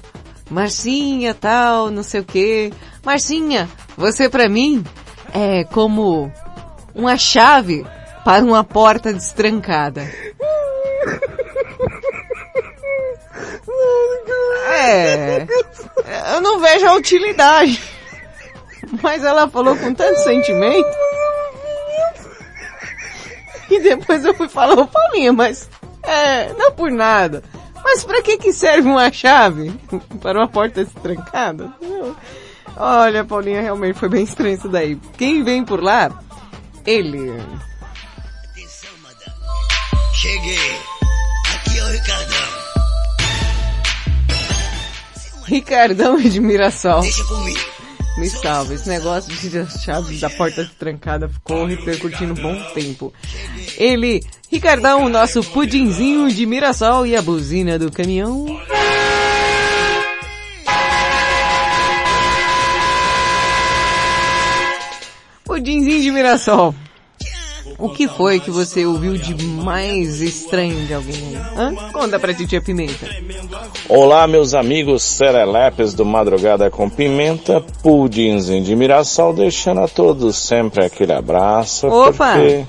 Marcinha, 0.51 1.33
tal, 1.33 1.91
não 1.91 2.03
sei 2.03 2.21
o 2.21 2.25
que. 2.25 2.73
Marcinha, 3.05 3.69
você 3.97 4.29
pra 4.29 4.49
mim 4.49 4.85
é 5.33 5.65
como 5.65 6.31
uma 6.95 7.17
chave 7.17 7.87
para 8.25 8.45
uma 8.45 8.65
porta 8.65 9.13
destrancada. 9.13 10.03
É, 14.73 15.47
eu 16.35 16.41
não 16.41 16.59
vejo 16.59 16.87
a 16.87 16.95
utilidade. 16.95 17.81
Mas 19.03 19.23
ela 19.23 19.49
falou 19.49 19.77
com 19.77 19.95
tanto 19.95 20.19
sentimento. 20.21 20.97
E 23.71 23.79
depois 23.81 24.25
eu 24.25 24.35
fui 24.35 24.49
falar, 24.49 24.79
ô 24.79 24.87
Paulinha, 24.87 25.33
mas, 25.33 25.69
é, 26.03 26.53
não 26.55 26.73
por 26.73 26.91
nada. 26.91 27.43
Mas 27.93 28.05
pra 28.05 28.23
que 28.23 28.39
que 28.39 28.53
serve 28.53 28.89
uma 28.89 29.11
chave? 29.13 29.73
Para 30.23 30.39
uma 30.39 30.47
porta 30.47 30.85
destrancada? 30.85 31.73
Não. 31.83 32.17
Olha, 32.77 33.25
Paulinha, 33.25 33.61
realmente 33.61 33.99
foi 33.99 34.09
bem 34.09 34.23
estranho 34.23 34.55
isso 34.55 34.69
daí. 34.69 34.97
Quem 35.19 35.43
vem 35.43 35.65
por 35.65 35.83
lá? 35.83 36.09
Ele. 36.87 37.33
Cheguei. 40.15 40.79
Aqui 41.57 41.79
é 41.79 41.83
o 41.83 41.89
Ricardão. 41.89 42.51
Ricardão 45.47 46.17
de 46.21 46.41
Mirassol. 46.41 47.01
Deixa 47.01 47.25
comigo. 47.25 47.61
Me 48.19 48.29
salva, 48.29 48.75
esse 48.75 48.89
negócio 48.89 49.33
de 49.33 49.59
as 49.59 49.83
chaves 49.83 50.21
da 50.21 50.29
porta 50.29 50.69
trancada 50.79 51.29
ficou 51.29 51.65
repercutindo 51.65 52.33
um 52.33 52.43
bom 52.43 52.63
tempo. 52.75 53.13
Ele, 53.79 54.21
Ricardão, 54.51 55.09
nosso 55.09 55.43
pudinzinho 55.45 56.29
de 56.29 56.45
Mirassol 56.45 57.07
e 57.07 57.17
a 57.17 57.23
buzina 57.23 57.79
do 57.79 57.91
caminhão. 57.91 58.47
Pudinzinho 65.45 66.03
de 66.03 66.11
Mirassol. 66.11 66.75
O 67.81 67.89
que 67.89 68.07
foi 68.07 68.39
que 68.39 68.51
você 68.51 68.85
ouviu 68.85 69.17
de 69.17 69.43
mais 69.43 70.21
estranho 70.21 70.87
de 70.87 70.93
alguém? 70.93 71.35
Hã? 71.57 71.75
Conta 71.91 72.19
pra 72.19 72.35
titia 72.35 72.61
Pimenta. 72.61 73.09
Olá, 73.89 74.27
meus 74.27 74.53
amigos 74.53 75.03
serelepes 75.03 75.95
do 75.95 76.05
Madrugada 76.05 76.71
com 76.71 76.91
Pimenta, 76.91 77.65
pudinzinho 77.83 78.63
de 78.63 78.77
Mirassol, 78.77 79.33
deixando 79.33 79.81
a 79.81 79.89
todos 79.89 80.37
sempre 80.37 80.85
aquele 80.85 81.15
abraço. 81.15 81.87
Opa! 81.87 82.35
Porque 82.35 82.67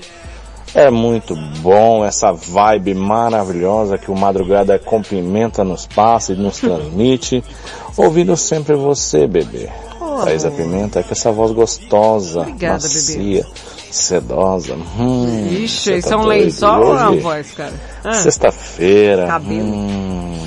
é 0.74 0.90
muito 0.90 1.36
bom 1.58 2.02
essa 2.02 2.32
vibe 2.32 2.94
maravilhosa 2.94 3.98
que 3.98 4.10
o 4.10 4.16
Madrugada 4.16 4.78
com 4.78 5.02
Pimenta 5.02 5.62
nos 5.62 5.86
passa 5.86 6.32
e 6.32 6.36
nos 6.36 6.56
transmite. 6.60 7.44
Ouvindo 7.98 8.34
sempre 8.34 8.74
você, 8.74 9.26
bebê. 9.26 9.68
Oh. 10.00 10.24
Thaisa 10.24 10.50
Pimenta, 10.50 11.02
com 11.02 11.12
essa 11.12 11.30
voz 11.30 11.52
gostosa, 11.52 12.40
Obrigada, 12.40 12.74
macia, 12.74 13.46
sedosa. 13.94 14.74
Hum, 14.98 15.48
Ixi, 15.50 15.98
isso 15.98 16.08
tá 16.08 16.14
é 16.14 16.18
um 16.18 16.24
lençol 16.24 16.80
ou 16.86 16.98
é 16.98 17.02
uma 17.08 17.20
voz, 17.20 17.50
cara? 17.52 17.72
Ah, 18.04 18.12
Sexta-feira. 18.14 19.26
Cabelo. 19.26 19.62
hum, 19.64 20.38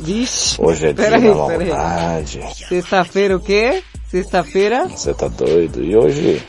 Vixe. 0.00 0.60
hoje 0.60 0.88
é 0.88 0.92
dia 0.92 1.04
Peraí, 1.04 1.22
da 1.28 1.34
maldade. 1.34 2.40
Sexta-feira 2.68 3.36
o 3.36 3.40
quê? 3.40 3.82
Sexta-feira? 4.10 4.86
Você 4.88 5.14
tá 5.14 5.28
doido? 5.28 5.82
E 5.82 5.96
hoje, 5.96 6.42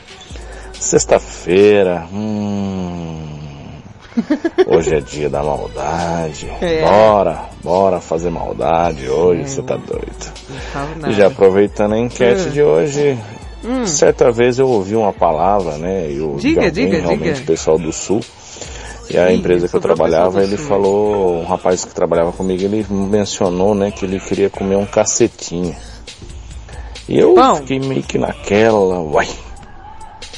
sexta-feira, 0.72 2.06
hum, 2.12 3.22
hoje 4.66 4.94
é 4.96 5.00
dia 5.00 5.28
da 5.30 5.42
maldade. 5.42 6.50
É. 6.60 6.82
Bora, 6.82 7.44
bora 7.62 8.00
fazer 8.00 8.30
maldade 8.30 9.08
hoje, 9.08 9.42
É, 9.42 9.46
você 9.46 9.62
tá 9.62 9.76
doido. 9.76 10.32
E 11.08 11.12
já 11.14 11.26
aproveitando 11.28 11.94
a 11.94 11.98
enquete 11.98 12.48
Hum. 12.48 12.50
de 12.50 12.62
hoje, 12.62 13.18
Hum. 13.64 13.86
certa 13.86 14.30
vez 14.30 14.58
eu 14.58 14.68
ouvi 14.68 14.94
uma 14.94 15.12
palavra, 15.12 15.78
né, 15.78 16.10
e 16.10 16.18
eu 16.18 16.36
Diga, 16.36 16.66
alguém, 16.66 16.72
diga, 16.72 16.98
realmente 16.98 17.34
diga. 17.36 17.46
pessoal 17.46 17.78
do 17.78 17.92
Sul, 17.92 18.20
e 19.10 19.18
a 19.18 19.32
empresa 19.32 19.68
que 19.68 19.74
eu 19.74 19.80
trabalhava, 19.80 20.42
ele 20.42 20.56
falou, 20.56 21.40
um 21.40 21.44
rapaz 21.44 21.84
que 21.84 21.94
trabalhava 21.94 22.32
comigo, 22.32 22.62
ele 22.62 22.86
mencionou, 22.90 23.74
né, 23.74 23.90
que 23.90 24.04
ele 24.04 24.18
queria 24.20 24.48
comer 24.50 24.76
um 24.76 24.86
cacetinho. 24.86 25.74
E 27.08 27.18
eu 27.18 27.34
fiquei 27.56 27.78
meio 27.78 28.02
que 28.02 28.16
naquela, 28.18 29.00
uai, 29.00 29.28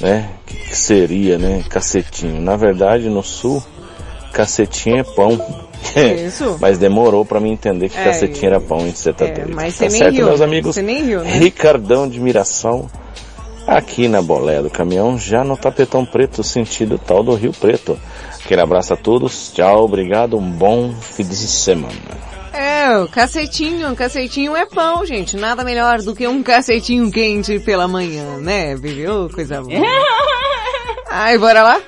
né, 0.00 0.28
o 0.42 0.46
que, 0.46 0.56
que 0.56 0.76
seria, 0.76 1.38
né, 1.38 1.62
cacetinho. 1.68 2.40
Na 2.40 2.56
verdade, 2.56 3.08
no 3.08 3.22
Sul, 3.22 3.62
cacetinho 4.32 4.98
é 4.98 5.04
pão. 5.04 5.40
Isso. 6.26 6.58
Mas 6.60 6.76
demorou 6.78 7.24
pra 7.24 7.38
mim 7.38 7.52
entender 7.52 7.88
que 7.88 7.96
É, 7.98 8.04
cacetinho 8.04 8.46
era 8.48 8.60
pão, 8.60 8.80
hein, 8.80 8.92
você 8.94 9.12
tá 9.12 9.26
é, 9.26 9.30
doido. 9.32 9.54
mas 9.54 9.74
tá 9.78 9.84
você 9.84 9.88
nem 9.90 9.98
certo, 9.98 10.14
riu, 10.16 10.26
meus 10.26 10.40
amigos? 10.40 10.74
Você 10.74 10.82
nem 10.82 11.04
riu, 11.04 11.20
né? 11.22 11.30
Ricardão 11.38 12.08
de 12.08 12.18
Mirassol, 12.20 12.90
aqui 13.66 14.08
na 14.08 14.22
Bolé 14.22 14.62
do 14.62 14.70
Caminhão, 14.70 15.18
já 15.18 15.42
no 15.42 15.56
Tapetão 15.56 16.04
Preto, 16.04 16.42
sentido 16.42 16.98
tal 16.98 17.22
do 17.22 17.34
Rio 17.34 17.52
Preto. 17.52 17.98
Aquele 18.44 18.60
abraço 18.60 18.94
a 18.94 18.96
todos, 18.96 19.52
tchau, 19.52 19.84
obrigado, 19.84 20.38
um 20.38 20.50
bom 20.50 20.94
fim 20.94 21.24
de 21.24 21.34
semana. 21.34 22.36
É, 22.52 22.98
o 22.98 23.08
cacetinho, 23.08 23.94
cacetinho 23.94 24.56
é 24.56 24.64
pão, 24.64 25.04
gente. 25.04 25.36
Nada 25.36 25.62
melhor 25.62 26.00
do 26.00 26.14
que 26.14 26.26
um 26.26 26.42
cacetinho 26.42 27.10
quente 27.10 27.58
pela 27.58 27.86
manhã, 27.86 28.38
né? 28.38 28.74
Ô, 29.10 29.28
coisa 29.28 29.60
boa. 29.60 29.86
Ai, 31.10 31.36
bora 31.36 31.62
lá? 31.62 31.80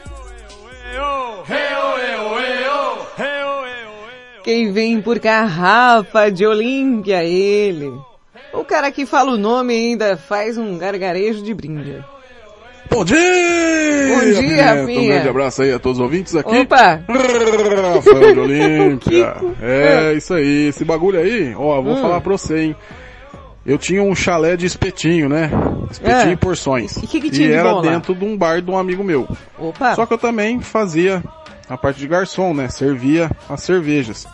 Quem 4.45 4.73
vem 4.73 5.01
por 5.01 5.19
garrafa 5.19 6.31
de 6.31 6.47
Olímpia, 6.47 7.23
ele. 7.23 7.93
O 8.53 8.65
cara 8.65 8.91
que 8.91 9.05
fala 9.07 9.33
o 9.33 9.39
nome 9.39 9.75
ainda 9.75 10.17
faz 10.17 10.57
um 10.59 10.77
gargarejo 10.79 11.43
de 11.43 11.53
brinde. 11.55 12.03
Bom 12.91 13.05
dia! 13.05 13.19
Bom 14.15 14.21
dia, 14.21 14.41
Pimenta. 14.41 14.63
Um 14.63 14.81
Rafinha. 14.81 15.13
grande 15.15 15.29
abraço 15.29 15.63
aí 15.63 15.73
a 15.73 15.79
todos 15.79 15.99
os 15.99 16.03
ouvintes 16.05 16.35
aqui. 16.35 16.57
Opa! 16.57 17.03
Rafael 17.95 18.33
de 18.35 18.41
Olímpia. 18.41 19.37
É, 19.61 20.15
isso 20.15 20.33
aí. 20.33 20.69
Esse 20.69 20.85
bagulho 20.85 21.19
aí, 21.21 21.55
ó, 21.55 21.81
vou 21.83 21.93
Hum. 21.95 22.01
falar 22.01 22.21
pra 22.23 22.33
você, 22.33 22.59
hein. 22.59 22.77
Eu 23.67 23.77
tinha 23.77 24.03
um 24.03 24.15
chalé 24.15 24.57
de 24.57 24.65
espetinho, 24.65 25.29
né? 25.29 25.51
Espetinho 25.91 26.31
É. 26.31 26.33
e 26.33 26.37
porções. 26.37 26.97
E 26.97 27.07
que 27.07 27.21
que 27.21 27.31
tinha 27.31 27.49
e 27.49 27.51
de 27.51 27.57
era 27.57 27.69
bom 27.71 27.77
lá? 27.83 27.83
dentro 27.93 28.15
de 28.15 28.25
um 28.25 28.35
bar 28.35 28.63
de 28.63 28.71
um 28.71 28.79
amigo 28.79 29.05
meu. 29.05 29.29
Opa! 29.59 29.95
Só 29.95 30.07
que 30.07 30.15
eu 30.15 30.19
também 30.19 30.59
fazia 30.61 31.23
a 31.69 31.77
parte 31.77 32.01
de 32.01 32.09
garçom, 32.09 32.55
né? 32.55 32.69
Servia 32.69 33.31
as 33.47 33.63
cervejas. 33.63 34.27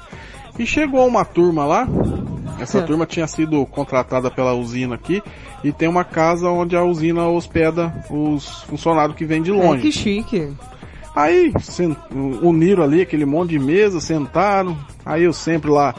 E 0.59 0.66
chegou 0.66 1.06
uma 1.06 1.24
turma 1.24 1.64
lá. 1.64 1.89
Essa 2.59 2.82
turma 2.82 3.05
tinha 3.05 3.26
sido 3.26 3.66
contratada 3.66 4.31
pela 4.31 4.55
usina 4.55 4.94
aqui 4.94 5.22
e 5.64 5.72
tem 5.72 5.89
uma 5.89 6.05
casa 6.05 6.48
onde 6.48 6.76
a 6.76 6.85
usina 6.85 7.26
hospeda 7.26 7.93
os 8.09 8.62
funcionários 8.62 9.16
que 9.16 9.24
vêm 9.24 9.43
de 9.43 9.51
Ai, 9.51 9.56
longe. 9.56 9.82
que 9.82 9.93
chique. 9.93 10.52
Aí 11.16 11.52
uniram 12.43 12.82
ali 12.82 13.02
aquele 13.02 13.24
monte 13.24 13.51
de 13.51 13.59
mesa, 13.59 14.01
sentaram. 14.01 14.76
Aí 15.05 15.24
eu 15.24 15.32
sempre 15.32 15.70
lá 15.70 15.94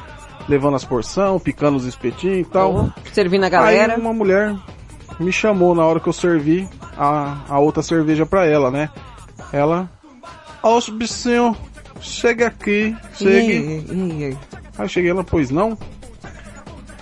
levando 0.48 0.76
as 0.76 0.86
porção, 0.86 1.40
picando 1.40 1.78
os 1.78 1.86
espetinhos 1.86 2.40
e 2.40 2.46
tal. 2.46 2.90
Servindo 3.12 3.44
a 3.44 3.50
galera. 3.50 3.94
Aí 3.96 4.00
uma 4.00 4.14
mulher 4.14 4.56
me 5.20 5.32
chamou 5.32 5.74
na 5.76 5.86
hora 5.86 6.00
que 6.00 6.08
eu 6.08 6.14
servi 6.14 6.68
a, 6.98 7.38
a 7.50 7.60
outra 7.60 7.82
cerveja 7.82 8.26
pra 8.26 8.46
ela, 8.46 8.70
né? 8.70 8.90
Ela, 9.52 9.90
ó, 10.62 10.80
bichinho, 10.92 11.56
chega 12.06 12.48
aqui, 12.48 12.96
chegue. 13.14 14.38
Aí 14.78 14.90
cheguei 14.90 15.14
lá, 15.14 15.24
pois 15.24 15.50
não? 15.50 15.78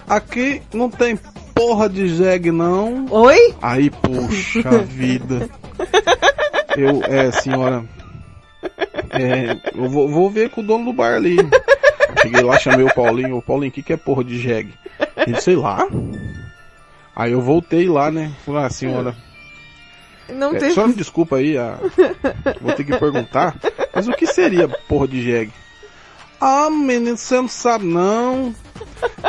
Aqui 0.07 0.61
não 0.73 0.89
tem 0.89 1.17
porra 1.53 1.89
de 1.89 2.07
jegue 2.07 2.51
não. 2.51 3.05
Oi? 3.09 3.53
Aí, 3.61 3.89
poxa 3.89 4.77
vida. 4.87 5.49
Eu, 6.75 7.03
é, 7.03 7.31
senhora. 7.31 7.83
É, 9.11 9.57
eu 9.75 9.89
vou, 9.89 10.09
vou 10.09 10.29
ver 10.29 10.49
com 10.49 10.61
o 10.61 10.63
dono 10.63 10.85
do 10.85 10.93
bar 10.93 11.15
ali. 11.15 11.37
Cheguei 12.21 12.41
lá, 12.41 12.57
chamei 12.59 12.85
o 12.85 12.93
Paulinho. 12.93 13.37
O 13.37 13.41
Paulinho, 13.41 13.69
o 13.69 13.73
que, 13.73 13.83
que 13.83 13.93
é 13.93 13.97
porra 13.97 14.23
de 14.23 14.37
jegue? 14.39 14.73
Ele, 15.25 15.39
sei 15.39 15.55
lá. 15.55 15.87
Aí 17.15 17.31
eu 17.31 17.41
voltei 17.41 17.87
lá, 17.87 18.09
né? 18.09 18.31
Falei, 18.45 18.63
ah, 18.63 18.69
senhora. 18.69 19.15
Não 20.29 20.55
é, 20.55 20.59
tem. 20.59 20.71
Só 20.71 20.87
me 20.87 20.93
desculpa 20.93 21.37
aí, 21.37 21.57
a... 21.57 21.77
vou 22.61 22.73
ter 22.73 22.83
que 22.83 22.97
perguntar. 22.97 23.55
Mas 23.93 24.07
o 24.07 24.11
que 24.11 24.25
seria 24.25 24.67
porra 24.67 25.07
de 25.07 25.21
jegue? 25.21 25.53
Ah, 26.39 26.69
menino, 26.69 27.15
você 27.15 27.35
não 27.35 27.47
sabe 27.47 27.85
não. 27.85 28.53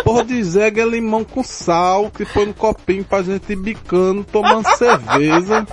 Porra 0.02 0.24
de 0.24 0.42
jegue 0.42 0.80
é 0.80 0.84
limão 0.84 1.22
com 1.22 1.44
sal, 1.44 2.10
que 2.10 2.24
põe 2.24 2.46
no 2.46 2.54
copinho 2.54 3.04
pra 3.04 3.22
gente 3.22 3.52
ir 3.52 3.56
bicando, 3.56 4.24
tomando 4.24 4.66
cerveja. 4.76 5.64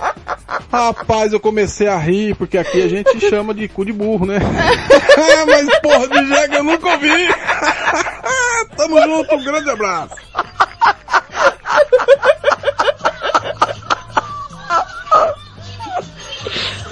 Rapaz, 0.70 1.32
eu 1.32 1.40
comecei 1.40 1.88
a 1.88 1.98
rir, 1.98 2.36
porque 2.36 2.56
aqui 2.56 2.82
a 2.82 2.88
gente 2.88 3.28
chama 3.28 3.52
de 3.52 3.66
cu 3.66 3.84
de 3.84 3.92
burro, 3.92 4.24
né? 4.24 4.38
Mas 5.48 5.80
porra 5.80 6.06
de 6.06 6.28
jegue 6.28 6.56
eu 6.56 6.64
nunca 6.64 6.88
ouvi. 6.90 7.08
Tamo 8.76 9.02
junto, 9.02 9.34
um 9.34 9.44
grande 9.44 9.70
abraço. 9.70 10.14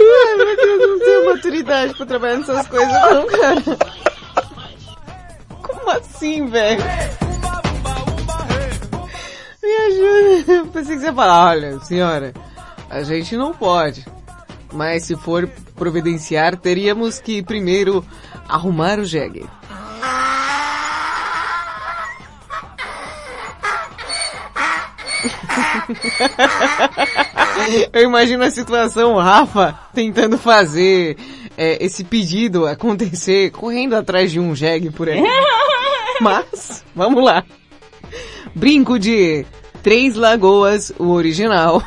Ai, 0.01 0.37
meu 0.37 0.57
Deus, 0.57 0.91
não 0.91 0.99
tenho 0.99 1.27
maturidade 1.27 1.95
pra 1.95 2.07
trabalhar 2.07 2.39
nessas 2.39 2.67
coisas 2.67 2.89
não, 2.89 3.27
cara. 3.27 3.63
Como 5.63 5.91
assim, 5.91 6.47
velho? 6.47 6.83
Me 9.63 9.77
ajuda. 9.77 10.53
Eu 10.53 10.67
pensei 10.67 10.95
que 10.97 11.01
você 11.01 11.07
ia 11.07 11.13
falar, 11.13 11.51
olha, 11.51 11.79
senhora, 11.81 12.33
a 12.89 13.03
gente 13.03 13.37
não 13.37 13.53
pode. 13.53 14.05
Mas 14.73 15.05
se 15.05 15.17
for 15.17 15.49
providenciar, 15.77 16.57
teríamos 16.57 17.21
que 17.21 17.43
primeiro 17.43 18.05
arrumar 18.49 18.99
o 18.99 19.05
jegue. 19.05 19.47
Eu 27.93 28.05
imagino 28.05 28.45
a 28.45 28.51
situação, 28.51 29.15
o 29.15 29.21
Rafa 29.21 29.79
tentando 29.95 30.39
fazer 30.39 31.17
é, 31.57 31.85
esse 31.85 32.05
pedido 32.05 32.67
acontecer, 32.67 33.51
correndo 33.51 33.95
atrás 33.95 34.33
de 34.33 34.41
um 34.41 34.55
jegue 34.55 34.91
por 34.91 35.09
aí. 35.09 35.23
Mas, 36.21 36.85
vamos 36.95 37.25
lá. 37.25 37.45
Brinco 38.55 38.99
de 38.99 39.47
Três 39.83 40.17
Lagoas, 40.17 40.93
o 40.99 41.11
original. 41.11 41.83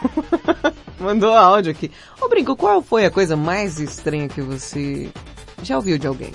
Mandou 0.99 1.33
áudio 1.33 1.71
aqui. 1.71 1.91
Ô 2.21 2.29
Brinco, 2.29 2.55
qual 2.55 2.81
foi 2.81 3.05
a 3.05 3.11
coisa 3.11 3.35
mais 3.35 3.79
estranha 3.79 4.29
que 4.29 4.41
você 4.41 5.09
já 5.61 5.75
ouviu 5.75 5.97
de 5.97 6.07
alguém? 6.07 6.31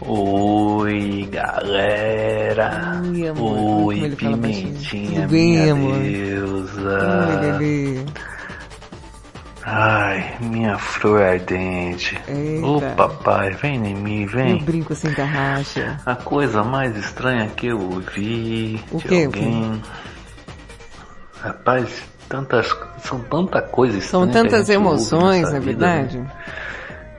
Oi, 0.00 1.28
galera. 1.30 3.00
Oi, 3.08 3.28
amor. 3.28 3.84
Oi, 3.86 4.00
fala 4.00 4.16
pimentinha, 4.36 5.26
bem, 5.28 5.50
minha 5.58 5.72
amor? 5.72 5.98
deusa. 5.98 7.26
Oi, 7.28 7.36
bebê. 7.52 8.04
Ai, 9.66 10.36
minha 10.40 10.76
flor 10.76 11.22
ardente. 11.22 12.20
Eita. 12.28 12.66
Ô 12.66 12.80
papai, 12.96 13.50
vem 13.52 13.76
em 13.86 13.94
mim, 13.94 14.22
Eu 14.24 14.28
vem. 14.28 14.58
brinco 14.62 14.94
sem 14.94 15.12
tarraxa. 15.14 15.98
A 16.04 16.14
coisa 16.14 16.62
mais 16.62 16.94
estranha 16.96 17.48
que 17.56 17.68
eu 17.68 17.80
ouvi 17.80 18.78
O 18.92 18.98
de 18.98 19.08
quê? 19.08 19.22
alguém. 19.24 19.80
Rapaz, 21.40 22.02
tantas, 22.28 22.76
são 22.98 23.20
tanta 23.20 23.62
coisa 23.62 24.00
São 24.02 24.24
estranha 24.24 24.30
a 24.46 24.50
tantas 24.50 24.68
emoções, 24.68 25.50
na 25.50 25.58
vida, 25.60 25.86
né? 25.86 26.02
verdade. 26.02 26.24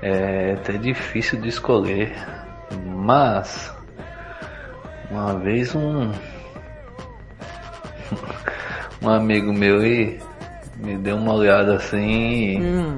É 0.04 0.54
até 0.54 0.74
difícil 0.74 1.42
de 1.42 1.48
escolher. 1.50 2.16
Mas 2.96 3.72
uma 5.12 5.38
vez 5.40 5.74
um 5.76 6.12
um 9.02 9.10
amigo 9.10 9.52
meu 9.54 9.80
aí 9.80 10.20
me 10.78 10.96
deu 10.98 11.16
uma 11.18 11.34
olhada 11.34 11.76
assim 11.76 12.60
Hum. 12.62 12.96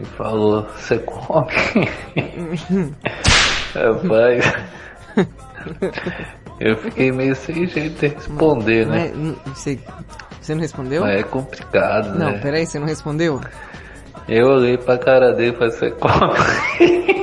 e 0.00 0.04
falou, 0.16 0.66
você 0.76 0.98
come? 0.98 1.50
Rapaz, 3.74 4.52
eu 6.58 6.76
fiquei 6.78 7.12
meio 7.12 7.34
sem 7.36 7.66
jeito 7.66 8.00
de 8.00 8.08
responder, 8.08 8.86
Não 8.86 8.92
né? 8.94 9.06
é- 9.08 9.12
não- 9.14 9.36
você, 9.54 9.78
você 10.40 10.54
não 10.54 10.62
respondeu? 10.62 11.02
Mas 11.02 11.20
é 11.20 11.22
complicado, 11.22 12.18
Não, 12.18 12.32
né? 12.32 12.38
peraí, 12.42 12.66
você 12.66 12.78
não 12.80 12.86
respondeu? 12.86 13.40
Eu 14.28 14.48
olhei 14.48 14.76
pra 14.78 14.98
cara 14.98 15.32
dele 15.32 15.54
e 15.54 15.58
falei, 15.58 15.70
você 15.72 15.90
come? 15.92 17.10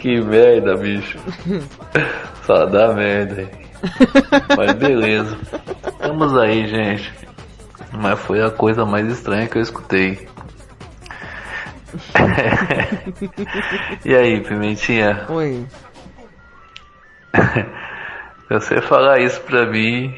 que 0.00 0.18
merda, 0.22 0.76
bicho. 0.76 1.18
Só 2.46 2.64
dá 2.66 2.92
merda. 2.94 3.42
aí. 3.42 3.48
Mas 4.56 4.72
beleza. 4.72 5.36
Estamos 5.86 6.36
aí, 6.38 6.66
gente. 6.66 7.12
Mas 7.92 8.18
foi 8.20 8.42
a 8.42 8.50
coisa 8.50 8.84
mais 8.86 9.06
estranha 9.06 9.46
que 9.46 9.58
eu 9.58 9.62
escutei. 9.62 10.26
e 14.04 14.14
aí, 14.14 14.40
Pimentinha? 14.40 15.26
Oi. 15.28 15.66
Se 18.48 18.54
você 18.54 18.80
falar 18.80 19.20
isso 19.20 19.40
pra 19.42 19.66
mim, 19.66 20.14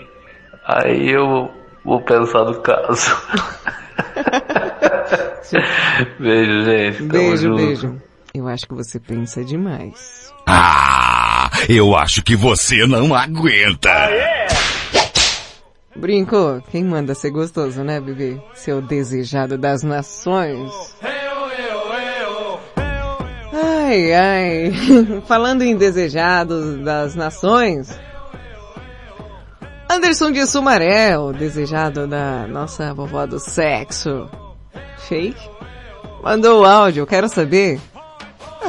aí 0.64 1.10
eu 1.10 1.50
vou 1.84 2.00
pensar 2.02 2.44
no 2.44 2.60
caso. 2.60 3.10
beijo, 6.20 6.62
gente. 6.64 6.98
Tamo 6.98 7.08
Beijo, 7.10 7.36
junto. 7.48 7.56
beijo. 7.56 8.02
Eu 8.34 8.48
acho 8.48 8.66
que 8.66 8.74
você 8.74 8.98
pensa 8.98 9.44
demais. 9.44 10.32
Ah, 10.46 11.50
eu 11.68 11.94
acho 11.94 12.22
que 12.22 12.34
você 12.34 12.86
não 12.86 13.14
aguenta. 13.14 13.90
Brinco, 15.94 16.62
quem 16.70 16.82
manda 16.82 17.14
ser 17.14 17.30
gostoso, 17.30 17.84
né, 17.84 18.00
bebê? 18.00 18.40
Seu 18.54 18.80
desejado 18.80 19.58
das 19.58 19.82
nações. 19.82 20.72
Ai, 23.52 24.12
ai. 24.14 24.72
Falando 25.28 25.60
em 25.60 25.76
desejados 25.76 26.82
das 26.82 27.14
nações. 27.14 28.00
Anderson 29.90 30.32
de 30.32 30.46
Sumaré, 30.46 31.18
o 31.18 31.34
desejado 31.34 32.06
da 32.06 32.46
nossa 32.46 32.94
vovó 32.94 33.26
do 33.26 33.38
sexo. 33.38 34.26
Fake? 35.06 35.50
Mandou 36.22 36.62
o 36.62 36.64
áudio, 36.64 37.06
quero 37.06 37.28
saber. 37.28 37.78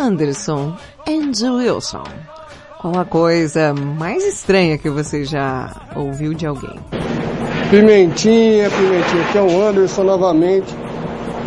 Anderson 0.03 0.75
and 1.07 1.31
Wilson. 1.41 2.03
Qual 2.81 2.99
a 2.99 3.05
coisa 3.05 3.73
mais 3.73 4.25
estranha 4.25 4.77
que 4.77 4.89
você 4.89 5.23
já 5.23 5.73
ouviu 5.95 6.33
de 6.33 6.45
alguém? 6.45 6.77
Pimentinha, 7.69 8.69
Pimentinha, 8.69 9.23
aqui 9.23 9.37
é 9.37 9.41
o 9.41 9.65
Anderson 9.65 10.03
novamente. 10.03 10.67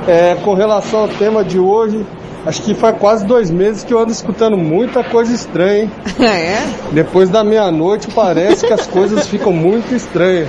É, 0.09 0.37
com 0.37 0.55
relação 0.55 1.01
ao 1.01 1.09
tema 1.09 1.45
de 1.45 1.59
hoje, 1.59 2.07
acho 2.47 2.63
que 2.63 2.73
faz 2.73 2.97
quase 2.99 3.27
dois 3.27 3.51
meses 3.51 3.85
que 3.85 3.93
eu 3.93 3.99
ando 3.99 4.11
escutando 4.11 4.57
muita 4.57 5.05
coisa 5.05 5.35
estranha, 5.35 5.83
hein? 5.83 5.91
é? 6.27 6.67
Depois 6.93 7.29
da 7.29 7.45
meia-noite 7.45 8.09
parece 8.15 8.67
que 8.67 8.73
as 8.73 8.87
coisas 8.89 9.27
ficam 9.27 9.53
muito 9.53 9.95
estranhas. 9.95 10.49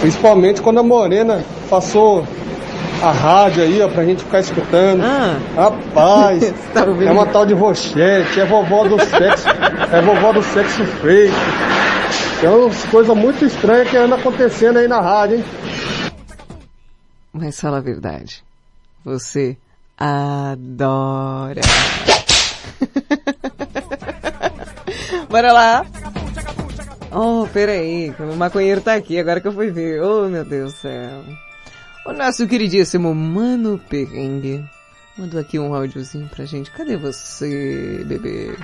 Principalmente 0.00 0.62
quando 0.62 0.78
a 0.78 0.82
Morena 0.82 1.44
passou 1.68 2.24
a 3.02 3.10
rádio 3.12 3.62
aí, 3.62 3.82
ó, 3.82 3.88
pra 3.88 4.04
gente 4.04 4.22
ficar 4.24 4.40
escutando. 4.40 5.02
Rapaz, 5.56 6.52
Tá 6.74 6.82
é 6.82 7.10
uma 7.10 7.26
tal 7.26 7.46
de 7.46 7.54
rochete, 7.54 8.40
é 8.40 8.44
vovó 8.44 8.86
do 8.86 8.98
sexo, 8.98 9.48
é 9.92 10.02
vovó 10.02 10.32
do 10.32 10.42
sexo. 10.42 10.82
Tem 12.40 12.48
umas 12.48 12.84
coisas 12.86 13.16
muito 13.16 13.44
estranhas 13.44 13.88
que 13.88 13.96
andam 13.96 14.18
acontecendo 14.18 14.78
aí 14.78 14.88
na 14.88 15.00
rádio, 15.00 15.38
hein? 15.38 15.44
Mas 17.32 17.60
fala 17.60 17.78
a 17.78 17.80
verdade. 17.80 18.42
Você 19.04 19.56
adora. 19.96 21.60
Bora 25.28 25.52
lá. 25.52 25.86
Oh, 27.12 27.46
peraí, 27.52 28.14
o 28.18 28.36
maconheiro 28.36 28.80
tá 28.80 28.94
aqui, 28.94 29.18
agora 29.18 29.40
que 29.40 29.48
eu 29.48 29.52
fui 29.52 29.70
ver. 29.70 30.02
Oh, 30.02 30.28
meu 30.28 30.44
Deus 30.44 30.72
do 30.74 30.78
céu. 30.78 31.22
O 32.06 32.12
nosso 32.12 32.46
queridíssimo 32.46 33.14
Mano 33.14 33.78
Perrengue 33.78 34.64
mandou 35.18 35.38
aqui 35.38 35.58
um 35.58 35.74
áudiozinho 35.74 36.28
pra 36.28 36.46
gente. 36.46 36.70
Cadê 36.70 36.96
você, 36.96 38.02
bebê? 38.06 38.56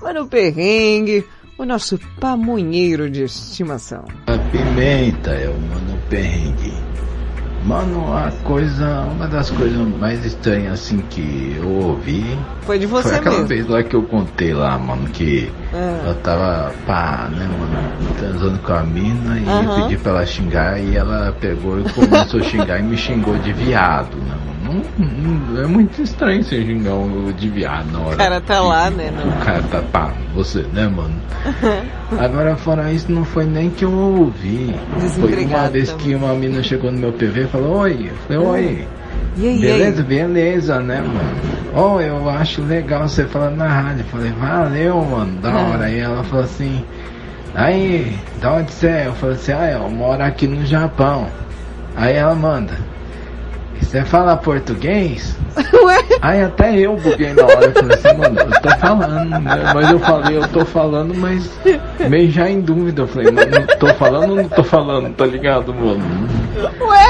Mano 0.00 0.26
Perrengue, 0.26 1.26
o 1.58 1.64
nosso 1.64 1.98
pamonheiro 2.18 3.10
de 3.10 3.24
estimação. 3.24 4.04
A 4.26 4.38
pimenta 4.50 5.30
é 5.30 5.48
o 5.48 5.58
mano 5.60 5.98
perrengue. 6.08 6.91
Mano, 7.64 8.12
a 8.12 8.30
coisa, 8.42 9.02
uma 9.14 9.28
das 9.28 9.50
coisas 9.50 9.78
mais 9.98 10.24
estranhas 10.24 10.72
assim 10.74 10.98
que 11.10 11.56
eu 11.60 11.68
ouvi 11.68 12.36
Foi 12.62 12.76
de 12.78 12.86
você 12.86 13.08
foi 13.10 13.18
aquela 13.18 13.34
mesmo. 13.36 13.48
vez 13.48 13.66
lá 13.68 13.82
que 13.84 13.94
eu 13.94 14.02
contei 14.02 14.52
lá, 14.52 14.76
mano, 14.78 15.06
que 15.10 15.48
Ah. 15.72 16.02
eu 16.08 16.14
tava, 16.16 16.72
pá, 16.86 17.28
né, 17.30 17.46
mano, 17.46 18.14
transando 18.18 18.58
com 18.58 18.72
a 18.72 18.82
mina 18.82 19.38
e 19.38 19.48
Aham. 19.48 19.62
eu 19.78 19.82
pedi 19.84 19.96
pra 20.02 20.10
ela 20.12 20.26
xingar 20.26 20.80
e 20.80 20.96
ela 20.96 21.32
pegou 21.40 21.78
e 21.80 21.84
começou 21.92 22.40
a 22.40 22.42
xingar 22.42 22.80
e 22.80 22.82
me 22.82 22.96
xingou 22.96 23.36
de 23.38 23.52
viado, 23.52 24.16
né, 24.16 24.34
mano. 24.34 24.52
Não- 24.62 25.06
não- 25.54 25.62
é 25.62 25.66
muito 25.66 26.00
estranho 26.00 26.42
você 26.42 26.64
xingar 26.64 26.94
um 26.94 27.30
de 27.32 27.48
viado 27.48 27.90
na 27.92 27.98
hora. 28.00 28.14
O 28.14 28.18
cara 28.18 28.40
tá 28.40 28.60
lá, 28.60 28.90
né? 28.90 29.12
O 29.40 29.44
cara 29.44 29.62
tá, 29.70 29.82
pá, 29.82 30.12
você, 30.34 30.64
né, 30.72 30.88
mano? 30.88 31.14
Agora, 32.18 32.56
fora 32.56 32.92
isso, 32.92 33.10
não 33.10 33.24
foi 33.24 33.44
nem 33.44 33.70
que 33.70 33.84
eu 33.84 33.92
ouvi. 33.92 34.74
Foi 35.18 35.44
uma 35.44 35.68
vez 35.68 35.90
também. 35.90 36.06
que 36.06 36.14
uma 36.14 36.32
menina 36.34 36.62
chegou 36.62 36.92
no 36.92 36.98
meu 36.98 37.12
PV 37.12 37.42
e 37.42 37.46
falou, 37.52 37.78
oi. 37.80 38.08
Eu 38.10 38.16
falei, 38.26 38.38
oi. 38.48 38.88
E 39.36 39.48
aí, 39.48 39.58
beleza, 39.60 40.02
beleza, 40.02 40.80
né, 40.80 41.00
mano? 41.00 41.52
Oh, 41.74 42.00
eu 42.00 42.28
acho 42.28 42.62
legal 42.62 43.08
você 43.08 43.24
falando 43.24 43.56
na 43.56 43.68
rádio. 43.68 44.00
Eu 44.00 44.04
falei, 44.06 44.32
valeu, 44.32 45.02
mano, 45.04 45.40
da 45.40 45.50
Ah. 45.50 45.68
hora. 45.70 45.84
Aí 45.84 45.98
ela 46.00 46.22
falou 46.24 46.44
assim, 46.44 46.84
aí, 47.54 48.16
da 48.40 48.54
onde 48.54 48.72
você 48.72 48.86
é? 48.88 49.06
Eu 49.06 49.12
falei 49.14 49.36
assim, 49.36 49.52
ah, 49.52 49.70
eu 49.70 49.88
moro 49.90 50.22
aqui 50.22 50.46
no 50.46 50.64
Japão. 50.66 51.28
Aí 51.96 52.14
ela 52.14 52.34
manda, 52.34 52.72
você 53.80 54.02
fala 54.02 54.36
português? 54.36 55.36
Aí 56.22 56.42
até 56.42 56.74
eu 56.78 56.96
buguei 56.96 57.34
na 57.34 57.42
hora, 57.44 57.66
eu 57.66 57.72
falei 57.72 57.96
assim, 57.98 58.16
mano, 58.16 58.38
eu 58.40 58.60
tô 58.62 58.70
falando, 58.78 59.28
né? 59.40 59.72
Mas 59.74 59.90
eu 59.90 59.98
falei, 59.98 60.36
eu 60.38 60.48
tô 60.48 60.64
falando, 60.64 61.14
mas 61.14 61.50
meio 62.08 62.30
já 62.30 62.48
em 62.48 62.60
dúvida. 62.62 63.02
Eu 63.02 63.08
falei, 63.08 63.30
mano, 63.30 63.66
tô 63.78 63.88
falando 63.94 64.30
ou 64.30 64.36
não 64.36 64.48
tô 64.48 64.62
falando, 64.64 65.12
tá 65.14 65.26
ligado, 65.26 65.74
mano? 65.74 66.00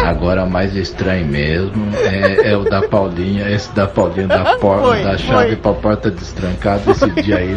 Agora 0.07 0.47
mais 0.47 0.75
estranho 0.75 1.27
mesmo 1.27 1.89
é, 1.97 2.51
é 2.53 2.57
o 2.57 2.65
da 2.65 2.83
Paulinha, 2.89 3.49
esse 3.51 3.71
da 3.73 3.87
Paulinha 3.87 4.27
da 4.27 4.57
porta, 4.57 4.89
Foi, 4.89 5.03
da 5.03 5.17
chave 5.19 5.47
foi. 5.49 5.57
pra 5.57 5.73
porta 5.73 6.11
destrancada 6.11 6.91
esse 6.91 7.11
dia 7.23 7.37
aí. 7.39 7.57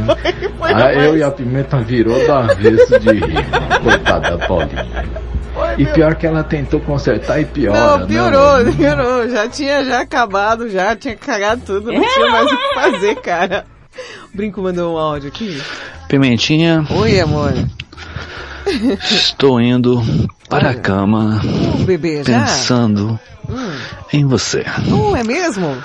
foi 0.58 0.74
Aí 0.74 0.96
eu 0.96 1.02
demais. 1.02 1.20
e 1.20 1.24
a 1.24 1.32
Pimenta 1.32 1.78
virou 1.80 2.18
do 2.26 2.32
avesso 2.32 3.00
de 3.00 3.10
rir, 3.12 3.46
coitada 3.84 4.38
da 4.38 4.48
Paulinha. 4.48 5.06
E 5.78 5.86
pior 5.86 6.16
que 6.16 6.28
ela 6.28 6.44
tentou 6.44 6.80
consertar 6.82 7.40
e 7.40 7.46
piora, 7.46 7.80
Não, 7.80 7.98
né, 8.00 8.06
piorou, 8.08 8.52
mano? 8.58 8.74
piorou. 8.74 9.30
Já 9.30 9.48
tinha 9.48 9.84
já 9.86 10.02
acabado, 10.02 10.70
já 10.70 10.96
tinha 10.96 11.16
cagado 11.16 11.62
tudo, 11.66 11.92
não 11.94 12.02
tinha 12.02 12.30
mais 12.30 12.52
o 12.52 12.58
que 12.58 12.74
fazer, 12.76 13.16
cara. 13.22 13.66
O 14.34 14.38
Brinco 14.38 14.62
mandou 14.62 14.94
um 14.96 14.98
áudio 14.98 15.30
aqui. 15.30 15.62
Pimentinha. 16.10 16.86
Oi, 16.90 17.20
amor. 17.22 17.54
Estou 19.12 19.60
indo 19.62 20.02
para 20.50 20.72
a 20.72 20.76
cama 20.76 21.42
O 21.80 21.84
bebê 21.84 22.24
pensando 22.24 23.20
Hum. 23.48 23.72
em 24.12 24.26
você. 24.26 24.66
Oh, 24.92 25.16
é 25.16 25.24
mesmo? 25.24 25.78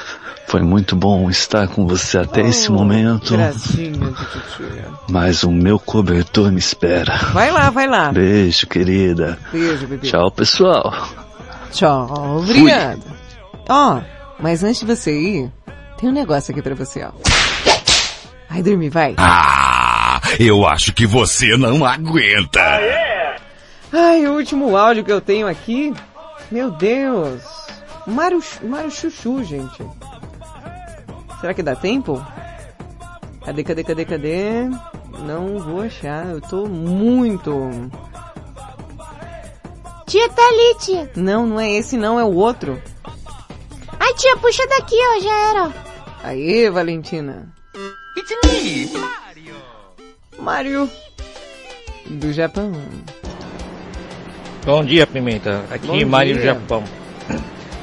Foi 0.49 0.63
muito 0.63 0.97
bom 0.97 1.29
estar 1.31 1.69
com 1.69 1.87
você 1.87 2.19
até 2.19 2.41
esse 2.41 2.73
momento, 2.73 3.37
Gracinha 3.37 3.93
de 3.93 4.15
titia. 4.15 4.85
mas 5.11 5.43
o 5.45 5.51
meu 5.51 5.79
cobertor 5.79 6.51
me 6.51 6.59
espera. 6.59 7.17
Vai 7.33 7.53
lá, 7.53 7.69
vai 7.71 7.87
lá. 7.87 8.11
Beijo, 8.13 8.67
querida. 8.67 9.39
Beijo, 9.53 9.87
bebê. 9.87 10.09
Tchau, 10.09 10.31
pessoal. 10.31 10.93
Tchau, 11.71 12.39
obrigada. 12.39 12.99
Ó, 13.69 14.01
mas 14.41 14.65
antes 14.65 14.81
de 14.81 14.87
você 14.87 15.13
ir, 15.13 15.53
tem 15.99 16.09
um 16.09 16.13
negócio 16.13 16.51
aqui 16.51 16.63
pra 16.63 16.75
você, 16.75 17.05
ó. 17.05 17.11
Vai 18.49 18.63
dormir, 18.63 18.89
vai. 18.89 19.15
Ah, 19.19 19.90
eu 20.39 20.67
acho 20.67 20.93
que 20.93 21.07
você 21.07 21.57
não 21.57 21.85
aguenta. 21.85 22.61
Ai, 23.93 24.27
o 24.27 24.35
último 24.35 24.77
áudio 24.77 25.05
que 25.05 25.13
eu 25.13 25.21
tenho 25.21 25.47
aqui. 25.47 25.93
Meu 26.51 26.71
Deus. 26.71 27.43
Mário, 28.07 28.43
Mário 28.63 28.91
Chuchu, 28.91 29.45
gente. 29.45 29.83
Será 31.41 31.55
que 31.55 31.63
dá 31.63 31.75
tempo? 31.75 32.25
Cadê, 33.45 33.65
cadê, 33.65 33.85
cadê, 33.85 34.05
cadê? 34.05 34.69
Não 35.27 35.59
vou 35.59 35.83
achar. 35.83 36.27
Eu 36.27 36.41
tô 36.41 36.67
muito. 36.67 37.71
Tia, 40.07 40.29
tá 40.31 40.43
ali, 40.43 40.77
tia. 40.81 41.11
Não, 41.15 41.47
não 41.47 41.61
é 41.61 41.71
esse 41.71 41.97
não, 41.97 42.19
é 42.19 42.25
o 42.25 42.35
outro. 42.35 42.81
Ai, 43.99 44.15
tia, 44.15 44.37
puxa 44.39 44.67
daqui, 44.67 44.97
ó, 44.97 45.21
já 45.21 45.51
era. 45.51 45.75
Aê, 46.25 46.71
Valentina. 46.71 47.53
It's 48.17 48.31
me, 48.45 48.91
Mário. 50.41 50.89
Do 52.07 52.33
Japão. 52.33 52.73
Bom 54.65 54.85
dia, 54.85 55.07
Pimenta. 55.07 55.65
Aqui 55.71 55.87
Bom 55.87 56.07
Mário 56.07 56.37
do. 56.37 56.43
Japão. 56.43 56.83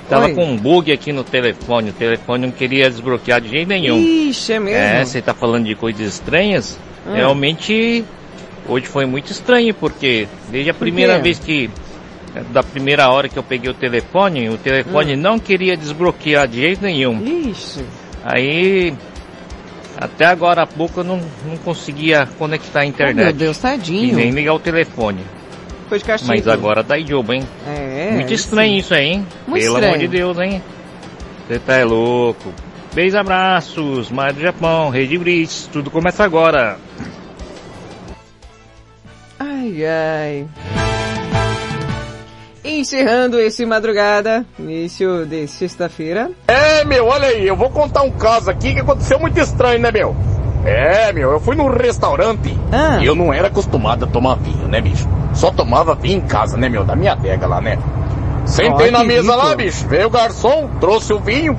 Tava 0.10 0.26
Oi. 0.28 0.34
com 0.34 0.46
um 0.46 0.56
bug 0.58 0.92
aqui 0.92 1.12
no 1.12 1.24
telefone. 1.24 1.90
O 1.90 1.94
telefone 1.94 2.46
não 2.48 2.52
queria 2.52 2.90
desbloquear 2.90 3.42
de 3.42 3.50
jeito 3.50 3.68
nenhum. 3.68 3.98
Ixi, 4.00 4.54
é 4.54 4.60
mesmo? 4.60 4.78
É, 4.80 5.04
você 5.06 5.22
tá 5.22 5.34
falando 5.34 5.66
de 5.66 5.76
coisas 5.76 6.02
estranhas. 6.14 6.80
Hum. 7.06 7.14
Realmente, 7.14 8.06
hoje 8.68 8.86
foi 8.86 9.06
muito 9.06 9.32
estranho, 9.32 9.74
porque 9.74 10.28
desde 10.50 10.70
a 10.70 10.74
primeira 10.74 11.20
vez 11.20 11.40
que. 11.40 11.70
Da 12.52 12.62
primeira 12.62 13.10
hora 13.10 13.28
que 13.28 13.38
eu 13.38 13.44
peguei 13.44 13.70
o 13.70 13.74
telefone, 13.74 14.48
o 14.50 14.58
telefone 14.58 15.14
Hum. 15.16 15.18
não 15.18 15.40
queria 15.40 15.76
desbloquear 15.76 16.48
de 16.48 16.62
jeito 16.62 16.82
nenhum. 16.84 17.22
Ixi. 17.50 17.84
Aí. 18.24 18.94
Até 19.98 20.26
agora 20.26 20.62
há 20.62 20.68
pouco 20.68 21.00
eu 21.00 21.04
não, 21.04 21.20
não 21.46 21.58
conseguia 21.58 22.28
conectar 22.38 22.82
a 22.82 22.86
internet. 22.86 23.20
Oh, 23.20 23.26
meu 23.26 23.34
Deus, 23.34 23.58
tadinho. 23.58 24.12
E 24.12 24.16
nem 24.16 24.30
ligar 24.32 24.54
o 24.54 24.60
telefone. 24.60 25.22
Foi 25.90 25.98
de 25.98 26.06
castigo. 26.06 26.34
Mas 26.34 26.48
agora 26.48 26.84
dá 26.84 27.00
jogo, 27.00 27.34
hein? 27.34 27.44
É. 27.66 28.12
Muito 28.12 28.34
estranho 28.34 28.74
sim. 28.74 28.78
isso 28.78 28.94
aí, 28.94 29.06
hein? 29.06 29.28
Muito 29.48 29.64
Pelo 29.64 29.76
estranho. 29.76 29.96
amor 29.96 29.98
de 29.98 30.08
Deus, 30.08 30.38
hein? 30.40 30.62
Você 31.48 31.60
tá 31.60 31.76
é 31.76 31.84
louco. 31.84 32.54
Beijos, 32.94 33.16
abraços, 33.16 34.12
Mário 34.12 34.36
do 34.36 34.42
Japão, 34.42 34.90
Rede 34.90 35.18
Blitz, 35.18 35.70
tudo 35.72 35.90
começa 35.90 36.24
agora. 36.24 36.78
Ai, 39.40 39.84
ai. 39.86 40.48
Encerrando 42.68 43.40
esse 43.40 43.66
madrugada, 43.66 44.46
início 44.60 45.26
de 45.26 45.48
sexta-feira. 45.48 46.30
É, 46.48 46.84
meu, 46.84 47.06
olha 47.08 47.28
aí, 47.30 47.48
eu 47.48 47.56
vou 47.56 47.70
contar 47.70 48.02
um 48.02 48.12
caso 48.12 48.52
aqui 48.52 48.74
que 48.74 48.82
aconteceu 48.82 49.18
muito 49.20 49.40
estranho, 49.40 49.80
né, 49.80 49.90
meu? 49.90 50.14
É, 50.66 51.14
meu, 51.14 51.32
eu 51.32 51.40
fui 51.40 51.56
num 51.56 51.70
restaurante 51.70 52.54
Ah. 52.72 53.00
e 53.02 53.06
eu 53.06 53.16
não 53.16 53.32
era 53.34 53.48
acostumado 53.48 54.04
a 54.04 54.08
tomar 54.08 54.36
vinho, 54.36 54.68
né, 54.68 54.82
bicho? 54.82 55.08
Só 55.34 55.50
tomava 55.50 55.96
vinho 55.96 56.18
em 56.18 56.28
casa, 56.28 56.58
né, 56.58 56.68
meu? 56.68 56.84
Da 56.84 56.94
minha 56.96 57.14
adega 57.14 57.48
lá, 57.48 57.62
né? 57.62 57.80
Sentei 58.46 58.90
Ó, 58.90 58.92
na 58.92 59.04
mesa 59.04 59.32
rico. 59.34 59.46
lá, 59.46 59.56
bicho. 59.56 59.88
Veio 59.88 60.08
o 60.08 60.10
garçom, 60.10 60.70
trouxe 60.80 61.14
o 61.14 61.20
vinho, 61.20 61.58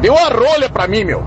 deu 0.00 0.14
a 0.16 0.28
rolha 0.28 0.70
pra 0.70 0.86
mim, 0.88 1.04
meu. 1.04 1.22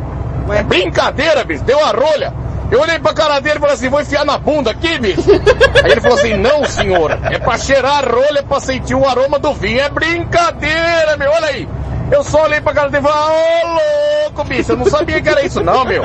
É 0.52 0.64
brincadeira, 0.64 1.44
bicho, 1.44 1.64
deu 1.64 1.78
a 1.84 1.92
rolha. 1.92 2.34
Eu 2.72 2.82
olhei 2.82 3.00
pra 3.00 3.14
cara 3.14 3.40
dele 3.40 3.58
e 3.58 3.60
falei 3.60 3.76
assim, 3.76 3.90
vou 3.90 4.02
enfiar 4.02 4.26
na 4.26 4.38
bunda 4.38 4.72
aqui, 4.72 4.98
bicho. 5.00 5.24
Aí 5.84 5.92
ele 5.92 6.02
falou 6.02 6.18
assim, 6.18 6.36
não, 6.36 6.64
senhor, 6.66 7.18
é 7.32 7.40
pra 7.40 7.58
cheirar 7.58 8.04
a 8.04 8.10
rolha 8.10 8.44
pra 8.44 8.60
sentir 8.60 8.96
o 8.96 9.08
aroma 9.08 9.40
do 9.40 9.54
vinho. 9.54 9.80
É 9.80 9.90
brincadeira, 9.90 11.18
meu, 11.18 11.32
olha 11.32 11.48
aí. 11.48 11.68
Eu 12.12 12.24
só 12.24 12.44
olhei 12.44 12.60
pra 12.60 12.74
cara 12.74 12.90
dele 12.90 13.06
e 13.06 13.10
falei, 13.10 13.38
ô 13.38 14.24
louco, 14.26 14.44
bicho, 14.46 14.72
eu 14.72 14.78
não 14.78 14.86
sabia 14.86 15.22
que 15.22 15.30
era 15.30 15.46
isso 15.46 15.64
não, 15.64 15.86
meu. 15.86 16.04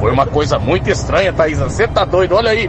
Foi 0.00 0.10
uma 0.10 0.26
coisa 0.26 0.58
muito 0.58 0.90
estranha, 0.90 1.32
Thaisa, 1.32 1.64
você 1.64 1.86
tá 1.86 2.04
doido, 2.04 2.34
olha 2.34 2.50
aí. 2.50 2.68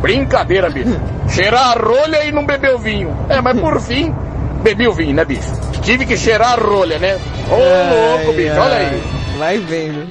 Brincadeira, 0.00 0.70
bicho. 0.70 1.00
Cheirar 1.28 1.70
a 1.70 1.80
rolha 1.80 2.24
e 2.24 2.32
não 2.32 2.46
beber 2.46 2.74
o 2.74 2.78
vinho. 2.78 3.16
É, 3.28 3.40
mas 3.40 3.58
por 3.58 3.80
fim, 3.80 4.14
bebi 4.62 4.86
o 4.86 4.92
vinho, 4.92 5.14
né, 5.14 5.24
bicho? 5.24 5.52
Tive 5.82 6.06
que 6.06 6.16
cheirar 6.16 6.52
a 6.52 6.56
rolha, 6.56 6.98
né? 6.98 7.18
Ô 7.50 7.54
louco, 7.56 8.30
Ai, 8.30 8.36
bicho, 8.36 8.60
olha 8.60 8.76
aí. 8.76 9.02
Vai 9.38 9.58
vendo. 9.58 10.08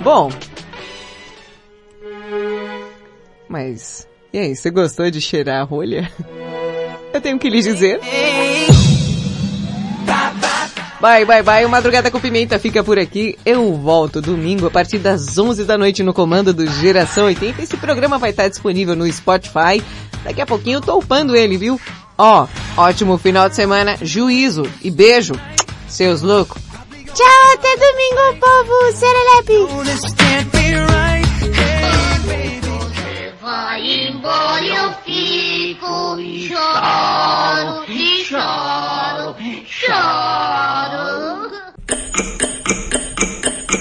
Bom. 0.00 0.30
Mas, 3.48 4.06
e 4.32 4.38
aí, 4.38 4.54
você 4.54 4.70
gostou 4.70 5.10
de 5.10 5.20
cheirar 5.20 5.60
a 5.60 5.64
rolha? 5.64 6.10
Eu 7.12 7.20
tenho 7.20 7.38
que 7.38 7.48
lhes 7.48 7.64
dizer. 7.64 8.00
Bye, 11.00 11.24
bye, 11.24 11.42
bye. 11.42 11.64
O 11.64 11.68
Madrugada 11.68 12.10
com 12.10 12.20
Pimenta 12.20 12.58
fica 12.58 12.82
por 12.82 12.98
aqui. 12.98 13.38
Eu 13.46 13.72
volto 13.74 14.20
domingo 14.20 14.66
a 14.66 14.70
partir 14.70 14.98
das 14.98 15.38
11 15.38 15.64
da 15.64 15.78
noite 15.78 16.02
no 16.02 16.12
comando 16.12 16.52
do 16.52 16.66
Geração 16.66 17.26
80. 17.26 17.62
Esse 17.62 17.76
programa 17.76 18.18
vai 18.18 18.30
estar 18.30 18.48
disponível 18.48 18.96
no 18.96 19.10
Spotify. 19.10 19.82
Daqui 20.24 20.40
a 20.40 20.46
pouquinho 20.46 20.78
eu 20.78 20.82
tô 20.82 20.98
upando 20.98 21.36
ele, 21.36 21.56
viu? 21.56 21.80
Ó, 22.18 22.46
ótimo 22.76 23.16
final 23.16 23.48
de 23.48 23.54
semana, 23.54 23.96
juízo 24.02 24.64
e 24.82 24.90
beijo, 24.90 25.34
seus 25.88 26.20
loucos. 26.20 26.60
Tchau, 27.14 27.54
até 27.54 27.76
domingo, 27.76 28.40
povo. 28.40 28.92
Serelepe. 28.92 29.88
Vai 33.48 34.08
embora, 34.08 34.62
eu 34.62 34.92
fico 35.06 36.20
e 36.20 36.48
choro, 36.48 37.84
e 37.88 38.22
choro, 38.22 39.36
choro. 39.64 41.50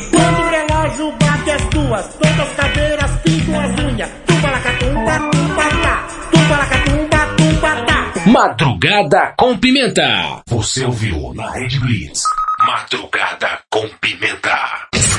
Quando 0.09 0.39
o 0.39 0.49
relógio 0.49 1.11
bate 1.17 1.51
as 1.51 1.65
duas, 1.65 2.13
todas 2.13 2.39
as 2.39 2.55
cadeiras 2.55 3.11
pintam 3.23 3.59
as 3.59 3.79
unhas. 3.81 4.09
Tumba 4.25 4.51
lacatumba, 4.51 5.19
tumba 5.31 5.63
tá. 5.81 6.07
Tumba 6.31 6.57
lacatumba, 6.57 7.17
tumba 7.35 7.75
tá. 7.85 8.13
Madrugada 8.25 9.33
com 9.37 9.57
Pimenta. 9.57 10.43
Você 10.47 10.85
ouviu 10.85 11.33
na 11.33 11.51
Red 11.51 11.77
Blitz. 11.81 12.23
Madrugada 12.65 13.59
com 13.69 13.85
Pimenta. 13.99 14.87